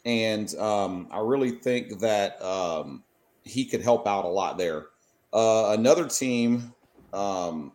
and 0.09 0.55
um, 0.55 1.07
I 1.11 1.19
really 1.19 1.51
think 1.51 1.99
that 1.99 2.43
um, 2.43 3.05
he 3.45 3.67
could 3.67 3.83
help 3.83 4.09
out 4.09 4.25
a 4.25 4.29
lot 4.29 4.57
there. 4.57 4.87
Uh, 5.35 5.77
another 5.79 6.09
team, 6.09 6.73
um, 7.13 7.73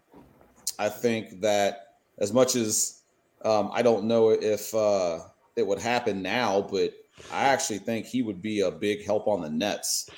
I 0.80 0.90
think 0.90 1.42
that 1.42 1.98
as 2.18 2.34
much 2.34 2.56
as 2.56 3.04
um, 3.46 3.70
I 3.72 3.84
don't 3.84 4.06
know 4.06 4.32
if 4.32 4.74
uh, 4.74 5.20
it 5.56 5.68
would 5.68 5.78
happen 5.78 6.24
now, 6.24 6.68
but 6.72 6.96
I 7.32 7.44
actually 7.44 7.78
think 7.78 8.08
he 8.08 8.24
would 8.24 8.42
be 8.42 8.62
a 8.62 8.72
big 8.72 9.06
help 9.06 9.28
on 9.28 9.44
the 9.44 9.50
Nets, 9.52 10.10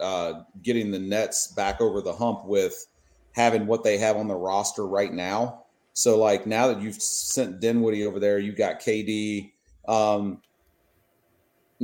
uh, 0.00 0.40
getting 0.64 0.90
the 0.90 0.98
Nets 0.98 1.46
back 1.52 1.80
over 1.80 2.00
the 2.00 2.12
hump 2.12 2.44
with 2.44 2.88
having 3.36 3.68
what 3.68 3.84
they 3.84 3.98
have 3.98 4.16
on 4.16 4.26
the 4.26 4.34
roster 4.34 4.84
right 4.84 5.12
now. 5.12 5.62
So, 5.92 6.18
like 6.18 6.44
now 6.44 6.66
that 6.66 6.82
you've 6.82 7.00
sent 7.00 7.60
Dinwiddie 7.60 8.04
over 8.04 8.18
there, 8.18 8.40
you've 8.40 8.56
got 8.56 8.80
KD. 8.80 9.52
Um, 9.86 10.42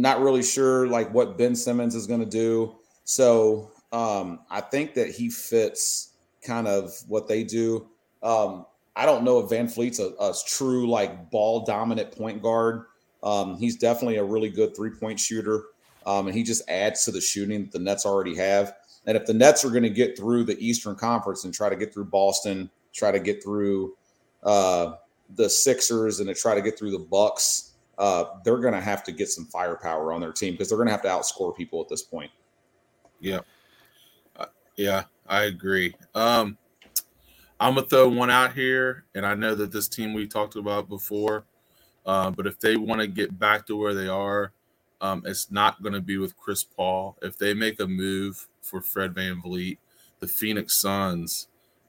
not 0.00 0.20
really 0.20 0.42
sure 0.42 0.86
like 0.86 1.12
what 1.12 1.36
Ben 1.36 1.54
Simmons 1.54 1.94
is 1.94 2.06
going 2.06 2.20
to 2.20 2.26
do. 2.26 2.76
So, 3.04 3.70
um, 3.92 4.40
I 4.50 4.60
think 4.60 4.94
that 4.94 5.10
he 5.10 5.30
fits 5.30 6.12
kind 6.42 6.68
of 6.68 6.92
what 7.08 7.26
they 7.26 7.42
do. 7.42 7.88
Um, 8.22 8.66
I 8.96 9.06
don't 9.06 9.24
know 9.24 9.38
if 9.38 9.50
VanVleet's 9.50 10.00
a, 10.00 10.08
a 10.20 10.34
true 10.46 10.88
like 10.88 11.30
ball 11.30 11.64
dominant 11.64 12.12
point 12.12 12.42
guard. 12.42 12.86
Um, 13.22 13.56
he's 13.56 13.76
definitely 13.76 14.16
a 14.16 14.24
really 14.24 14.50
good 14.50 14.74
three 14.76 14.90
point 14.90 15.18
shooter, 15.18 15.64
um, 16.06 16.26
and 16.26 16.36
he 16.36 16.42
just 16.42 16.68
adds 16.68 17.04
to 17.04 17.10
the 17.10 17.20
shooting 17.20 17.62
that 17.62 17.72
the 17.72 17.78
Nets 17.78 18.04
already 18.04 18.34
have. 18.36 18.74
And 19.06 19.16
if 19.16 19.24
the 19.24 19.34
Nets 19.34 19.64
are 19.64 19.70
going 19.70 19.84
to 19.84 19.90
get 19.90 20.16
through 20.18 20.44
the 20.44 20.58
Eastern 20.58 20.94
Conference 20.94 21.44
and 21.44 21.54
try 21.54 21.68
to 21.68 21.76
get 21.76 21.94
through 21.94 22.06
Boston, 22.06 22.68
try 22.92 23.10
to 23.10 23.20
get 23.20 23.42
through 23.42 23.94
uh, 24.42 24.94
the 25.34 25.48
Sixers, 25.48 26.20
and 26.20 26.28
to 26.28 26.34
try 26.34 26.54
to 26.54 26.62
get 26.62 26.78
through 26.78 26.90
the 26.90 26.98
Bucks, 26.98 27.67
uh, 27.98 28.24
they're 28.44 28.58
going 28.58 28.74
to 28.74 28.80
have 28.80 29.04
to 29.04 29.12
get 29.12 29.28
some 29.28 29.46
firepower 29.46 30.12
on 30.12 30.20
their 30.20 30.32
team 30.32 30.54
because 30.54 30.68
they're 30.68 30.78
going 30.78 30.88
to 30.88 30.92
have 30.92 31.02
to 31.02 31.08
outscore 31.08 31.54
people 31.56 31.80
at 31.80 31.88
this 31.88 32.02
point. 32.02 32.30
Yeah. 33.20 33.40
Uh, 34.36 34.46
yeah, 34.76 35.04
I 35.26 35.44
agree. 35.44 35.94
Um, 36.14 36.56
I'm 37.60 37.74
gonna 37.74 37.86
throw 37.86 38.08
one 38.08 38.30
out 38.30 38.52
here, 38.52 39.04
and 39.14 39.26
I 39.26 39.34
know 39.34 39.54
that 39.56 39.72
this 39.72 39.88
team 39.88 40.14
we 40.14 40.28
talked 40.28 40.54
about 40.54 40.88
before, 40.88 41.44
uh, 42.06 42.30
but 42.30 42.46
if 42.46 42.60
they 42.60 42.76
want 42.76 43.00
to 43.00 43.08
get 43.08 43.36
back 43.36 43.66
to 43.66 43.76
where 43.76 43.94
they 43.94 44.06
are, 44.06 44.52
um, 45.00 45.22
it's 45.26 45.50
not 45.50 45.82
going 45.82 45.92
to 45.92 46.00
be 46.00 46.18
with 46.18 46.36
Chris 46.36 46.62
Paul. 46.62 47.16
If 47.20 47.36
they 47.36 47.54
make 47.54 47.80
a 47.80 47.86
move 47.86 48.46
for 48.62 48.80
Fred 48.80 49.12
VanVleet, 49.14 49.78
the 50.20 50.28
Phoenix 50.28 50.80
Suns 50.80 51.48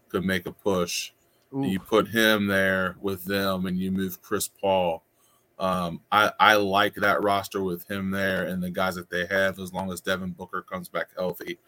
could 0.09 0.25
make 0.25 0.47
a 0.47 0.51
push. 0.51 1.11
Ooh. 1.53 1.63
You 1.63 1.79
put 1.79 2.07
him 2.09 2.47
there 2.47 2.95
with 2.99 3.25
them, 3.25 3.67
and 3.67 3.77
you 3.77 3.91
move 3.91 4.21
Chris 4.21 4.47
Paul. 4.47 5.03
Um, 5.59 6.01
I, 6.11 6.31
I 6.39 6.55
like 6.55 6.95
that 6.95 7.21
roster 7.21 7.61
with 7.61 7.89
him 7.89 8.11
there 8.11 8.45
and 8.45 8.63
the 8.63 8.69
guys 8.69 8.95
that 8.95 9.09
they 9.09 9.25
have, 9.25 9.59
as 9.59 9.73
long 9.73 9.91
as 9.91 9.99
Devin 10.01 10.31
Booker 10.31 10.61
comes 10.61 10.87
back 10.87 11.09
healthy. 11.17 11.59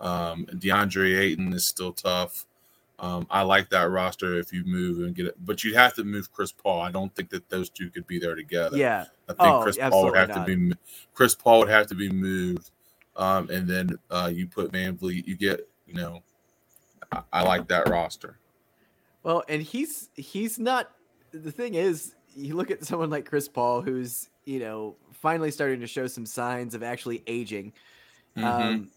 Um, 0.00 0.46
DeAndre 0.46 1.18
Ayton 1.18 1.52
is 1.52 1.66
still 1.66 1.92
tough. 1.92 2.46
Um, 2.98 3.26
I 3.30 3.42
like 3.42 3.68
that 3.70 3.90
roster 3.90 4.38
if 4.38 4.52
you 4.52 4.62
move 4.64 4.98
and 5.04 5.12
get 5.14 5.26
it, 5.26 5.34
but 5.44 5.64
you'd 5.64 5.74
have 5.74 5.94
to 5.94 6.04
move 6.04 6.32
Chris 6.32 6.52
Paul. 6.52 6.80
I 6.80 6.92
don't 6.92 7.12
think 7.16 7.30
that 7.30 7.48
those 7.48 7.68
two 7.68 7.90
could 7.90 8.06
be 8.06 8.20
there 8.20 8.36
together. 8.36 8.76
yeah, 8.76 9.06
I 9.28 9.32
think 9.32 9.40
Oh, 9.40 9.62
Chris 9.62 9.76
Paul 9.76 10.04
would 10.04 10.16
have 10.16 10.32
to 10.34 10.44
be 10.44 10.72
Chris 11.12 11.34
Paul 11.34 11.60
would 11.60 11.68
have 11.68 11.88
to 11.88 11.96
be 11.96 12.08
moved, 12.10 12.70
um, 13.16 13.50
and 13.50 13.66
then 13.66 13.98
uh, 14.08 14.30
you 14.32 14.46
put 14.46 14.70
VanVleet. 14.70 15.26
You 15.26 15.36
get 15.36 15.68
you 15.86 15.94
know, 15.94 16.22
I, 17.10 17.22
I 17.32 17.42
like 17.42 17.66
that 17.68 17.88
roster. 17.88 18.38
Well, 19.24 19.42
and 19.48 19.62
he's 19.62 20.10
he's 20.14 20.60
not. 20.60 20.92
The 21.32 21.50
thing 21.50 21.74
is, 21.74 22.14
you 22.36 22.54
look 22.54 22.70
at 22.70 22.84
someone 22.84 23.10
like 23.10 23.26
Chris 23.26 23.48
Paul, 23.48 23.82
who's 23.82 24.28
you 24.44 24.58
know 24.58 24.96
finally 25.12 25.50
starting 25.50 25.80
to 25.80 25.86
show 25.86 26.06
some 26.06 26.26
signs 26.26 26.74
of 26.74 26.82
actually 26.82 27.22
aging. 27.26 27.72
Mhm. 28.36 28.44
Um, 28.44 28.90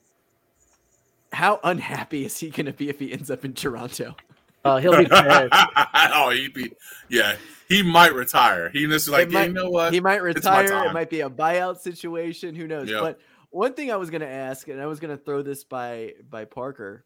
how 1.31 1.59
unhappy 1.63 2.25
is 2.25 2.38
he 2.39 2.49
going 2.49 2.65
to 2.65 2.73
be 2.73 2.89
if 2.89 2.99
he 2.99 3.11
ends 3.11 3.29
up 3.29 3.43
in 3.43 3.53
Toronto? 3.53 4.15
Uh, 4.63 4.77
he'll 4.77 4.97
be 4.97 5.05
pissed. 5.05 5.49
oh, 5.93 6.31
he'd 6.31 6.53
be 6.53 6.73
yeah. 7.09 7.36
he 7.69 7.83
might 7.83 8.13
retire. 8.15 8.69
He 8.69 8.88
just 8.88 9.09
like, 9.09 9.29
might- 9.29 9.47
you 9.47 9.53
know 9.53 9.69
what? 9.69 9.93
he 9.93 9.99
might 9.99 10.23
retire. 10.23 10.86
It 10.86 10.93
might 10.93 11.09
be 11.09 11.21
a 11.21 11.29
buyout 11.29 11.77
situation. 11.77 12.55
Who 12.55 12.67
knows? 12.67 12.89
Yeah. 12.89 12.99
But 12.99 13.19
one 13.51 13.73
thing 13.73 13.91
I 13.91 13.97
was 13.97 14.09
going 14.09 14.21
to 14.21 14.27
ask, 14.27 14.67
and 14.67 14.81
I 14.81 14.88
was 14.88 14.99
going 14.99 15.15
to 15.15 15.23
throw 15.23 15.41
this 15.41 15.63
by 15.63 16.13
by 16.29 16.45
Parker. 16.45 17.05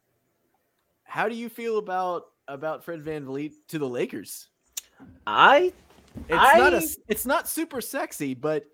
How 1.04 1.28
do 1.28 1.34
you 1.34 1.48
feel 1.48 1.78
about 1.78 2.26
about 2.48 2.84
Fred 2.84 3.02
VanVleet 3.02 3.52
to 3.68 3.78
the 3.78 3.88
Lakers? 3.88 4.48
I 5.26 5.72
It's 6.28 6.58
not 6.58 6.74
a, 6.74 6.78
I- 6.78 7.02
it's 7.08 7.26
not 7.26 7.48
super 7.48 7.80
sexy, 7.80 8.34
but 8.34 8.64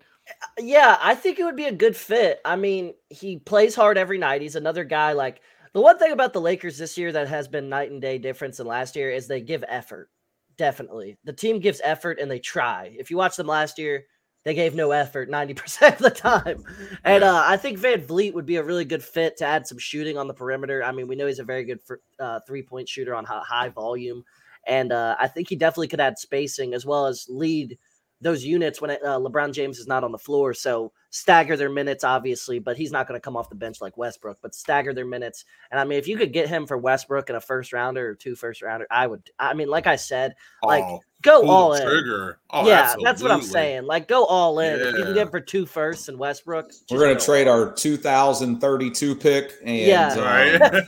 Yeah, 0.59 0.97
I 1.01 1.15
think 1.15 1.39
it 1.39 1.43
would 1.45 1.55
be 1.55 1.65
a 1.65 1.71
good 1.71 1.95
fit. 1.95 2.39
I 2.43 2.55
mean, 2.55 2.93
he 3.09 3.37
plays 3.37 3.75
hard 3.75 3.97
every 3.97 4.17
night. 4.17 4.41
He's 4.41 4.55
another 4.55 4.83
guy 4.83 5.13
like 5.13 5.41
the 5.73 5.81
one 5.81 5.97
thing 5.99 6.11
about 6.11 6.33
the 6.33 6.41
Lakers 6.41 6.77
this 6.77 6.97
year 6.97 7.11
that 7.11 7.27
has 7.27 7.47
been 7.47 7.69
night 7.69 7.91
and 7.91 8.01
day 8.01 8.17
difference 8.17 8.57
than 8.57 8.67
last 8.67 8.95
year 8.95 9.11
is 9.11 9.27
they 9.27 9.41
give 9.41 9.63
effort. 9.67 10.09
Definitely. 10.57 11.17
The 11.23 11.33
team 11.33 11.59
gives 11.59 11.81
effort 11.83 12.19
and 12.19 12.29
they 12.31 12.39
try. 12.39 12.95
If 12.97 13.11
you 13.11 13.17
watch 13.17 13.35
them 13.35 13.47
last 13.47 13.77
year, 13.77 14.05
they 14.43 14.53
gave 14.53 14.73
no 14.75 14.91
effort 14.91 15.29
90% 15.29 15.93
of 15.93 15.97
the 15.99 16.09
time. 16.09 16.63
And 17.03 17.23
uh, 17.23 17.43
I 17.45 17.57
think 17.57 17.79
VanVleet 17.79 18.33
would 18.33 18.45
be 18.45 18.55
a 18.55 18.63
really 18.63 18.85
good 18.85 19.03
fit 19.03 19.37
to 19.37 19.45
add 19.45 19.67
some 19.67 19.77
shooting 19.77 20.17
on 20.17 20.27
the 20.27 20.33
perimeter. 20.33 20.83
I 20.83 20.91
mean, 20.91 21.07
we 21.07 21.15
know 21.15 21.27
he's 21.27 21.39
a 21.39 21.43
very 21.43 21.63
good 21.65 21.79
uh, 22.19 22.39
three 22.47 22.63
point 22.63 22.89
shooter 22.89 23.13
on 23.13 23.25
high 23.25 23.69
volume. 23.69 24.23
And 24.67 24.91
uh, 24.91 25.15
I 25.19 25.27
think 25.27 25.49
he 25.49 25.55
definitely 25.55 25.87
could 25.87 25.99
add 25.99 26.17
spacing 26.17 26.73
as 26.73 26.85
well 26.85 27.07
as 27.07 27.25
lead 27.29 27.77
those 28.19 28.43
units 28.43 28.81
when 28.81 28.91
uh, 28.91 29.19
LeBron 29.19 29.53
James 29.53 29.77
is 29.77 29.87
not 29.87 30.03
on 30.03 30.11
the 30.11 30.17
floor. 30.17 30.53
So 30.53 30.91
stagger 31.11 31.55
their 31.55 31.69
minutes, 31.69 32.03
obviously, 32.03 32.59
but 32.59 32.75
he's 32.75 32.91
not 32.91 33.07
going 33.07 33.19
to 33.19 33.23
come 33.23 33.37
off 33.37 33.49
the 33.49 33.55
bench 33.55 33.79
like 33.79 33.95
Westbrook, 33.95 34.39
but 34.41 34.55
stagger 34.55 34.93
their 34.93 35.05
minutes. 35.05 35.45
And 35.69 35.79
I 35.79 35.83
mean, 35.83 35.99
if 35.99 36.07
you 36.07 36.17
could 36.17 36.33
get 36.33 36.49
him 36.49 36.65
for 36.65 36.77
Westbrook 36.77 37.29
in 37.29 37.35
a 37.35 37.41
first 37.41 37.73
rounder 37.73 38.09
or 38.09 38.15
two 38.15 38.35
first 38.35 38.61
rounder, 38.61 38.87
I 38.89 39.05
would. 39.05 39.29
I 39.37 39.53
mean, 39.53 39.67
like 39.67 39.85
I 39.85 39.97
said, 39.97 40.33
like 40.63 40.83
oh, 40.83 41.01
go 41.27 41.41
pull 41.41 41.49
all 41.51 41.71
the 41.73 41.81
in. 41.81 41.87
trigger. 41.87 42.39
Oh, 42.49 42.65
yeah, 42.67 42.95
that's 43.03 43.21
what 43.21 43.31
I'm 43.31 43.41
saying. 43.41 43.83
Like 43.83 44.07
go 44.07 44.25
all 44.25 44.59
in. 44.59 44.79
If 44.79 44.97
you 44.97 45.03
can 45.03 45.13
get 45.13 45.23
him 45.23 45.29
for 45.29 45.39
two 45.41 45.65
firsts 45.65 46.07
and 46.07 46.17
Westbrook, 46.17 46.71
We're 46.89 46.99
going 46.99 47.13
go 47.13 47.19
to 47.19 47.25
trade 47.25 47.47
our 47.47 47.71
2032 47.73 49.15
pick 49.15 49.53
and 49.63 49.77
Yeah. 49.77 50.13
um, 50.13 50.19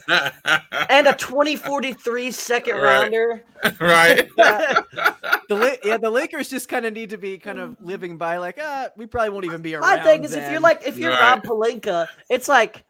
Right. 0.08 0.62
and 0.90 1.08
a 1.08 1.14
2043 1.18 2.32
second 2.32 2.76
Right. 2.76 2.84
rounder. 3.02 3.44
right. 3.82 4.30
the 4.36 5.80
yeah, 5.84 5.98
the 5.98 6.10
Lakers 6.10 6.50
just 6.50 6.70
kind 6.70 6.86
of 6.86 6.94
need 6.94 7.10
to 7.10 7.18
be 7.18 7.38
kind 7.38 7.60
of 7.60 7.76
living 7.82 8.18
by 8.18 8.38
like, 8.38 8.58
ah, 8.62 8.88
we 8.96 9.06
probably 9.06 9.30
won't 9.32 9.46
even 9.46 9.62
be 9.62 9.76
around. 9.76 9.98
My 9.98 10.04
thing 10.04 10.24
is, 10.24 10.34
if 10.34 10.50
you're 10.52 10.62
like, 10.62 10.88
if 10.88 10.98
you're 10.98 11.12
Right. 11.12 11.20
Rob 11.36 11.44
Pelinka, 11.44 12.08
it's 12.30 12.48
like, 12.48 12.84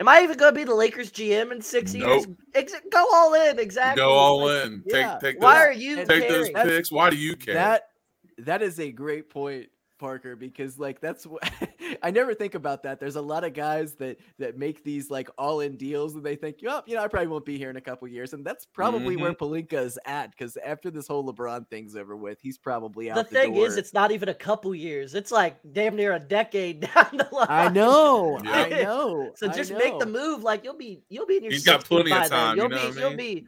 am 0.00 0.08
I 0.08 0.22
even 0.22 0.36
going 0.36 0.52
to 0.52 0.58
be 0.58 0.64
the 0.64 0.74
Lakers 0.74 1.10
GM 1.10 1.52
in 1.52 1.60
six 1.60 1.94
years? 1.94 2.26
Nope. 2.26 2.36
Ex- 2.54 2.74
go 2.90 3.06
all 3.12 3.34
in, 3.34 3.58
exactly. 3.58 4.00
Go 4.02 4.10
all 4.10 4.44
Like, 4.44 4.66
in. 4.66 4.82
yeah. 4.86 5.12
Take 5.12 5.20
take 5.34 5.42
Why 5.42 5.54
those, 5.54 5.62
are 5.66 5.72
you 5.72 5.98
and 6.00 6.08
take 6.08 6.28
those 6.28 6.38
caring? 6.48 6.52
That's- 6.54 6.76
picks. 6.76 6.92
Why 6.92 7.10
do 7.10 7.16
you 7.16 7.36
care? 7.36 7.54
that 7.54 7.88
that 8.38 8.62
is 8.62 8.78
a 8.80 8.90
great 8.92 9.30
point 9.30 9.68
parker 9.98 10.36
because 10.36 10.78
like 10.78 11.00
that's 11.00 11.26
what 11.26 11.42
i 12.02 12.10
never 12.10 12.34
think 12.34 12.54
about 12.54 12.82
that 12.82 12.98
there's 13.00 13.16
a 13.16 13.20
lot 13.20 13.44
of 13.44 13.52
guys 13.54 13.94
that 13.94 14.18
that 14.38 14.56
make 14.58 14.82
these 14.84 15.10
like 15.10 15.28
all-in 15.38 15.76
deals 15.76 16.14
and 16.14 16.24
they 16.24 16.36
think 16.36 16.56
oh 16.68 16.82
you 16.86 16.94
know 16.94 17.02
i 17.02 17.08
probably 17.08 17.28
won't 17.28 17.44
be 17.44 17.58
here 17.58 17.70
in 17.70 17.76
a 17.76 17.80
couple 17.80 18.06
years 18.08 18.32
and 18.32 18.44
that's 18.44 18.66
probably 18.66 19.16
where 19.16 19.32
Mm-hmm. 19.32 19.44
Pelinka 19.44 19.74
is 19.84 19.98
at 20.06 20.30
because 20.30 20.56
after 20.64 20.90
this 20.90 21.06
whole 21.08 21.24
lebron 21.32 21.66
thing's 21.68 21.96
over 21.96 22.16
with 22.16 22.38
he's 22.40 22.58
probably 22.58 23.10
out 23.10 23.16
the 23.16 23.22
the, 23.24 23.28
thing 23.30 23.56
is, 23.56 23.76
it's 23.76 23.92
not 23.92 24.10
even 24.12 24.28
a 24.28 24.34
couple 24.34 24.74
years. 24.74 25.14
It's 25.14 25.30
like 25.32 25.58
damn 25.72 25.96
near 25.96 26.12
a 26.14 26.20
decade 26.20 26.80
down 26.94 27.08
the 27.12 27.28
line. 27.32 27.46
i 27.50 27.68
know 27.68 28.38
i 28.44 28.68
know 28.82 29.32
So 29.34 29.48
I 29.48 29.52
just 29.52 29.72
make 29.72 29.98
the 29.98 30.06
move. 30.06 30.42
Like 30.42 30.64
you'll 30.64 30.76
be, 30.76 31.02
you'll 31.08 31.26
be 31.26 31.36
in 31.38 31.44
your. 31.44 31.52
He's 31.52 31.64
got 31.64 31.84
plenty 31.84 32.12
of 32.12 32.18
by 32.18 32.28
then. 32.28 32.30
time, 32.30 32.56
you 32.56 32.62
You'll 32.62 32.70
know 32.70 32.76
be, 32.76 32.88
what 32.88 32.96
I 32.96 33.00
you'll 33.00 33.16
be, 33.16 33.46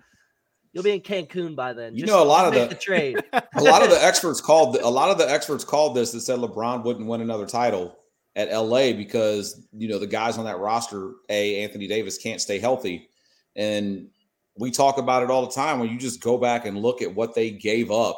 you'll 0.73 0.85
be 0.85 0.93
in 0.93 1.01
Cancun 1.01 1.55
by 1.57 1.73
then. 1.73 1.95
You 1.95 2.01
Just 2.01 2.13
know, 2.13 2.23
a 2.23 2.25
lot 2.25 2.47
of 2.47 2.55
the- 2.55 2.67
the 2.67 2.75
trade. 2.81 3.17
a 3.33 3.63
lot 3.63 3.83
of 3.83 3.91
the 3.91 4.03
experts 4.05 4.41
called 4.41 4.77
a 4.77 4.89
lot 4.89 5.11
of 5.11 5.19
the 5.19 5.31
experts 5.31 5.65
called 5.65 5.97
this 5.97 6.13
that 6.13 6.21
said 6.21 6.39
LeBron 6.39 6.85
wouldn't 6.85 7.07
win 7.07 7.21
another 7.21 7.47
title 7.47 7.99
at 8.37 8.53
LA 8.53 8.93
because 8.93 9.67
you 9.73 9.89
know 9.89 9.99
the 9.99 10.07
guys 10.07 10.39
on 10.39 10.45
that 10.45 10.59
roster, 10.59 11.13
a 11.29 11.63
Anthony 11.63 11.87
Davis 11.89 12.19
can't 12.19 12.41
stay 12.41 12.59
healthy, 12.59 13.09
and 13.57 14.09
we 14.57 14.71
talk 14.71 14.99
about 14.99 15.23
it 15.23 15.31
all 15.31 15.47
the 15.47 15.53
time. 15.53 15.79
When 15.81 15.89
you 15.91 15.99
just 15.99 16.21
go 16.23 16.39
back 16.39 16.67
and 16.67 16.79
look 16.79 17.03
at 17.03 17.15
what 17.15 17.35
they 17.35 17.51
gave 17.51 17.91
up 17.91 18.17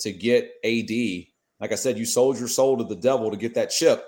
to 0.00 0.12
get 0.12 0.52
AD, 0.64 0.90
like 1.60 1.72
I 1.72 1.74
said, 1.76 1.96
you 1.98 2.04
sold 2.04 2.38
your 2.38 2.48
soul 2.48 2.76
to 2.78 2.84
the 2.84 2.96
devil 2.96 3.30
to 3.30 3.36
get 3.36 3.54
that 3.54 3.70
chip, 3.70 4.04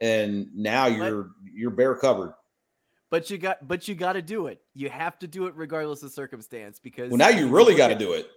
and 0.00 0.48
now 0.54 0.86
you're 0.86 1.30
you're 1.52 1.70
bare 1.70 1.96
covered. 1.96 2.34
But 3.10 3.30
you 3.30 3.38
got 3.38 3.66
but 3.66 3.86
you 3.88 3.94
got 3.94 4.14
to 4.14 4.22
do 4.22 4.46
it 4.46 4.60
you 4.74 4.88
have 4.88 5.18
to 5.18 5.26
do 5.26 5.46
it 5.46 5.54
regardless 5.56 6.02
of 6.02 6.10
circumstance 6.10 6.78
because 6.78 7.10
Well, 7.10 7.18
now 7.18 7.28
you 7.28 7.48
really 7.48 7.74
got 7.74 7.88
to 7.88 7.94
do 7.94 8.12
it. 8.12 8.30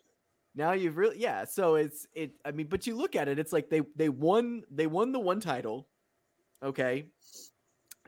Now 0.56 0.72
you've 0.74 0.98
really 0.98 1.20
yeah. 1.20 1.46
So 1.46 1.76
it's 1.76 2.08
it. 2.14 2.32
I 2.44 2.52
mean, 2.52 2.68
but 2.68 2.88
you 2.88 2.96
look 2.96 3.16
at 3.16 3.28
it, 3.28 3.40
it's 3.40 3.54
like 3.54 3.70
they 3.70 3.82
they 3.96 4.10
won 4.10 4.64
they 4.72 4.88
won 4.88 5.12
the 5.12 5.20
one 5.20 5.40
title. 5.40 5.88
Okay. 6.64 7.06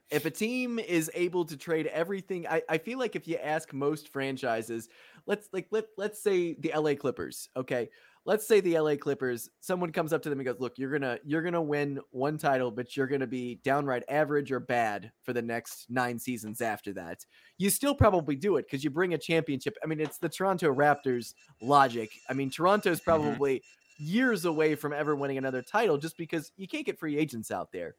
If 0.09 0.26
a 0.26 0.30
team 0.32 0.78
is 0.78 1.09
able 1.14 1.45
to 1.45 1.55
trade 1.55 1.88
everything, 1.88 2.45
I, 2.45 2.62
I 2.68 2.78
feel 2.80 2.99
like 2.99 3.16
if 3.16 3.28
you 3.28 3.38
ask 3.38 3.72
most 3.72 4.09
franchises, 4.09 4.89
let's 5.26 5.47
like 5.53 5.68
let 5.72 5.86
let's 5.97 6.22
say 6.22 6.55
the 6.55 6.74
LA 6.76 6.95
Clippers. 6.95 7.47
Okay. 7.55 7.89
Let's 8.24 8.47
say 8.47 8.59
the 8.59 8.78
LA 8.80 8.95
Clippers, 8.95 9.49
someone 9.61 9.91
comes 9.91 10.13
up 10.13 10.22
to 10.22 10.30
them 10.30 10.39
and 10.39 10.45
goes, 10.45 10.59
Look, 10.59 10.78
you're 10.78 10.91
gonna 10.91 11.17
you're 11.26 11.41
gonna 11.41 11.61
win 11.61 11.99
one 12.11 12.38
title, 12.38 12.69
but 12.69 12.95
you're 12.95 13.07
gonna 13.07 13.26
be 13.26 13.59
downright 13.63 14.03
average 14.09 14.51
or 14.51 14.59
bad 14.59 15.11
for 15.24 15.34
the 15.34 15.41
next 15.41 15.88
nine 15.89 16.19
seasons 16.19 16.61
after 16.61 16.93
that. 16.93 17.26
You 17.57 17.69
still 17.69 17.95
probably 17.95 18.36
do 18.36 18.57
it 18.57 18.67
because 18.67 18.84
you 18.84 18.91
bring 18.91 19.15
a 19.15 19.17
championship. 19.17 19.76
I 19.84 19.88
mean, 19.88 19.99
it's 19.99 20.19
the 20.19 20.30
Toronto 20.30 20.74
Raptors 20.74 21.34
logic. 21.61 22.11
I 22.30 22.34
mean, 22.34 22.51
Toronto's 22.51 22.99
mm-hmm. 22.99 23.09
probably 23.09 23.63
years 23.97 24.45
away 24.45 24.76
from 24.76 24.93
ever 24.93 25.15
winning 25.15 25.38
another 25.38 25.61
title 25.61 25.97
just 25.97 26.17
because 26.17 26.51
you 26.57 26.67
can't 26.67 26.86
get 26.86 26.99
free 26.99 27.17
agents 27.17 27.51
out 27.51 27.72
there. 27.72 27.95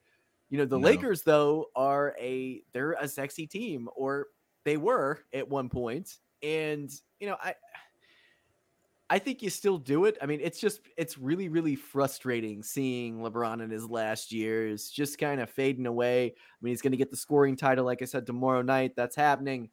You 0.51 0.59
know, 0.59 0.65
the 0.67 0.79
No. 0.79 0.87
Lakers 0.87 1.23
though 1.23 1.67
are 1.75 2.15
a 2.21 2.63
they're 2.73 2.93
a 2.93 3.09
sexy 3.09 3.47
team 3.47 3.89
or 3.97 4.27
they 4.65 4.77
were 4.77 5.21
at 5.33 5.49
one 5.49 5.69
point 5.69 6.19
and 6.43 6.91
you 7.21 7.29
know, 7.29 7.37
I 7.43 7.55
I 9.13 9.19
think 9.19 9.43
you 9.43 9.51
still 9.51 9.77
do 9.77 10.07
it. 10.07 10.17
I 10.23 10.27
mean, 10.27 10.41
it's 10.43 10.59
just 10.59 10.81
it's 10.97 11.19
really 11.19 11.51
really 11.51 11.77
frustrating 11.77 12.63
seeing 12.63 13.19
LeBron 13.19 13.63
in 13.63 13.69
his 13.69 13.85
last 13.87 14.33
years 14.33 14.89
just 14.89 15.19
kind 15.19 15.39
of 15.39 15.51
fading 15.51 15.87
away. 15.87 16.29
I 16.35 16.57
mean, 16.63 16.73
he's 16.73 16.81
going 16.81 16.93
to 16.93 16.97
get 16.97 17.11
the 17.11 17.17
scoring 17.19 17.55
title 17.55 17.85
like 17.85 18.01
I 18.01 18.07
said 18.07 18.25
tomorrow 18.25 18.63
night. 18.63 18.97
That's 18.97 19.15
happening 19.15 19.69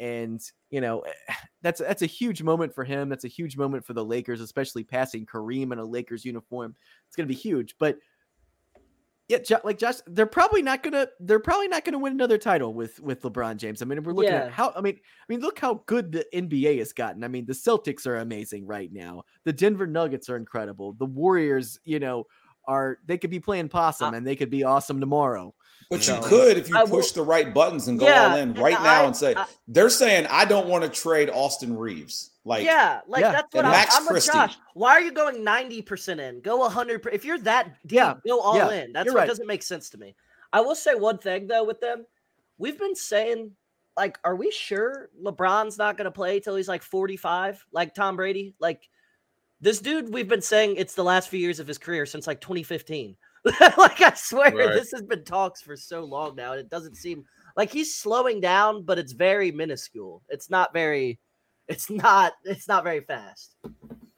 and 0.00 0.42
you 0.70 0.82
know 0.82 1.02
that's 1.62 1.80
that's 1.80 2.02
a 2.02 2.06
huge 2.06 2.42
moment 2.42 2.74
for 2.74 2.84
him. 2.84 3.08
That's 3.08 3.24
a 3.24 3.28
huge 3.28 3.56
moment 3.56 3.86
for 3.86 3.94
the 3.94 4.04
Lakers, 4.04 4.42
especially 4.42 4.84
passing 4.84 5.24
Kareem 5.24 5.72
in 5.72 5.78
a 5.78 5.84
Lakers 5.84 6.26
uniform. 6.26 6.76
It's 7.06 7.16
going 7.16 7.26
to 7.26 7.34
be 7.34 7.40
huge. 7.40 7.76
But 7.78 7.96
yeah, 9.28 9.38
Jo- 9.38 9.60
like 9.64 9.78
Josh, 9.78 9.96
they're 10.06 10.26
probably 10.26 10.62
not 10.62 10.82
gonna 10.82 11.08
they're 11.20 11.40
probably 11.40 11.68
not 11.68 11.84
gonna 11.84 11.98
win 11.98 12.12
another 12.12 12.38
title 12.38 12.74
with 12.74 13.00
with 13.00 13.22
LeBron 13.22 13.56
James. 13.56 13.80
I 13.80 13.84
mean, 13.86 14.02
we're 14.02 14.12
looking 14.12 14.32
Yeah. 14.32 14.44
at 14.44 14.52
how 14.52 14.72
I 14.76 14.80
mean, 14.80 14.96
I 14.96 15.24
mean, 15.32 15.40
look 15.40 15.58
how 15.58 15.82
good 15.86 16.12
the 16.12 16.26
NBA 16.34 16.78
has 16.78 16.92
gotten. 16.92 17.24
I 17.24 17.28
mean, 17.28 17.46
the 17.46 17.52
Celtics 17.54 18.06
are 18.06 18.16
amazing 18.18 18.66
right 18.66 18.92
now. 18.92 19.22
The 19.44 19.52
Denver 19.52 19.86
Nuggets 19.86 20.28
are 20.28 20.36
incredible. 20.36 20.92
The 20.92 21.06
Warriors, 21.06 21.78
you 21.84 22.00
know, 22.00 22.24
are 22.66 22.98
they 23.06 23.18
could 23.18 23.30
be 23.30 23.40
playing 23.40 23.68
possum 23.68 24.14
Uh, 24.14 24.16
and 24.18 24.26
they 24.26 24.36
could 24.36 24.50
be 24.50 24.64
awesome 24.64 25.00
tomorrow. 25.00 25.54
But 25.90 26.02
So- 26.02 26.16
you 26.16 26.22
could 26.22 26.56
if 26.56 26.68
you 26.68 26.76
I 26.76 26.84
will- 26.84 26.90
push 26.90 27.12
the 27.12 27.22
right 27.22 27.52
buttons 27.52 27.88
and 27.88 27.98
go 27.98 28.06
Yeah, 28.06 28.30
all 28.32 28.36
in 28.36 28.50
and 28.50 28.58
right 28.58 28.80
now 28.82 29.06
and 29.06 29.14
say 29.16 29.34
I- 29.34 29.46
they're 29.68 29.90
saying 29.90 30.26
I 30.30 30.44
don't 30.46 30.68
want 30.68 30.84
to 30.84 30.90
trade 30.90 31.28
Austin 31.30 31.76
Reaves. 31.76 32.30
Like 32.46 32.64
yeah, 32.64 33.00
like 33.06 33.22
Yeah, 33.22 33.32
that's 33.32 33.54
what 33.54 33.60
and 33.64 33.66
I'm, 33.68 33.72
Max 33.72 33.96
I'm 33.96 34.02
with 34.02 34.10
Christie. 34.12 34.32
Josh. 34.32 34.56
Why 34.74 34.92
are 34.92 35.00
you 35.00 35.12
going 35.12 35.36
90% 35.44 36.18
in? 36.18 36.40
Go 36.42 36.68
hundred. 36.68 37.02
percent 37.02 37.14
If 37.14 37.24
you're 37.24 37.38
that 37.38 37.68
deep, 37.86 37.96
Yeah, 37.96 38.14
go 38.26 38.40
all 38.40 38.56
yeah, 38.56 38.70
in. 38.82 38.92
That's 38.92 39.06
you're 39.06 39.14
what 39.14 39.20
right. 39.20 39.28
doesn't 39.28 39.46
make 39.46 39.62
sense 39.62 39.88
to 39.90 39.98
me. 39.98 40.14
I 40.52 40.60
will 40.60 40.74
say 40.74 40.94
one 40.94 41.18
thing 41.18 41.46
though 41.46 41.64
with 41.64 41.80
them. 41.80 42.04
We've 42.58 42.78
been 42.78 42.94
saying 42.94 43.52
like 43.96 44.18
are 44.24 44.36
we 44.36 44.50
sure 44.50 45.08
LeBron's 45.22 45.78
not 45.78 45.96
going 45.96 46.04
to 46.06 46.10
play 46.10 46.38
till 46.40 46.56
he's 46.56 46.68
like 46.68 46.82
45 46.82 47.64
like 47.72 47.94
Tom 47.94 48.16
Brady? 48.16 48.54
Like 48.60 48.88
this 49.60 49.78
dude 49.78 50.12
we've 50.12 50.28
been 50.28 50.42
saying 50.42 50.74
it's 50.76 50.94
the 50.94 51.04
last 51.04 51.30
few 51.30 51.40
years 51.40 51.60
of 51.60 51.66
his 51.66 51.78
career 51.78 52.04
since 52.04 52.26
like 52.26 52.40
2015. 52.42 53.16
like 53.78 54.00
I 54.02 54.12
swear 54.16 54.54
Right. 54.54 54.72
this 54.74 54.90
has 54.92 55.02
been 55.02 55.24
talks 55.24 55.62
for 55.62 55.76
so 55.76 56.04
long 56.04 56.34
now 56.36 56.52
and 56.52 56.60
it 56.60 56.68
doesn't 56.70 56.96
seem 56.96 57.24
like 57.56 57.70
he's 57.72 57.98
slowing 57.98 58.40
down 58.40 58.82
but 58.82 58.98
it's 58.98 59.12
very 59.12 59.50
minuscule. 59.50 60.22
It's 60.28 60.50
not 60.50 60.72
very 60.74 61.18
it's 61.68 61.90
not 61.90 62.34
it's 62.44 62.68
not 62.68 62.84
very 62.84 63.00
fast. 63.00 63.56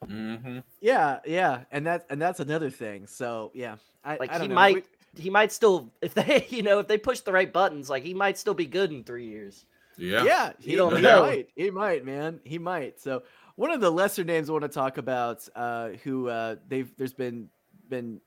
hmm 0.07 0.59
Yeah, 0.81 1.19
yeah, 1.27 1.65
and 1.71 1.87
that's 1.87 2.05
and 2.11 2.21
that's 2.21 2.41
another 2.41 2.71
thing. 2.71 3.07
So 3.07 3.51
yeah, 3.55 3.77
I 4.05 4.17
Like 4.17 4.31
I 4.31 4.35
don't 4.35 4.43
he 4.43 4.49
know. 4.49 4.55
might 4.55 4.75
We- 4.75 4.83
he 5.19 5.31
might 5.31 5.51
still 5.51 5.91
if 6.03 6.13
they 6.13 6.47
you 6.51 6.63
know 6.63 6.79
if 6.79 6.87
they 6.89 6.99
push 6.99 7.21
the 7.21 7.33
right 7.33 7.51
buttons 7.51 7.89
like 7.89 8.03
he 8.03 8.13
might 8.13 8.37
still 8.37 8.53
be 8.55 8.67
good 8.67 8.93
in 8.93 9.03
3 9.03 9.25
years. 9.27 9.65
Yeah. 9.97 10.25
Yeah, 10.25 10.53
he, 10.59 10.77
don't 10.77 10.95
he 10.97 11.01
know. 11.01 11.23
might. 11.23 11.49
He 11.57 11.71
might, 11.71 12.05
man. 12.05 12.39
He 12.45 12.59
might. 12.59 13.01
So 13.01 13.23
one 13.55 13.71
of 13.71 13.81
the 13.81 13.91
lesser 13.91 14.25
names 14.25 14.51
I 14.51 14.53
want 14.53 14.65
to 14.65 14.69
talk 14.69 14.99
about, 14.99 15.49
uh, 15.57 15.91
who 16.05 16.29
uh, 16.29 16.57
they've 16.69 16.95
there's 16.99 17.15
been 17.15 17.49
been 17.89 18.21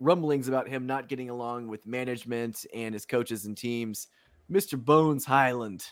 rumblings 0.00 0.48
about 0.48 0.66
him 0.66 0.86
not 0.86 1.08
getting 1.08 1.28
along 1.28 1.68
with 1.68 1.86
management 1.86 2.64
and 2.74 2.94
his 2.94 3.04
coaches 3.04 3.44
and 3.44 3.54
teams, 3.54 4.08
Mr. 4.50 4.82
Bones 4.82 5.26
Hyland. 5.26 5.84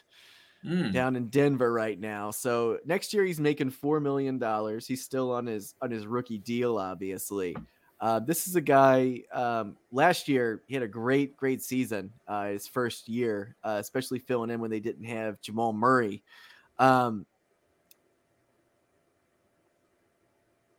Mm. 0.64 0.92
down 0.92 1.16
in 1.16 1.26
Denver 1.26 1.72
right 1.72 1.98
now. 1.98 2.30
So 2.30 2.78
next 2.84 3.12
year 3.12 3.24
he's 3.24 3.40
making 3.40 3.70
four 3.70 3.98
million 3.98 4.38
dollars. 4.38 4.86
He's 4.86 5.02
still 5.02 5.32
on 5.32 5.46
his 5.46 5.74
on 5.82 5.90
his 5.90 6.06
rookie 6.06 6.38
deal, 6.38 6.78
obviously. 6.78 7.56
Uh, 8.00 8.20
this 8.20 8.46
is 8.46 8.54
a 8.56 8.60
guy. 8.60 9.22
Um, 9.32 9.76
last 9.90 10.28
year 10.28 10.62
he 10.68 10.74
had 10.74 10.82
a 10.84 10.88
great 10.88 11.36
great 11.36 11.62
season. 11.62 12.12
Uh, 12.28 12.46
his 12.46 12.68
first 12.68 13.08
year, 13.08 13.56
uh, 13.64 13.78
especially 13.80 14.20
filling 14.20 14.50
in 14.50 14.60
when 14.60 14.70
they 14.70 14.78
didn't 14.80 15.04
have 15.04 15.40
Jamal 15.40 15.72
Murray. 15.72 16.22
Um, 16.78 17.26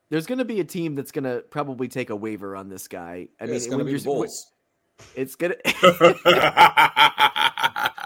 there's 0.09 0.25
going 0.25 0.39
to 0.39 0.45
be 0.45 0.59
a 0.59 0.63
team 0.65 0.95
that's 0.95 1.11
going 1.11 1.23
to 1.23 1.43
probably 1.49 1.87
take 1.87 2.09
a 2.09 2.15
waiver 2.15 2.55
on 2.55 2.69
this 2.69 2.87
guy. 2.87 3.27
I 3.39 3.43
Yeah, 3.43 3.47
mean, 3.47 3.55
it's 3.55 3.67
going 3.67 3.79
to 3.79 3.91
be 3.91 3.97
Bulls. 3.99 4.51
it's 5.15 5.35
gonna. 5.35 5.55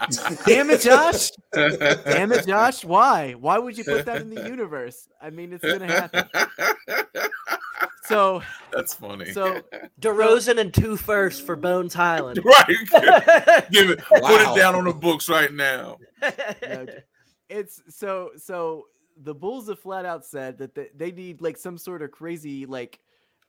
Damn 0.46 0.70
it, 0.70 0.80
Josh! 0.80 1.30
Damn 1.52 2.32
it, 2.32 2.46
Josh! 2.46 2.84
Why? 2.84 3.32
Why 3.32 3.58
would 3.58 3.76
you 3.76 3.84
put 3.84 4.06
that 4.06 4.20
in 4.22 4.30
the 4.30 4.42
universe? 4.48 5.08
I 5.20 5.30
mean, 5.30 5.52
it's 5.52 5.64
gonna 5.64 5.86
happen. 5.86 6.28
So, 8.06 8.42
That's 8.72 8.94
funny. 8.94 9.32
so 9.32 9.60
DeRozan 10.00 10.58
and 10.58 10.72
two 10.72 10.96
firsts 10.96 11.42
for 11.42 11.56
Bones 11.56 11.92
Hyland. 11.92 12.40
right. 12.42 12.66
Give 13.70 13.90
it. 13.90 13.98
Put 14.08 14.40
it 14.40 14.56
down 14.56 14.74
on 14.74 14.84
the 14.84 14.94
books 14.94 15.28
right 15.28 15.52
now. 15.52 15.98
No, 16.22 16.86
it's 17.48 17.82
so 17.88 18.30
so. 18.36 18.84
The 19.24 19.34
Bulls 19.34 19.68
have 19.68 19.80
flat 19.80 20.06
out 20.06 20.24
said 20.24 20.58
that 20.58 20.74
they, 20.76 20.88
they 20.96 21.10
need 21.10 21.42
like 21.42 21.56
some 21.56 21.76
sort 21.76 22.02
of 22.02 22.10
crazy 22.10 22.64
like. 22.66 22.98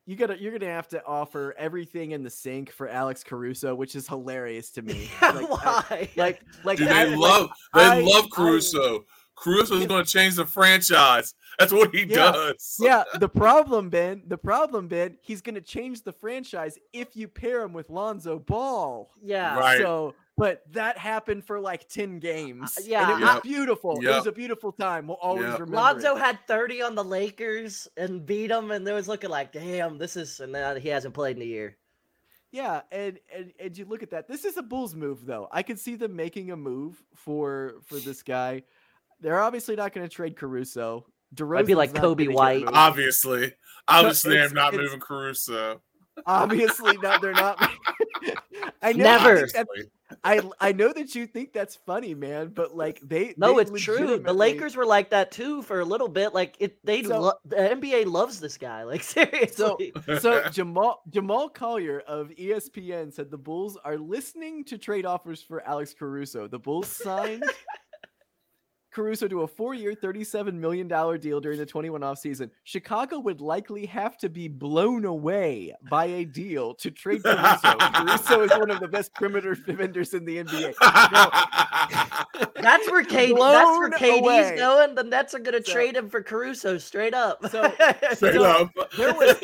You 0.09 0.15
gotta, 0.15 0.41
you're 0.41 0.51
gonna 0.57 0.71
have 0.71 0.87
to 0.87 1.05
offer 1.05 1.53
everything 1.55 2.11
in 2.11 2.23
the 2.23 2.31
sink 2.31 2.71
for 2.71 2.89
Alex 2.89 3.23
Caruso, 3.23 3.75
which 3.75 3.95
is 3.95 4.07
hilarious 4.07 4.71
to 4.71 4.81
me. 4.81 5.07
Like, 5.21 5.35
I- 5.35 5.41
Why? 5.43 6.09
like, 6.15 6.41
like, 6.63 6.77
Dude, 6.79 6.87
I- 6.87 7.05
they 7.05 7.11
like, 7.11 7.19
love 7.19 7.49
they 7.75 7.81
I- 7.83 7.99
love 8.01 8.25
Caruso. 8.31 9.05
Caruso 9.35 9.75
is 9.75 9.85
going 9.85 10.03
to 10.03 10.11
change 10.11 10.35
the 10.35 10.45
franchise. 10.47 11.33
That's 11.59 11.71
what 11.71 11.93
he 11.95 12.01
Yeah. 12.05 12.31
does. 12.31 12.77
yeah, 12.81 13.03
the 13.19 13.29
problem, 13.29 13.89
Ben, 13.89 14.23
the 14.27 14.37
problem, 14.37 14.87
Ben, 14.87 15.15
he's 15.21 15.41
going 15.41 15.55
to 15.55 15.61
change 15.61 16.01
the 16.03 16.11
franchise 16.11 16.77
if 16.91 17.15
you 17.15 17.27
pair 17.29 17.61
him 17.61 17.71
with 17.71 17.89
Lonzo 17.91 18.39
Ball. 18.39 19.09
yeah. 19.23 19.57
Right. 19.57 19.77
So, 19.79 20.13
but 20.39 20.63
that 20.71 20.97
happened 20.97 21.45
for 21.45 21.59
like 21.59 21.87
10 21.89 22.19
games. 22.19 22.75
Uh, 22.77 22.81
and 22.81 22.87
yeah, 22.87 23.11
it 23.11 23.19
was 23.21 23.29
I- 23.29 23.39
beautiful. 23.41 23.99
It 23.99 24.07
was 24.07 24.25
a 24.27 24.31
beautiful 24.31 24.71
time. 24.71 25.07
We'll 25.07 25.17
always 25.17 25.43
Yep. 25.45 25.59
remember. 25.59 25.75
Lonzo 25.75 26.15
it. 26.15 26.19
had 26.19 26.39
30 26.47 26.81
on 26.81 26.95
the 26.95 27.03
Lakers 27.03 27.87
and 27.97 28.25
beat 28.25 28.47
them, 28.47 28.71
and 28.71 28.87
it 28.87 28.93
was 28.93 29.07
looking 29.07 29.29
like, 29.29 29.51
damn, 29.51 29.97
this 29.97 30.15
is, 30.15 30.39
and 30.39 30.51
now 30.53 30.73
he 30.75 30.89
hasn't 30.89 31.13
played 31.13 31.35
in 31.35 31.41
a 31.43 31.45
year. 31.45 31.77
Yeah, 32.51 32.81
and, 32.91 33.19
and 33.31 33.53
and 33.59 33.77
you 33.77 33.85
look 33.85 34.01
at 34.01 34.09
that. 34.09 34.27
This 34.27 34.43
is 34.43 34.57
a 34.57 34.63
Bulls 34.63 34.95
move, 34.95 35.23
though. 35.23 35.47
I 35.51 35.61
could 35.61 35.77
see 35.79 35.95
them 35.95 36.15
making 36.15 36.49
a 36.49 36.55
move 36.57 36.99
for 37.13 37.75
for 37.85 37.95
this 37.99 38.23
guy. 38.23 38.63
They're 39.21 39.39
obviously 39.41 39.75
not 39.75 39.93
going 39.93 40.07
to 40.07 40.11
trade 40.13 40.35
Caruso. 40.35 41.05
I'd 41.55 41.67
be 41.67 41.75
like 41.75 41.93
Coby 41.93 42.33
White. 42.33 42.63
Obviously. 42.65 43.53
Obviously, 43.87 44.33
it's- 44.33 44.49
I'm 44.49 44.55
not 44.55 44.73
moving 44.73 44.99
Caruso. 44.99 45.81
Obviously, 46.25 46.97
not. 46.97 47.21
They're 47.21 47.33
not. 47.33 47.57
I 48.81 48.93
know. 48.93 49.03
Never. 49.03 49.47
I, 49.55 49.63
I 50.23 50.41
I 50.59 50.71
know 50.71 50.91
that 50.91 51.13
you 51.15 51.27
think 51.27 51.53
that's 51.53 51.75
funny, 51.75 52.13
man, 52.15 52.49
but 52.49 52.75
like 52.75 52.99
they 53.01 53.33
No, 53.37 53.55
they 53.55 53.61
it's 53.61 53.81
true. 53.83 54.17
The 54.19 54.33
Lakers 54.33 54.75
were 54.75 54.85
like 54.85 55.11
that 55.11 55.31
too 55.31 55.61
for 55.61 55.79
a 55.79 55.85
little 55.85 56.07
bit. 56.07 56.33
Like 56.33 56.55
it, 56.59 56.83
they 56.85 57.03
So- 57.03 57.19
lo- 57.21 57.33
the 57.45 57.55
NBA 57.55 58.05
loves 58.07 58.39
this 58.39 58.57
guy. 58.57 58.83
Like 58.83 59.03
seriously. 59.03 59.93
So 60.19 60.47
Jamal 60.49 61.01
Jamal 61.09 61.49
Collier 61.49 61.99
of 62.01 62.29
ESPN 62.29 63.13
said 63.13 63.29
the 63.29 63.37
Bulls 63.37 63.77
are 63.85 63.97
listening 63.97 64.63
to 64.65 64.77
trade 64.77 65.05
offers 65.05 65.41
for 65.41 65.65
Alex 65.67 65.93
Caruso. 65.97 66.47
The 66.47 66.59
Bulls 66.59 66.87
signed 66.87 67.43
Caruso 68.99 69.29
to 69.29 69.43
a 69.43 69.47
four-year, 69.47 69.93
$37 69.93 70.53
million 70.55 70.87
deal 71.19 71.39
during 71.39 71.57
the 71.57 71.65
21 71.65 72.01
offseason. 72.01 72.49
Chicago 72.65 73.17
would 73.19 73.39
likely 73.39 73.85
have 73.85 74.17
to 74.17 74.27
be 74.27 74.49
blown 74.49 75.05
away 75.05 75.73
by 75.89 76.03
a 76.05 76.25
deal 76.25 76.73
to 76.75 76.91
trade 76.91 77.23
Caruso. 77.23 77.77
Caruso 77.79 78.41
is 78.41 78.51
one 78.51 78.69
of 78.69 78.81
the 78.81 78.89
best 78.89 79.13
perimeter 79.15 79.55
defenders 79.55 80.13
in 80.13 80.25
the 80.25 80.43
NBA. 80.43 80.73
that's 82.55 82.91
where 82.91 83.03
KD, 83.05 83.37
that's 83.37 83.79
where 83.79 83.89
Blown 83.89 83.91
KD's 83.91 84.19
away. 84.21 84.55
going. 84.57 84.95
The 84.95 85.03
Nets 85.03 85.33
are 85.33 85.39
gonna 85.39 85.63
So- 85.63 85.71
trade 85.71 85.95
him 85.95 86.09
for 86.09 86.21
Caruso 86.21 86.77
straight 86.77 87.13
up. 87.13 87.39
So- 87.49 87.71
Straight 88.13 88.33
So, 88.33 88.43
up. 88.43 88.69
there 88.97 89.13
was 89.13 89.37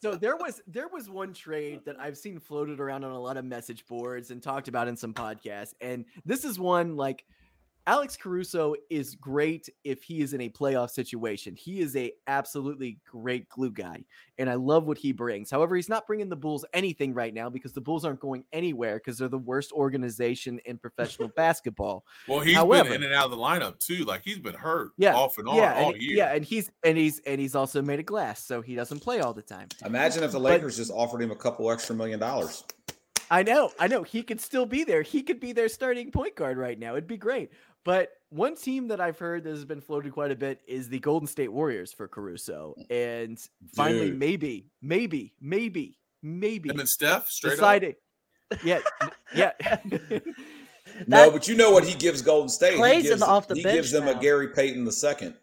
so 0.00 0.14
there 0.14 0.36
was 0.36 0.60
there 0.68 0.88
was 0.88 1.08
one 1.10 1.32
trade 1.32 1.80
that 1.86 1.96
I've 1.98 2.16
seen 2.16 2.38
floated 2.38 2.78
around 2.80 3.02
on 3.04 3.10
a 3.12 3.20
lot 3.20 3.36
of 3.36 3.44
message 3.44 3.84
boards 3.86 4.30
and 4.30 4.40
talked 4.42 4.68
about 4.68 4.86
in 4.88 4.96
some 4.96 5.12
podcasts, 5.14 5.74
and 5.80 6.04
this 6.24 6.44
is 6.44 6.58
one 6.60 6.96
like 6.96 7.24
Alex 7.88 8.16
Caruso 8.16 8.76
is 8.90 9.16
great 9.16 9.68
if 9.82 10.04
he 10.04 10.20
is 10.20 10.34
in 10.34 10.42
a 10.42 10.48
playoff 10.48 10.90
situation. 10.90 11.56
He 11.56 11.80
is 11.80 11.96
a 11.96 12.12
absolutely 12.28 12.98
great 13.10 13.48
glue 13.48 13.72
guy, 13.72 14.04
and 14.38 14.48
I 14.48 14.54
love 14.54 14.86
what 14.86 14.98
he 14.98 15.10
brings. 15.10 15.50
However, 15.50 15.74
he's 15.74 15.88
not 15.88 16.06
bringing 16.06 16.28
the 16.28 16.36
Bulls 16.36 16.64
anything 16.72 17.12
right 17.12 17.34
now 17.34 17.50
because 17.50 17.72
the 17.72 17.80
Bulls 17.80 18.04
aren't 18.04 18.20
going 18.20 18.44
anywhere 18.52 18.98
because 18.98 19.18
they're 19.18 19.26
the 19.28 19.36
worst 19.36 19.72
organization 19.72 20.60
in 20.64 20.78
professional 20.78 21.28
basketball. 21.36 22.04
Well, 22.28 22.38
he's 22.38 22.54
However- 22.54 22.84
been 22.90 23.02
in 23.02 23.04
and 23.04 23.14
out 23.14 23.24
of 23.24 23.30
the 23.32 23.36
lineup 23.36 23.80
too. 23.80 24.04
Like 24.04 24.22
he's 24.24 24.38
been 24.38 24.54
hurt 24.54 24.92
Yeah, 24.96 25.16
off 25.16 25.38
and 25.38 25.48
on 25.48 25.56
yeah, 25.56 25.74
all 25.74 25.92
and, 25.92 26.00
year. 26.00 26.16
yeah, 26.18 26.34
and 26.34 26.44
he's 26.44 26.70
and 26.84 26.96
he's 26.96 27.18
and 27.26 27.40
he's 27.40 27.56
also 27.56 27.82
made 27.82 27.98
of 27.98 28.06
glass, 28.06 28.44
so 28.44 28.62
he 28.62 28.76
doesn't 28.76 29.00
play 29.00 29.18
all 29.20 29.34
the 29.34 29.42
time. 29.42 29.66
Imagine 29.84 30.22
if 30.22 30.30
the 30.30 30.38
Lakers 30.40 30.76
just 30.76 30.92
offered 30.92 31.20
him 31.20 31.32
a 31.32 31.36
couple 31.36 31.68
extra 31.70 31.96
million 31.96 32.20
dollars. 32.20 32.62
I 33.30 33.42
know, 33.42 33.70
I 33.78 33.86
know. 33.86 34.02
He 34.02 34.22
could 34.22 34.42
still 34.42 34.66
be 34.66 34.84
there. 34.84 35.00
He 35.00 35.22
could 35.22 35.40
be 35.40 35.52
their 35.52 35.70
starting 35.70 36.10
point 36.10 36.36
guard 36.36 36.58
right 36.58 36.78
now. 36.78 36.92
It'd 36.92 37.06
be 37.06 37.16
great. 37.16 37.50
But 37.84 38.10
one 38.30 38.56
team 38.56 38.88
that 38.88 39.00
I've 39.00 39.18
heard 39.18 39.44
that 39.44 39.50
has 39.50 39.64
been 39.64 39.80
floated 39.80 40.12
quite 40.12 40.30
a 40.30 40.36
bit 40.36 40.60
is 40.66 40.88
the 40.88 41.00
Golden 41.00 41.26
State 41.26 41.52
Warriors 41.52 41.92
for 41.92 42.08
Caruso. 42.08 42.74
Mm. 42.78 43.24
And 43.24 43.38
finally, 43.74 44.10
Dude. 44.10 44.18
maybe, 44.18 44.66
maybe, 44.80 45.34
maybe, 45.40 45.98
maybe 46.22 46.70
Him 46.70 46.80
and 46.80 46.88
Steph 46.88 47.28
straight 47.28 47.58
up. 47.60 47.94
Yeah, 48.64 48.80
yeah. 49.34 49.52
no, 51.06 51.30
but 51.30 51.48
you 51.48 51.56
know 51.56 51.70
what 51.70 51.84
he 51.84 51.94
gives 51.94 52.22
Golden 52.22 52.48
State? 52.48 52.76
Clay's 52.76 53.04
he 53.04 53.08
in 53.08 53.12
gives, 53.12 53.20
the 53.20 53.26
off 53.26 53.48
the 53.48 53.54
he 53.54 53.62
bench 53.62 53.76
gives 53.76 53.90
them 53.90 54.08
a. 54.08 54.14
Gary 54.14 54.48
Payton 54.48 54.84
the 54.84 54.92
second. 54.92 55.34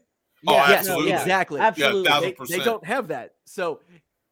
Oh, 0.47 0.53
Yeah, 0.53 0.69
yes, 0.69 0.79
absolutely. 0.79 1.11
exactly. 1.11 1.59
Absolutely. 1.59 2.09
thousand 2.09 2.35
They, 2.47 2.57
they 2.57 2.63
don't 2.63 2.85
have 2.85 3.07
that. 3.09 3.33
So, 3.45 3.81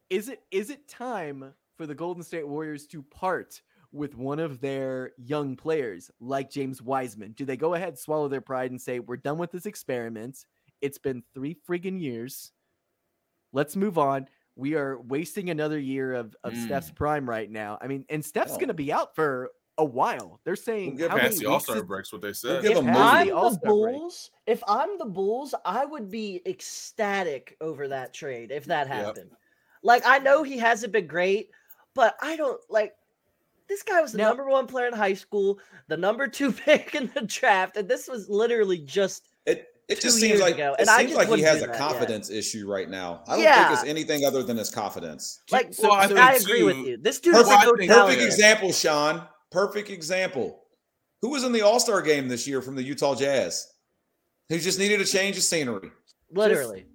is 0.09 0.29
it 0.29 0.41
is 0.51 0.69
it 0.69 0.87
time 0.87 1.53
for 1.75 1.85
the 1.85 1.95
Golden 1.95 2.23
State 2.23 2.47
Warriors 2.47 2.87
to 2.87 3.03
part 3.03 3.61
with 3.91 4.15
one 4.15 4.39
of 4.39 4.59
their 4.59 5.11
young 5.17 5.55
players 5.55 6.11
like 6.19 6.49
James 6.51 6.81
Wiseman? 6.81 7.31
Do 7.33 7.45
they 7.45 7.57
go 7.57 7.73
ahead, 7.73 7.97
swallow 7.97 8.27
their 8.27 8.41
pride, 8.41 8.71
and 8.71 8.81
say, 8.81 8.99
"We're 8.99 9.17
done 9.17 9.37
with 9.37 9.51
this 9.51 9.65
experiment. 9.65 10.45
It's 10.81 10.97
been 10.97 11.23
three 11.33 11.57
friggin' 11.67 11.99
years. 12.01 12.51
Let's 13.53 13.75
move 13.75 13.97
on." 13.97 14.27
We 14.55 14.73
are 14.73 14.99
wasting 15.01 15.51
another 15.51 15.77
year 15.77 16.13
of, 16.13 16.35
of 16.43 16.57
Steph's 16.57 16.89
mm. 16.89 16.95
prime 16.95 17.29
right 17.29 17.49
now. 17.49 17.77
I 17.79 17.85
mean, 17.85 18.05
and 18.09 18.25
Steph's 18.25 18.53
Oh. 18.53 18.55
going 18.55 18.69
to 18.69 18.73
be 18.73 18.91
out 18.91 19.13
for 19.15 19.51
a 19.77 19.85
while. 19.85 20.39
They're 20.43 20.55
saying 20.55 20.95
give 20.95 21.11
how 21.11 21.17
him 21.17 21.23
many 21.25 21.29
Past 21.35 21.39
the 21.41 21.45
All 21.45 21.59
Star 21.59 21.83
breaks, 21.83 22.11
what 22.11 22.21
they 22.23 22.29
We'll 22.29 22.33
said. 22.33 22.63
give 22.63 22.71
If 22.71 22.77
him 22.79 22.87
If 22.89 22.93
Moses. 22.95 23.03
Moody. 23.03 23.19
I'm 23.19 23.25
the 23.27 23.31
the 23.31 23.37
All-Star 23.37 23.73
break. 23.75 23.95
Bulls, 23.95 24.31
if 24.47 24.63
I'm 24.67 24.97
the 24.97 25.05
Bulls, 25.05 25.53
I 25.63 25.85
would 25.85 26.09
be 26.09 26.41
ecstatic 26.47 27.55
over 27.61 27.87
that 27.87 28.15
trade 28.15 28.49
if 28.51 28.65
that 28.65 28.87
Yep. 28.87 28.95
happened. 29.05 29.31
Like 29.83 30.01
I 30.07 30.17
know 30.17 30.41
he 30.41 30.57
hasn't 30.57 30.91
been 30.91 31.05
great, 31.05 31.51
but 31.93 32.15
I 32.19 32.35
don't 32.35 32.59
like 32.71 32.95
this 33.69 33.83
guy 33.83 34.01
was 34.01 34.11
the 34.13 34.17
Now- 34.19 34.29
number 34.29 34.45
one 34.47 34.67
player 34.67 34.87
in 34.87 34.93
high 34.93 35.13
school, 35.13 35.59
the 35.87 35.97
number 35.97 36.27
two 36.27 36.51
pick 36.65 36.95
in 36.95 37.11
the 37.13 37.21
draft, 37.21 37.77
and 37.77 37.87
this 37.87 38.07
was 38.07 38.29
literally 38.29 38.79
just 38.79 39.27
It 39.45 39.67
it 39.87 40.01
just 40.01 40.17
seems 40.17 40.29
years 40.31 40.41
like 40.41 40.55
ago, 40.55 40.73
it 40.73 40.81
and 40.81 40.89
I 40.89 40.97
seems 40.99 41.11
just 41.15 41.29
like 41.29 41.37
he 41.37 41.43
has 41.45 41.57
a 41.63 41.67
that, 41.67 41.69
yeah. 41.73 41.77
confidence 41.77 42.29
issue 42.29 42.69
right 42.69 42.89
now. 42.89 43.23
I 43.27 43.35
don't 43.35 43.43
Yeah. 43.43 43.67
think 43.69 43.79
it's 43.79 43.89
anything 43.89 44.25
other 44.25 44.43
than 44.43 44.57
his 44.57 44.69
confidence. 44.69 45.39
like 45.51 45.73
Well, 45.81 45.93
I 45.93 46.03
I, 46.03 46.07
think 46.33 46.41
agree 46.43 46.63
with 46.63 46.77
you. 46.77 46.97
This 46.97 47.19
dude 47.21 47.33
Perfect, 47.35 47.47
is 47.47 47.47
a 47.47 47.55
Well, 47.55 47.73
I 47.73 47.77
think- 47.77 47.89
totality. 47.91 48.15
perfect 48.15 48.33
example, 48.33 48.71
Sean. 48.73 49.27
Perfect 49.49 49.89
example. 49.89 50.63
Who 51.21 51.29
was 51.29 51.43
in 51.45 51.51
the 51.53 51.61
All 51.61 51.79
Star 51.79 52.01
game 52.01 52.27
this 52.27 52.45
year 52.47 52.61
from 52.61 52.75
the 52.75 52.83
Utah 52.83 53.15
Jazz? 53.15 53.65
Who 54.49 54.59
just 54.59 54.77
needed 54.77 54.99
a 55.01 55.05
change 55.05 55.37
of 55.37 55.43
scenery? 55.43 55.89
Literally. 56.31 56.85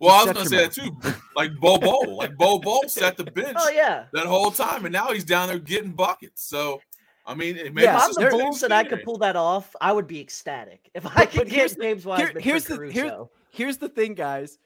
Well, 0.00 0.14
I 0.14 0.24
was 0.24 0.32
gonna 0.32 0.46
say 0.48 0.56
that 0.68 0.72
too. 0.72 0.96
Like 1.34 1.56
Bo 1.58 1.78
Bo, 1.78 1.98
like 2.16 2.36
Bo 2.36 2.58
Bo 2.58 2.80
sat 2.86 3.16
the 3.16 3.24
bench 3.24 3.56
Oh 3.58 3.70
yeah. 3.70 4.04
that 4.12 4.26
whole 4.26 4.50
time, 4.50 4.84
and 4.84 4.92
now 4.92 5.08
he's 5.12 5.24
down 5.24 5.48
there 5.48 5.58
getting 5.58 5.90
buckets. 5.92 6.42
So, 6.44 6.80
I 7.26 7.34
mean, 7.34 7.56
it 7.56 7.74
maybe 7.74 7.82
Yeah, 7.84 7.96
If 7.96 8.02
I'm 8.04 8.12
the 8.14 8.28
a 8.28 8.30
Bulls 8.30 8.62
and 8.62 8.72
I 8.72 8.84
could 8.84 9.02
pull 9.02 9.18
that 9.18 9.34
off, 9.36 9.74
I 9.80 9.92
would 9.92 10.06
be 10.06 10.20
ecstatic. 10.20 10.90
If 10.94 11.04
I 11.06 11.26
could 11.26 11.38
but 11.40 11.48
here's 11.48 11.72
get 11.74 11.78
the- 11.78 11.84
James 11.84 12.04
here- 12.04 12.32
here's 12.40 12.66
for 12.66 12.86
the 12.86 12.92
here's 12.92 13.12
here's 13.50 13.76
the 13.78 13.88
thing, 13.88 14.14
guys. 14.14 14.58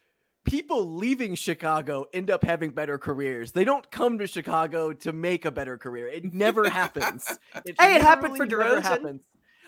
People 0.45 0.97
leaving 0.97 1.37
Chicago 1.37 2.07
end 2.13 2.29
up 2.29 2.43
having 2.45 2.71
better 2.71 2.99
careers. 2.99 3.53
They 3.53 3.63
don't 3.65 3.89
come 3.93 4.19
to 4.19 4.27
Chicago 4.27 4.93
to 4.93 5.13
make 5.13 5.45
a 5.45 5.53
better 5.53 5.79
career. 5.79 6.09
It 6.09 6.35
never 6.35 6.69
happens. 6.69 7.25
It 7.65 7.77
Hey, 7.81 7.95
it 7.95 8.03
happened 8.03 8.33
literally 8.33 8.51
for 8.51 8.59
never 8.59 8.81
DeRozan. 8.81 8.83
happens. 8.83 9.21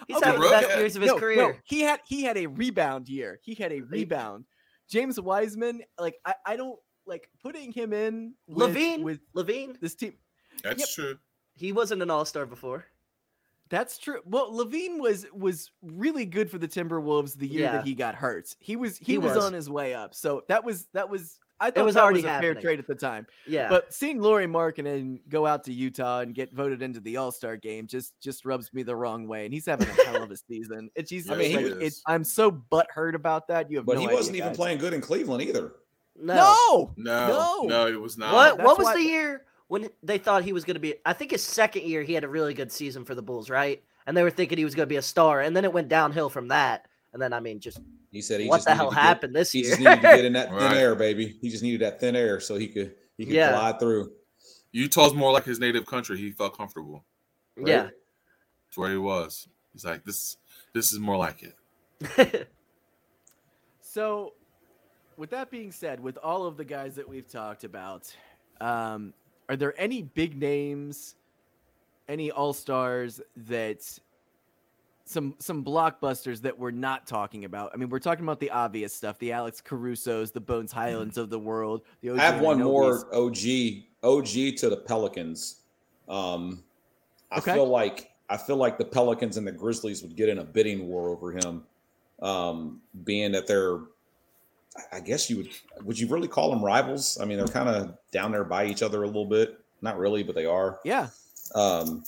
He's 0.08 0.16
Okay, 0.16 0.26
having 0.26 0.40
the 0.40 0.46
Rook- 0.48 0.60
best 0.60 0.76
years 0.78 0.96
of 0.96 1.02
his 1.02 1.08
No, 1.10 1.14
no, 1.14 1.20
career. 1.20 1.62
he 1.64 1.80
had 1.82 2.00
he 2.04 2.24
had 2.24 2.36
a 2.36 2.46
rebound 2.48 3.08
year. 3.08 3.38
He 3.42 3.54
had 3.54 3.72
a 3.72 3.80
rebound. 3.82 4.44
James 4.89 5.20
Wiseman, 5.20 5.82
like 5.99 6.16
I, 6.24 6.35
I 6.47 6.57
don't 6.57 6.78
like 7.07 7.28
putting 7.43 7.72
him 7.72 7.93
in 7.93 8.35
with, 8.47 8.74
LaVine, 8.74 9.03
with 9.03 9.20
LaVine, 9.35 9.78
this 9.80 9.95
team. 9.95 10.14
That's 10.62 10.80
Yep. 10.80 10.89
true. 10.95 11.18
he 11.55 11.72
wasn't 11.72 12.03
an 12.03 12.11
all 12.11 12.24
star 12.24 12.47
before. 12.47 12.87
That's 13.70 13.99
true. 13.99 14.20
Well, 14.26 14.53
LaVine 14.53 14.99
was 15.01 15.26
was 15.32 15.70
really 15.82 16.26
good 16.26 16.51
for 16.51 16.59
the 16.59 16.68
Timberwolves 16.68 17.35
the 17.37 17.47
year 17.49 17.62
Yeah. 17.62 17.72
that 17.72 17.85
he 17.87 17.95
got 17.95 18.14
hurt. 18.14 18.55
He 18.59 18.76
was 18.76 18.99
he, 18.99 19.12
He 19.12 19.18
was, 19.18 19.35
was. 19.35 19.45
on 19.45 19.53
his 19.53 19.68
way 19.70 19.95
up. 19.95 20.14
So 20.14 20.43
that 20.49 20.64
was 20.64 20.87
that 20.93 21.09
was 21.09 21.39
I 21.61 21.70
thought 21.70 21.80
it 21.80 21.84
was 21.84 21.94
that 21.94 22.02
already 22.05 22.18
was 22.22 22.24
a 22.26 22.40
fair 22.40 22.55
trade 22.55 22.78
at 22.78 22.86
the 22.86 22.94
time. 22.94 23.26
Yeah. 23.46 23.68
But 23.68 23.92
seeing 23.94 24.20
Lauri 24.20 24.46
Markkanen 24.46 25.20
go 25.28 25.46
out 25.46 25.64
to 25.64 25.72
Utah 25.72 26.20
and 26.20 26.34
get 26.34 26.52
voted 26.52 26.82
into 26.82 27.00
the 27.00 27.16
All 27.16 27.30
Star 27.30 27.57
game 27.57 27.86
just 27.86 28.18
just 28.20 28.44
rubs 28.44 28.72
me 28.74 28.82
the 28.82 28.94
wrong 28.96 29.26
way. 29.28 29.44
And 29.44 29.55
he's 29.55 29.66
having 29.66 29.88
a 29.88 29.92
hell 30.05 30.22
of 30.22 30.30
a 30.30 30.36
season. 30.36 30.90
It's 30.94 31.11
just 31.11 31.30
I 31.30 31.34
I 31.34 31.36
mean, 31.38 31.57
mean, 31.57 31.64
he 31.66 31.70
it, 31.72 31.82
is. 31.82 32.02
I'm 32.07 32.24
so 32.24 32.50
butthurt 32.50 33.14
about 33.14 33.48
that. 33.48 33.70
You 33.70 33.78
have 33.78 33.86
But 33.86 33.94
no 33.96 34.00
he 34.00 34.07
wasn't 34.09 34.36
even 34.36 34.48
guys. 34.48 34.57
playing 34.57 34.78
good 34.78 34.92
in 34.94 35.00
Cleveland 35.00 35.42
either. 35.42 35.72
no. 36.16 36.34
No, 36.34 36.92
No, 36.96 37.28
No. 37.28 37.62
no, 37.66 37.86
it 37.86 38.00
was 38.00 38.18
not. 38.18 38.34
What 38.34 38.57
That's 38.57 38.66
what 38.66 38.78
was 38.78 38.84
why- 38.86 38.94
the 38.96 39.02
year 39.02 39.44
when 39.68 39.88
they 40.02 40.18
thought 40.18 40.42
he 40.44 40.52
was 40.52 40.64
going 40.64 40.74
to 40.74 40.80
be 40.80 40.94
I 41.07 41.12
think 41.14 41.30
his 41.30 41.42
second 41.42 41.84
year 41.84 42.02
he 42.02 42.12
had 42.14 42.24
a 42.24 42.28
really 42.28 42.52
good 42.55 42.70
season 42.72 43.05
for 43.05 43.14
the 43.14 43.22
Bulls, 43.22 43.48
right? 43.48 43.82
And 44.07 44.16
they 44.16 44.22
were 44.22 44.30
thinking 44.30 44.59
he 44.59 44.64
was 44.64 44.74
going 44.74 44.86
to 44.86 44.92
be 44.92 44.96
a 44.96 45.02
star 45.02 45.40
and 45.40 45.57
then 45.57 45.64
it 45.64 45.72
went 45.72 45.88
downhill 45.88 46.28
from 46.28 46.48
that. 46.48 46.86
And 47.14 47.22
then 47.22 47.32
I 47.32 47.40
mean 47.40 47.58
just 47.60 47.80
He 48.10 48.20
said 48.20 48.40
he 48.40 48.48
what 48.48 48.56
just 48.58 48.66
the 48.66 48.72
needed 48.74 48.80
hell 48.82 48.90
to 48.90 48.94
get- 48.96 49.02
happened 49.02 49.34
this 49.34 49.52
He 49.52 49.60
year? 49.60 49.68
just 49.70 49.78
needed 49.80 49.94
to 49.96 50.02
get 50.02 50.24
in 50.26 50.32
that 50.34 50.48
thin 50.50 50.56
Right. 50.58 50.76
air, 50.76 50.94
baby. 50.94 51.38
He 51.40 51.48
just 51.48 51.62
needed 51.62 51.80
that 51.80 51.98
thin 52.00 52.14
air 52.16 52.40
so 52.40 52.56
he 52.56 52.68
could 52.68 52.94
he 53.16 53.24
could 53.24 53.34
Yeah. 53.34 53.52
glide 53.52 53.78
through. 53.80 54.12
Utah's 54.72 55.14
more 55.14 55.32
like 55.32 55.44
his 55.44 55.58
native 55.60 55.86
country. 55.86 56.18
He 56.18 56.32
felt 56.32 56.56
comfortable. 56.56 57.04
yeah. 57.56 57.88
It's 58.68 58.76
where 58.76 58.90
he 58.90 58.98
was. 58.98 59.48
He's 59.72 59.84
like, 59.84 60.04
this 60.04 60.36
this 60.74 60.92
is 60.92 60.98
more 60.98 61.16
like 61.16 61.42
it. 61.42 62.48
So, 63.80 64.32
with 65.16 65.30
that 65.30 65.50
being 65.50 65.70
said, 65.70 66.00
with 66.00 66.18
all 66.18 66.46
of 66.46 66.56
the 66.56 66.64
guys 66.64 66.96
that 66.96 67.08
we've 67.08 67.28
talked 67.28 67.62
about, 67.62 68.12
um, 68.60 69.14
are 69.48 69.54
there 69.54 69.72
any 69.80 70.02
big 70.02 70.36
names, 70.36 71.14
any 72.08 72.30
all 72.32 72.52
stars 72.52 73.20
that 73.36 73.86
some 75.07 75.34
some 75.38 75.64
blockbusters 75.64 76.40
that 76.42 76.59
we're 76.59 76.70
not 76.70 77.07
talking 77.07 77.44
about? 77.44 77.70
I 77.74 77.76
mean, 77.76 77.88
we're 77.88 77.98
talking 77.98 78.24
about 78.24 78.40
the 78.40 78.50
obvious 78.50 78.94
stuff: 78.94 79.18
the 79.18 79.32
Alex 79.32 79.61
Caruso's, 79.61 80.32
the 80.32 80.40
Bones 80.40 80.72
Hylands 80.72 81.18
of 81.18 81.30
the 81.30 81.38
world. 81.38 81.82
The 82.00 82.11
OG 82.11 82.18
I 82.18 82.22
have 82.24 82.40
one 82.40 82.62
more 82.62 83.14
OG 83.14 83.36
OG 84.02 84.57
to 84.59 84.68
the 84.70 84.82
Pelicans. 84.86 85.61
Um, 86.09 86.64
I 87.30 87.38
Okay. 87.38 87.52
feel 87.52 87.66
like 87.66 88.11
I 88.30 88.36
feel 88.36 88.57
like 88.57 88.78
the 88.78 88.84
Pelicans 88.84 89.36
and 89.36 89.46
the 89.46 89.52
Grizzlies 89.52 90.02
would 90.02 90.16
get 90.16 90.28
in 90.28 90.38
a 90.38 90.44
bidding 90.44 90.88
war 90.88 91.11
over 91.11 91.32
him, 91.32 91.64
um, 92.22 92.80
being 93.05 93.32
that 93.32 93.46
they're. 93.46 93.80
I 94.90 94.98
guess 94.98 95.30
you 95.30 95.36
would. 95.36 95.50
Would 95.84 95.98
you 95.98 96.09
really 96.09 96.26
call 96.26 96.50
them 96.50 96.64
rivals? 96.64 97.16
I 97.20 97.24
mean, 97.26 97.36
they're 97.38 97.46
kind 97.46 97.68
of 97.68 97.96
down 98.11 98.32
there 98.32 98.42
by 98.42 98.64
each 98.66 98.82
other 98.82 99.05
a 99.05 99.07
little 99.07 99.26
bit. 99.26 99.59
Not 99.82 99.98
really, 99.98 100.24
but 100.24 100.34
they 100.34 100.46
are. 100.46 100.80
Yeah, 100.84 101.11
Um, 101.55 102.02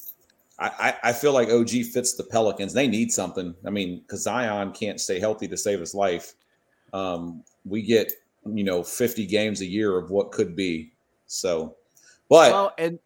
I, 0.59 0.95
I 1.03 1.13
feel 1.13 1.33
like 1.33 1.51
OG 1.51 1.71
fits 1.93 2.15
the 2.15 2.25
Pelicans. 2.25 2.73
They 2.73 2.89
need 2.89 3.13
something. 3.13 3.55
I 3.67 3.71
mean, 3.71 4.01
because 4.01 4.23
Zion 4.23 4.73
can't 4.73 5.01
stay 5.01 5.21
healthy 5.21 5.47
to 5.49 5.57
save 5.57 5.81
his 5.81 5.95
life. 5.95 6.35
Um, 6.95 7.45
we 7.67 7.83
get 7.83 8.13
you 8.47 8.65
know 8.65 8.83
50 8.83 9.27
games 9.27 9.61
a 9.61 9.67
year 9.67 9.99
of 9.99 10.11
what 10.11 10.33
could 10.33 10.57
be. 10.57 10.93
So, 11.27 11.77
but 12.29 12.53
well, 12.53 12.75
and 12.79 12.99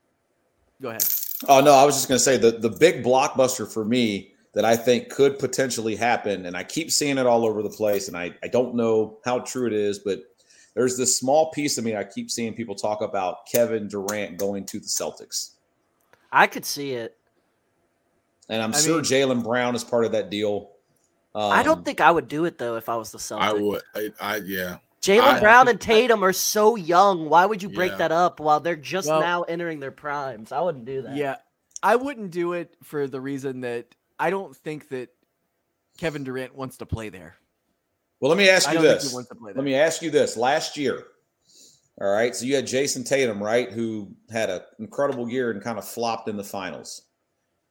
go 0.80 0.90
ahead. 0.90 1.04
oh 1.48 1.60
no, 1.60 1.72
I 1.72 1.84
was 1.84 1.96
just 1.96 2.08
gonna 2.08 2.20
say 2.20 2.36
the 2.36 2.52
the 2.52 2.70
big 2.70 3.02
blockbuster 3.02 3.70
for 3.70 3.84
me 3.84 4.34
that 4.52 4.64
I 4.64 4.76
think 4.76 5.10
could 5.10 5.38
potentially 5.38 5.96
happen, 5.96 6.46
and 6.46 6.56
I 6.56 6.64
keep 6.64 6.90
seeing 6.90 7.18
it 7.18 7.26
all 7.26 7.44
over 7.44 7.62
the 7.62 7.70
place, 7.70 8.08
and 8.08 8.16
I 8.16 8.34
I 8.44 8.48
don't 8.48 8.74
know 8.76 9.18
how 9.24 9.40
true 9.40 9.66
it 9.66 9.72
is, 9.72 9.98
but 9.98 10.22
there's 10.74 10.96
this 10.96 11.16
small 11.16 11.50
piece 11.50 11.78
of 11.78 11.84
me 11.84 11.96
I 11.96 12.04
keep 12.04 12.30
seeing 12.30 12.54
people 12.54 12.76
talk 12.76 13.00
about 13.00 13.46
Kevin 13.46 13.88
Durant 13.88 14.38
going 14.38 14.64
to 14.66 14.78
the 14.78 14.86
Celtics. 14.86 15.54
I 16.30 16.46
could 16.46 16.64
see 16.64 16.92
it. 16.92 17.16
And 18.50 18.60
I'm 18.60 18.74
I 18.74 18.78
sure 18.78 19.00
Jaylen 19.00 19.42
Brown 19.42 19.74
is 19.74 19.84
part 19.84 20.04
of 20.04 20.12
that 20.12 20.28
deal. 20.28 20.72
Um, 21.34 21.52
I 21.52 21.62
don't 21.62 21.84
think 21.84 22.00
I 22.00 22.10
would 22.10 22.26
do 22.28 22.44
it 22.44 22.58
though 22.58 22.76
if 22.76 22.88
I 22.88 22.96
was 22.96 23.12
the 23.12 23.18
Celtics. 23.18 23.40
I 23.40 23.52
would. 23.52 23.82
I, 23.94 24.08
I 24.20 24.36
yeah. 24.38 24.78
Jaylen 25.00 25.40
Brown 25.40 25.68
and 25.68 25.80
Tatum 25.80 26.22
are 26.22 26.32
so 26.32 26.76
young. 26.76 27.30
Why 27.30 27.46
would 27.46 27.62
you 27.62 27.70
break 27.70 27.92
Yeah. 27.92 27.98
that 27.98 28.12
up 28.12 28.38
while 28.40 28.60
they're 28.60 28.76
just 28.76 29.08
Well- 29.08 29.20
now 29.20 29.42
entering 29.44 29.80
their 29.80 29.92
primes? 29.92 30.52
I 30.52 30.60
wouldn't 30.60 30.84
do 30.84 31.02
that. 31.02 31.16
Yeah, 31.16 31.36
I 31.82 31.96
wouldn't 31.96 32.32
do 32.32 32.52
it 32.52 32.76
for 32.82 33.06
the 33.06 33.20
reason 33.20 33.60
that 33.62 33.94
I 34.18 34.28
don't 34.30 34.54
think 34.54 34.88
that 34.90 35.08
Kevin 35.96 36.24
Durant 36.24 36.54
wants 36.54 36.76
to 36.78 36.86
play 36.86 37.08
there. 37.08 37.36
Well, 38.20 38.28
let 38.28 38.36
me 38.36 38.50
ask 38.50 38.68
I 38.68 38.72
you 38.72 38.78
don't 38.78 38.86
think 38.88 39.00
this. 39.00 39.10
he 39.10 39.14
wants 39.14 39.28
to 39.30 39.34
play 39.36 39.52
there. 39.52 39.62
Let 39.62 39.64
me 39.64 39.74
ask 39.76 40.02
you 40.02 40.10
this. 40.10 40.36
Last 40.36 40.76
year, 40.76 41.04
all 42.00 42.12
right, 42.12 42.34
so 42.36 42.44
you 42.44 42.54
had 42.56 42.66
Jayson 42.66 43.04
Tatum, 43.04 43.42
right, 43.42 43.70
who 43.72 44.10
had 44.30 44.50
an 44.50 44.60
incredible 44.78 45.28
year 45.28 45.52
and 45.52 45.62
kind 45.62 45.78
of 45.78 45.86
flopped 45.86 46.28
in 46.28 46.36
the 46.36 46.44
finals. 46.44 47.02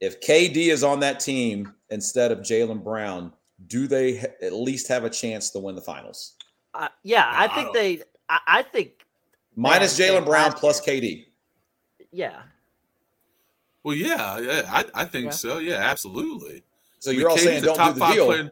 If 0.02 0.22
KD 0.22 0.68
is 0.70 0.84
on 0.84 1.00
that 1.02 1.20
team 1.20 1.74
instead 1.90 2.32
of 2.32 2.40
Jaylen 2.40 2.84
Brown, 2.84 3.34
do 3.68 3.88
they 3.88 4.20
at 4.42 4.54
least 4.54 4.88
have 4.88 5.04
a 5.04 5.10
chance 5.10 5.50
to 5.52 5.60
win 5.60 5.76
the 5.76 5.82
finals? 5.82 6.36
I, 6.74 6.90
yeah, 7.04 7.26
I 7.28 7.48
No, 7.48 7.52
I 7.52 7.56
think 7.56 7.74
they. 7.74 8.04
I, 8.30 8.40
I 8.48 8.62
think 8.64 8.92
Minus 9.56 10.00
Jaylen 10.00 10.24
Brown 10.26 10.52
last 10.52 10.58
plus 10.58 10.80
KD. 10.82 11.26
yeah. 12.12 12.42
Well, 13.84 13.96
yeah, 13.96 14.40
yeah. 14.40 14.62
I, 14.72 14.86
I 14.94 15.06
think 15.06 15.26
Yeah. 15.26 15.32
so. 15.32 15.58
Yeah, 15.60 15.76
absolutely. 15.76 16.64
So 17.00 17.10
I 17.10 17.14
mean, 17.14 17.20
you're 17.22 17.30
all 17.30 17.36
KD's 17.38 17.44
saying 17.46 17.64
a 17.64 17.66
don't 17.66 17.94
do 17.96 18.00
the 18.00 18.14
deal. 18.14 18.26
player- 18.28 18.52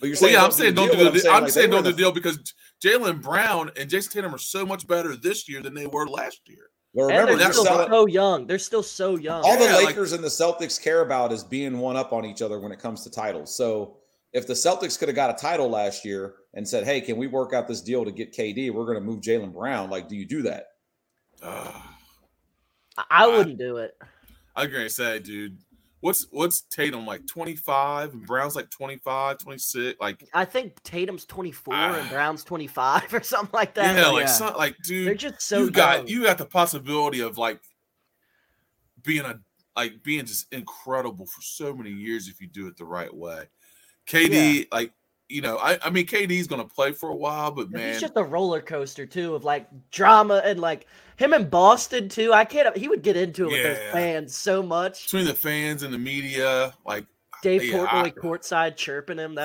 But 0.00 0.06
you're 0.08 0.16
Well, 0.20 0.30
yeah, 0.30 0.44
I'm 0.44 0.50
saying 0.50 0.74
do 0.74 0.76
don't 0.76 0.86
the 0.88 0.92
do 0.92 1.02
deal, 1.04 1.12
the. 1.12 1.20
but 1.22 1.30
I'm 1.42 1.50
saying 1.50 1.70
they 1.70 1.76
don't 1.76 1.84
do 1.84 1.90
the 1.92 1.96
deal 1.96 2.12
because 2.12 2.54
Jaylen 2.82 3.22
Brown 3.22 3.70
and 3.76 3.88
Jayson 3.90 4.10
Tatum 4.12 4.34
are 4.34 4.38
so 4.38 4.66
much 4.66 4.86
better 4.86 5.16
this 5.16 5.48
year 5.48 5.62
than 5.62 5.74
they 5.74 5.86
were 5.86 6.06
last 6.08 6.40
year. 6.46 6.70
Well, 6.94 7.08
And 7.08 7.18
remember, 7.18 7.36
they're 7.36 7.52
still 7.52 7.64
selling, 7.64 7.88
so 7.90 8.06
young. 8.06 8.46
They're 8.46 8.58
still 8.58 8.82
so 8.82 9.16
young. 9.16 9.42
all 9.44 9.58
the 9.58 9.64
Yeah, 9.64 9.76
like- 9.76 9.86
Lakers 9.88 10.12
and 10.12 10.22
the 10.22 10.28
Celtics 10.28 10.80
care 10.80 11.00
about 11.02 11.32
is 11.32 11.42
being 11.42 11.78
one 11.78 11.96
up 11.96 12.12
on 12.12 12.24
each 12.24 12.40
other 12.40 12.60
when 12.60 12.70
it 12.72 12.78
comes 12.78 13.02
to 13.02 13.10
titles. 13.10 13.54
So 13.54 13.96
if 14.32 14.46
the 14.46 14.54
Celtics 14.54 14.96
could 14.98 15.08
have 15.08 15.16
got 15.16 15.30
a 15.30 15.34
title 15.34 15.68
last 15.68 16.04
year 16.04 16.36
and 16.54 16.66
said, 16.66 16.84
"Hey, 16.84 17.00
can 17.00 17.16
we 17.16 17.26
work 17.26 17.52
out 17.52 17.66
this 17.66 17.80
deal 17.80 18.04
to 18.04 18.12
get 18.12 18.32
KD? 18.32 18.70
We're 18.70 18.84
going 18.84 18.98
to 18.98 19.04
move 19.04 19.20
Jaylen 19.20 19.52
Brown." 19.52 19.90
Like, 19.90 20.08
do 20.08 20.14
you 20.14 20.24
do 20.24 20.42
that? 20.42 20.68
Ugh. 21.42 21.74
I, 22.96 23.04
I 23.10 23.26
wouldn't 23.26 23.58
do 23.58 23.78
it. 23.78 23.96
I 24.56 24.64
was 24.64 24.72
gonna 24.72 24.88
say, 24.88 25.18
dude, 25.18 25.58
what's 26.04 26.26
what's 26.30 26.60
Tatum 26.70 27.06
like 27.06 27.26
25 27.26 28.12
and 28.12 28.26
Brown's 28.26 28.54
like 28.54 28.68
25, 28.68 29.38
26? 29.38 29.98
Like, 30.00 30.22
I 30.34 30.44
think 30.44 30.82
Tatum's 30.82 31.24
24 31.24 31.72
and 31.74 32.06
Ah. 32.06 32.08
Brown's 32.10 32.44
25 32.44 33.14
or 33.14 33.22
something 33.22 33.50
like 33.54 33.72
that. 33.74 33.96
yeah, 33.96 34.04
Like, 34.08 34.12
like, 34.12 34.20
yeah. 34.26 34.32
some- 34.32 34.54
like, 34.56 34.76
they're 34.86 35.04
dude, 35.14 35.18
just 35.18 35.40
so 35.40 35.60
you 35.60 35.70
got 35.70 36.06
you 36.06 36.22
got 36.24 36.36
the 36.36 36.44
possibility 36.44 37.20
of 37.20 37.38
like 37.38 37.58
being 39.02 39.24
a 39.24 39.40
like 39.74 40.02
being 40.02 40.26
just 40.26 40.52
incredible 40.52 41.24
for 41.26 41.40
so 41.40 41.74
many 41.74 41.90
years 41.90 42.28
if 42.28 42.38
you 42.40 42.48
do 42.48 42.66
it 42.66 42.76
the 42.76 42.84
right 42.84 43.12
way. 43.12 43.44
KD, 44.06 44.68
like, 44.70 44.92
you 45.28 45.40
know, 45.40 45.56
I, 45.58 45.78
I 45.82 45.90
mean, 45.90 46.06
KD's 46.06 46.46
gonna 46.46 46.64
play 46.64 46.92
for 46.92 47.10
a 47.10 47.16
while, 47.16 47.50
but 47.50 47.70
man, 47.70 47.92
He's 47.92 48.00
just 48.00 48.12
a 48.16 48.22
roller 48.24 48.60
coaster 48.60 49.06
too 49.06 49.34
of 49.34 49.44
like 49.44 49.68
drama 49.90 50.42
and 50.44 50.60
like 50.60 50.86
him 51.16 51.32
in 51.32 51.48
Boston 51.48 52.08
too. 52.08 52.32
I 52.32 52.44
can't. 52.44 52.76
He 52.76 52.88
would 52.88 53.02
get 53.02 53.16
into 53.16 53.44
it 53.48 53.52
with 53.52 53.62
those 53.62 53.92
fans 53.92 54.34
so 54.34 54.62
much. 54.62 55.04
between 55.06 55.24
the 55.26 55.34
fans 55.34 55.82
and 55.82 55.94
the 55.94 55.98
media, 55.98 56.74
like, 56.84 57.06
Dave 57.42 57.64
Yeah, 57.64 57.78
Portnoy 57.86 58.04
I- 58.06 58.10
courtside 58.10 58.76
chirping 58.76 59.18
him. 59.18 59.38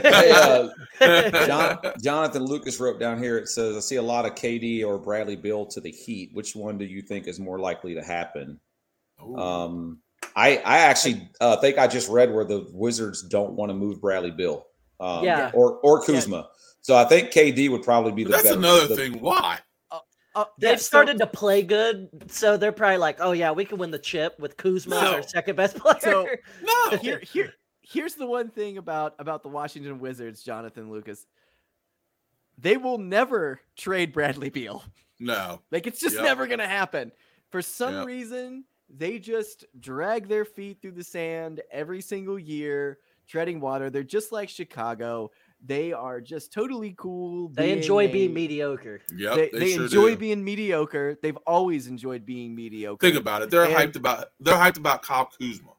Hey, 0.00 0.30
uh, 0.32 1.46
John, 1.46 1.78
Jonathan 2.02 2.44
Lucas 2.44 2.80
wrote 2.80 2.98
down 2.98 3.22
here. 3.22 3.38
It 3.38 3.48
says, 3.48 3.76
"I 3.76 3.80
see 3.80 3.96
a 3.96 4.02
lot 4.02 4.26
of 4.26 4.34
KD 4.34 4.84
or 4.84 4.98
Bradley 4.98 5.36
Beal 5.36 5.66
to 5.66 5.80
the 5.80 5.90
Heat. 5.90 6.30
Which 6.32 6.56
one 6.56 6.78
do 6.78 6.84
you 6.84 7.02
think 7.02 7.26
is 7.28 7.38
more 7.38 7.58
likely 7.58 7.94
to 7.94 8.02
happen?" 8.02 8.58
ooh, 9.22 9.36
Um, 9.36 9.98
I 10.36 10.58
I 10.58 10.78
actually 10.78 11.28
uh, 11.40 11.56
think 11.56 11.78
I 11.78 11.86
just 11.86 12.08
read 12.08 12.32
where 12.32 12.44
the 12.44 12.66
Wizards 12.72 13.22
don't 13.22 13.52
want 13.52 13.70
to 13.70 13.74
move 13.74 14.00
Bradley 14.00 14.30
Beal, 14.30 14.66
um, 15.00 15.24
Yeah. 15.24 15.50
or 15.54 15.78
or 15.82 16.02
Kuzma. 16.04 16.48
So 16.80 16.96
I 16.96 17.04
think 17.04 17.30
KD 17.32 17.70
would 17.70 17.82
probably 17.82 18.12
be 18.12 18.24
but 18.24 18.30
the 18.30 18.36
that's 18.36 18.48
better. 18.48 18.58
another 18.58 18.86
the- 18.88 18.96
thing. 18.96 19.20
Why? 19.20 19.58
Uh, 20.34 20.44
They've 20.60 20.78
so- 20.78 20.84
started 20.84 21.18
to 21.18 21.26
play 21.26 21.62
good, 21.62 22.08
so 22.28 22.56
they're 22.56 22.70
probably 22.72 22.98
like, 22.98 23.16
"Oh 23.20 23.32
yeah, 23.32 23.50
we 23.50 23.64
can 23.64 23.78
win 23.78 23.90
the 23.90 23.98
chip 23.98 24.38
with 24.38 24.56
Kuzma 24.56 24.96
as 24.96 25.02
No. 25.02 25.12
our 25.14 25.22
second 25.22 25.56
best 25.56 25.76
player." 25.76 25.98
So- 26.00 26.26
No, 26.62 26.96
here 27.02 27.18
here 27.20 27.52
here's 27.80 28.14
the 28.14 28.26
one 28.26 28.50
thing 28.50 28.78
about 28.78 29.14
about 29.18 29.42
the 29.42 29.48
Washington 29.48 29.98
Wizards, 29.98 30.42
Jonathan 30.44 30.90
Lucas. 30.90 31.26
They 32.58 32.76
will 32.76 32.98
never 32.98 33.60
trade 33.76 34.12
Bradley 34.12 34.50
Beal. 34.50 34.82
no. 35.18 35.60
Like 35.72 35.86
it's 35.88 36.00
just 36.00 36.16
Yep. 36.16 36.24
never 36.24 36.46
gonna 36.46 36.68
happen. 36.68 37.10
For 37.50 37.62
some 37.62 37.94
Yep. 37.94 38.06
reason, 38.06 38.64
they 38.90 39.18
just 39.18 39.64
drag 39.80 40.28
their 40.28 40.44
feet 40.44 40.80
through 40.80 40.92
the 40.92 41.04
sand 41.04 41.60
every 41.70 42.00
single 42.00 42.38
year, 42.38 42.98
treading 43.28 43.60
water. 43.60 43.90
They're 43.90 44.02
just 44.02 44.32
like 44.32 44.48
Chicago. 44.48 45.30
They 45.64 45.92
are 45.92 46.20
just 46.20 46.52
totally 46.52 46.94
cool. 46.96 47.48
they 47.48 47.72
enjoy 47.72 48.06
a- 48.06 48.12
being 48.12 48.32
mediocre. 48.32 49.00
Yep, 49.16 49.34
They, 49.34 49.48
they, 49.52 49.58
they 49.58 49.72
sure 49.72 49.82
enjoy 49.84 50.10
do. 50.10 50.16
being 50.16 50.44
mediocre. 50.44 51.18
They've 51.20 51.36
always 51.46 51.88
enjoyed 51.88 52.24
being 52.24 52.54
mediocre. 52.54 53.04
Think 53.04 53.18
about 53.18 53.42
it. 53.42 53.50
They're 53.50 53.64
And- 53.64 53.74
hyped 53.74 53.96
about. 53.96 54.26
They're 54.40 54.54
hyped 54.54 54.78
about 54.78 55.02
Kyle 55.02 55.28
Kuzma. 55.38 55.72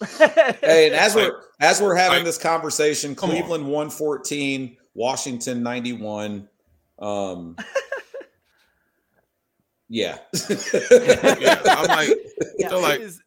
Hey, 0.60 0.86
and 0.86 0.94
as 0.94 1.14
we're 1.16 1.40
as 1.58 1.80
we're 1.80 1.94
having 1.96 2.18
like- 2.18 2.24
this 2.26 2.38
conversation, 2.38 3.16
Come 3.16 3.30
on. 3.30 3.36
Cleveland 3.36 3.66
one 3.66 3.90
fourteen, 3.90 4.76
Washington 4.94 5.62
ninety 5.62 5.92
one. 5.92 6.48
Um, 7.00 7.56
yeah, 9.88 10.18
Yeah, 10.50 11.62
I'm 11.66 11.86
like, 11.88 12.10
Yeah, 12.58 12.68
they're 12.68 12.78
like- 12.78 13.00
it 13.00 13.04
is 13.04 13.22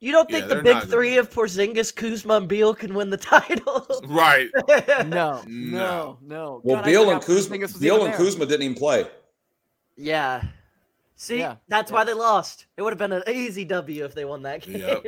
You 0.00 0.12
don't 0.12 0.28
Yeah, 0.30 0.38
think 0.38 0.48
the 0.50 0.56
big 0.62 0.74
not 0.74 0.88
three 0.88 1.16
of 1.18 1.30
Porzingis, 1.30 1.94
Kuzma, 1.94 2.34
and 2.36 2.48
Beal 2.48 2.74
can 2.74 2.94
win 2.94 3.10
the 3.10 3.16
title? 3.34 3.86
Right. 4.06 4.50
No, 5.06 5.06
No. 5.06 5.42
no, 5.46 6.18
no. 6.22 6.60
Well, 6.62 6.76
God, 6.76 6.84
Beal 6.84 7.10
and 7.10 7.22
Kuzma, 7.22 7.56
Porzingis 7.56 7.72
was 7.72 7.76
Beal 7.76 8.04
and 8.04 8.12
there. 8.12 8.18
Kuzma 8.18 8.46
didn't 8.46 8.62
even 8.62 8.76
play. 8.76 9.06
yeah. 9.96 10.42
See, 11.16 11.38
Yeah, 11.38 11.56
that's 11.68 11.90
yeah. 11.90 11.94
why 11.96 12.04
they 12.04 12.12
lost. 12.14 12.66
It 12.76 12.82
would 12.82 12.92
have 12.92 12.98
been 12.98 13.12
an 13.12 13.22
easy 13.28 13.64
W 13.64 14.04
if 14.04 14.14
they 14.14 14.24
won 14.24 14.42
that 14.42 14.62
game, 14.62 14.78
Yep. 14.80 15.04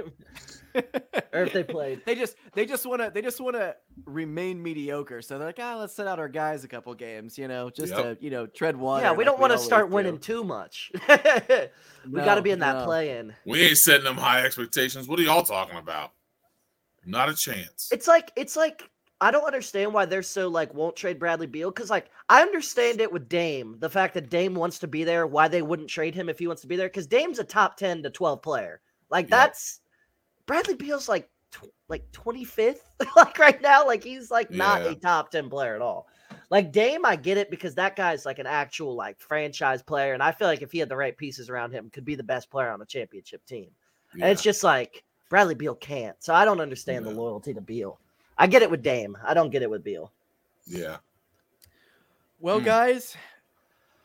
or 1.32 1.42
if 1.42 1.52
they 1.52 1.64
played. 1.76 2.02
they 2.06 2.14
just 2.14 2.36
they 2.52 2.64
just 2.66 2.86
want 2.86 3.02
to 3.02 3.10
they 3.12 3.22
just 3.22 3.40
want 3.40 3.56
to 3.56 3.74
remain 4.04 4.62
mediocre. 4.62 5.20
So 5.22 5.36
they're 5.38 5.48
like, 5.48 5.58
ah, 5.60 5.76
let's 5.78 5.94
set 5.94 6.06
out 6.06 6.18
our 6.18 6.28
guys 6.28 6.62
a 6.64 6.68
couple 6.68 6.94
games, 6.94 7.36
you 7.38 7.48
know, 7.48 7.70
just 7.70 7.92
Yep. 7.92 8.18
to 8.20 8.24
you 8.24 8.30
know 8.30 8.46
tread 8.46 8.76
water. 8.76 9.02
yeah, 9.04 9.10
we 9.12 9.18
like 9.18 9.26
don't 9.26 9.40
want 9.40 9.50
to 9.50 9.54
always 9.56 9.66
start 9.66 9.88
do. 9.88 9.94
winning 9.94 10.18
too 10.18 10.44
much. 10.44 10.92
we 11.08 12.20
got 12.20 12.36
to 12.36 12.42
be 12.42 12.50
in 12.50 12.60
that 12.60 12.76
no. 12.80 12.84
play-in. 12.84 13.34
We 13.44 13.62
ain't 13.62 13.78
setting 13.78 14.04
them 14.04 14.16
high 14.16 14.44
expectations. 14.44 15.08
What 15.08 15.18
are 15.18 15.22
y'all 15.22 15.42
talking 15.42 15.76
about? 15.78 16.12
Not 17.04 17.28
a 17.30 17.34
chance. 17.34 17.88
It's 17.92 18.06
like 18.08 18.30
it's 18.36 18.56
like 18.56 18.88
I 19.20 19.30
don't 19.30 19.44
understand 19.46 19.94
why 19.94 20.04
they're 20.04 20.22
so 20.22 20.48
like 20.48 20.74
won't 20.74 20.94
trade 20.96 21.18
Bradley 21.18 21.46
Beal 21.46 21.70
because 21.70 21.88
like 21.90 22.10
I 22.28 22.42
understand 22.42 23.00
it 23.00 23.10
with 23.12 23.28
Dame, 23.28 23.76
the 23.78 23.88
fact 23.88 24.14
that 24.14 24.28
Dame 24.30 24.54
wants 24.54 24.78
to 24.80 24.86
be 24.88 25.04
there, 25.04 25.26
why 25.26 25.48
they 25.48 25.62
wouldn't 25.62 25.88
trade 25.88 26.14
him 26.14 26.28
if 26.28 26.38
he 26.38 26.46
wants 26.46 26.62
to 26.62 26.68
be 26.68 26.76
there 26.76 26.88
because 26.88 27.06
Dame's 27.06 27.38
a 27.38 27.44
top 27.44 27.76
ten 27.76 28.02
to 28.02 28.10
twelve 28.10 28.42
player. 28.42 28.80
Like 29.10 29.24
Yep. 29.26 29.30
that's 29.30 29.80
Bradley 30.46 30.74
Beal's 30.74 31.08
like 31.08 31.30
tw- 31.50 31.72
like 31.88 32.10
twenty 32.12 32.44
fifth, 32.44 32.82
like 33.16 33.38
right 33.38 33.60
now, 33.62 33.86
like 33.86 34.04
he's 34.04 34.30
like 34.30 34.50
not 34.50 34.82
Yeah. 34.82 34.90
a 34.90 34.94
top 34.96 35.30
ten 35.30 35.48
player 35.48 35.74
at 35.74 35.82
all. 35.82 36.06
Like 36.50 36.70
Dame, 36.70 37.04
I 37.06 37.16
get 37.16 37.38
it 37.38 37.50
because 37.50 37.74
that 37.76 37.96
guy's 37.96 38.26
like 38.26 38.38
an 38.38 38.46
actual 38.46 38.94
like 38.94 39.18
franchise 39.18 39.82
player, 39.82 40.12
and 40.12 40.22
I 40.22 40.32
feel 40.32 40.46
like 40.46 40.60
if 40.62 40.72
he 40.72 40.78
had 40.78 40.88
the 40.90 40.96
right 40.96 41.16
pieces 41.16 41.48
around 41.48 41.72
him, 41.72 41.88
could 41.90 42.04
be 42.04 42.16
the 42.16 42.22
best 42.22 42.50
player 42.50 42.68
on 42.70 42.82
a 42.82 42.86
championship 42.86 43.44
team. 43.46 43.70
And 44.12 44.24
it's 44.24 44.42
just 44.42 44.62
like 44.62 45.02
Bradley 45.30 45.54
Beal 45.54 45.74
can't. 45.74 46.16
So 46.22 46.34
I 46.34 46.44
don't 46.44 46.60
understand 46.60 47.04
the 47.04 47.10
loyalty 47.10 47.52
to 47.54 47.60
Beal. 47.60 47.98
I 48.38 48.46
get 48.46 48.62
it 48.62 48.70
with 48.70 48.82
Dame. 48.82 49.16
I 49.24 49.34
don't 49.34 49.50
get 49.50 49.62
it 49.62 49.70
with 49.70 49.82
Beal. 49.84 50.12
yeah. 50.66 50.98
Well, 52.38 52.58
Hmm. 52.58 52.64
guys, 52.66 53.16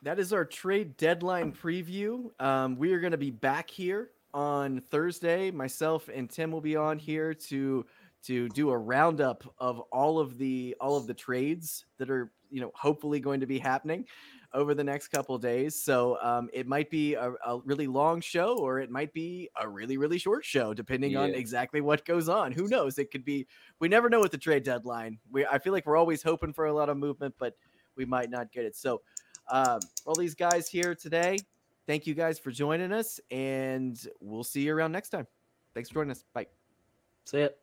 that 0.03 0.19
is 0.19 0.31
our 0.31 0.45
trade 0.45 0.95
deadline 0.97 1.51
preview. 1.51 2.31
Um, 2.41 2.77
we 2.77 2.93
are 2.93 2.99
going 2.99 3.11
to 3.11 3.17
be 3.17 3.31
back 3.31 3.69
here 3.69 4.11
on 4.33 4.81
Thursday. 4.89 5.51
Myself 5.51 6.09
and 6.13 6.29
Tim 6.29 6.51
will 6.51 6.61
be 6.61 6.75
on 6.75 6.97
here 6.97 7.33
to 7.33 7.85
to 8.23 8.47
do 8.49 8.69
a 8.69 8.77
roundup 8.77 9.43
of 9.57 9.79
all 9.91 10.19
of 10.19 10.37
the 10.37 10.75
all 10.79 10.95
of 10.95 11.07
the 11.07 11.13
trades 11.13 11.85
that 11.97 12.09
are 12.09 12.31
you 12.49 12.61
know 12.61 12.71
hopefully 12.75 13.19
going 13.19 13.39
to 13.41 13.47
be 13.47 13.59
happening 13.59 14.05
over 14.53 14.73
the 14.73 14.83
next 14.83 15.07
couple 15.07 15.35
of 15.35 15.41
days. 15.41 15.81
So 15.81 16.17
um, 16.21 16.49
it 16.53 16.67
might 16.67 16.89
be 16.89 17.13
a, 17.13 17.31
a 17.45 17.59
really 17.63 17.87
long 17.87 18.21
show 18.21 18.57
or 18.57 18.79
it 18.79 18.89
might 18.89 19.13
be 19.13 19.49
a 19.61 19.67
really 19.67 19.97
really 19.97 20.17
short 20.17 20.43
show, 20.43 20.73
depending 20.73 21.15
on 21.15 21.29
exactly 21.33 21.81
what 21.81 22.05
goes 22.05 22.29
on. 22.29 22.51
Who 22.51 22.67
knows? 22.67 22.97
It 22.97 23.11
could 23.11 23.25
be. 23.25 23.47
We 23.79 23.87
never 23.87 24.09
know 24.09 24.19
with 24.19 24.31
the 24.31 24.37
trade 24.37 24.63
deadline. 24.63 25.19
We 25.31 25.45
I 25.45 25.59
feel 25.59 25.73
like 25.73 25.85
we're 25.85 25.97
always 25.97 26.21
hoping 26.21 26.53
for 26.53 26.65
a 26.65 26.73
lot 26.73 26.89
of 26.89 26.97
movement, 26.97 27.35
but 27.37 27.55
we 27.95 28.05
might 28.05 28.29
not 28.29 28.51
get 28.51 28.65
it. 28.65 28.75
So, 28.75 29.01
um, 29.49 29.79
all 30.05 30.15
these 30.15 30.35
guys 30.35 30.69
here 30.69 30.95
today, 30.95 31.37
thank 31.87 32.07
you 32.07 32.13
guys 32.13 32.39
for 32.39 32.51
joining 32.51 32.91
us, 32.91 33.19
and 33.29 33.99
we'll 34.19 34.43
see 34.43 34.61
you 34.61 34.73
around 34.73 34.91
next 34.91 35.09
time. 35.09 35.27
Thanks 35.73 35.89
for 35.89 35.95
joining 35.95 36.11
us. 36.11 36.23
Bye. 36.33 36.47
See 37.25 37.39
it. 37.39 37.57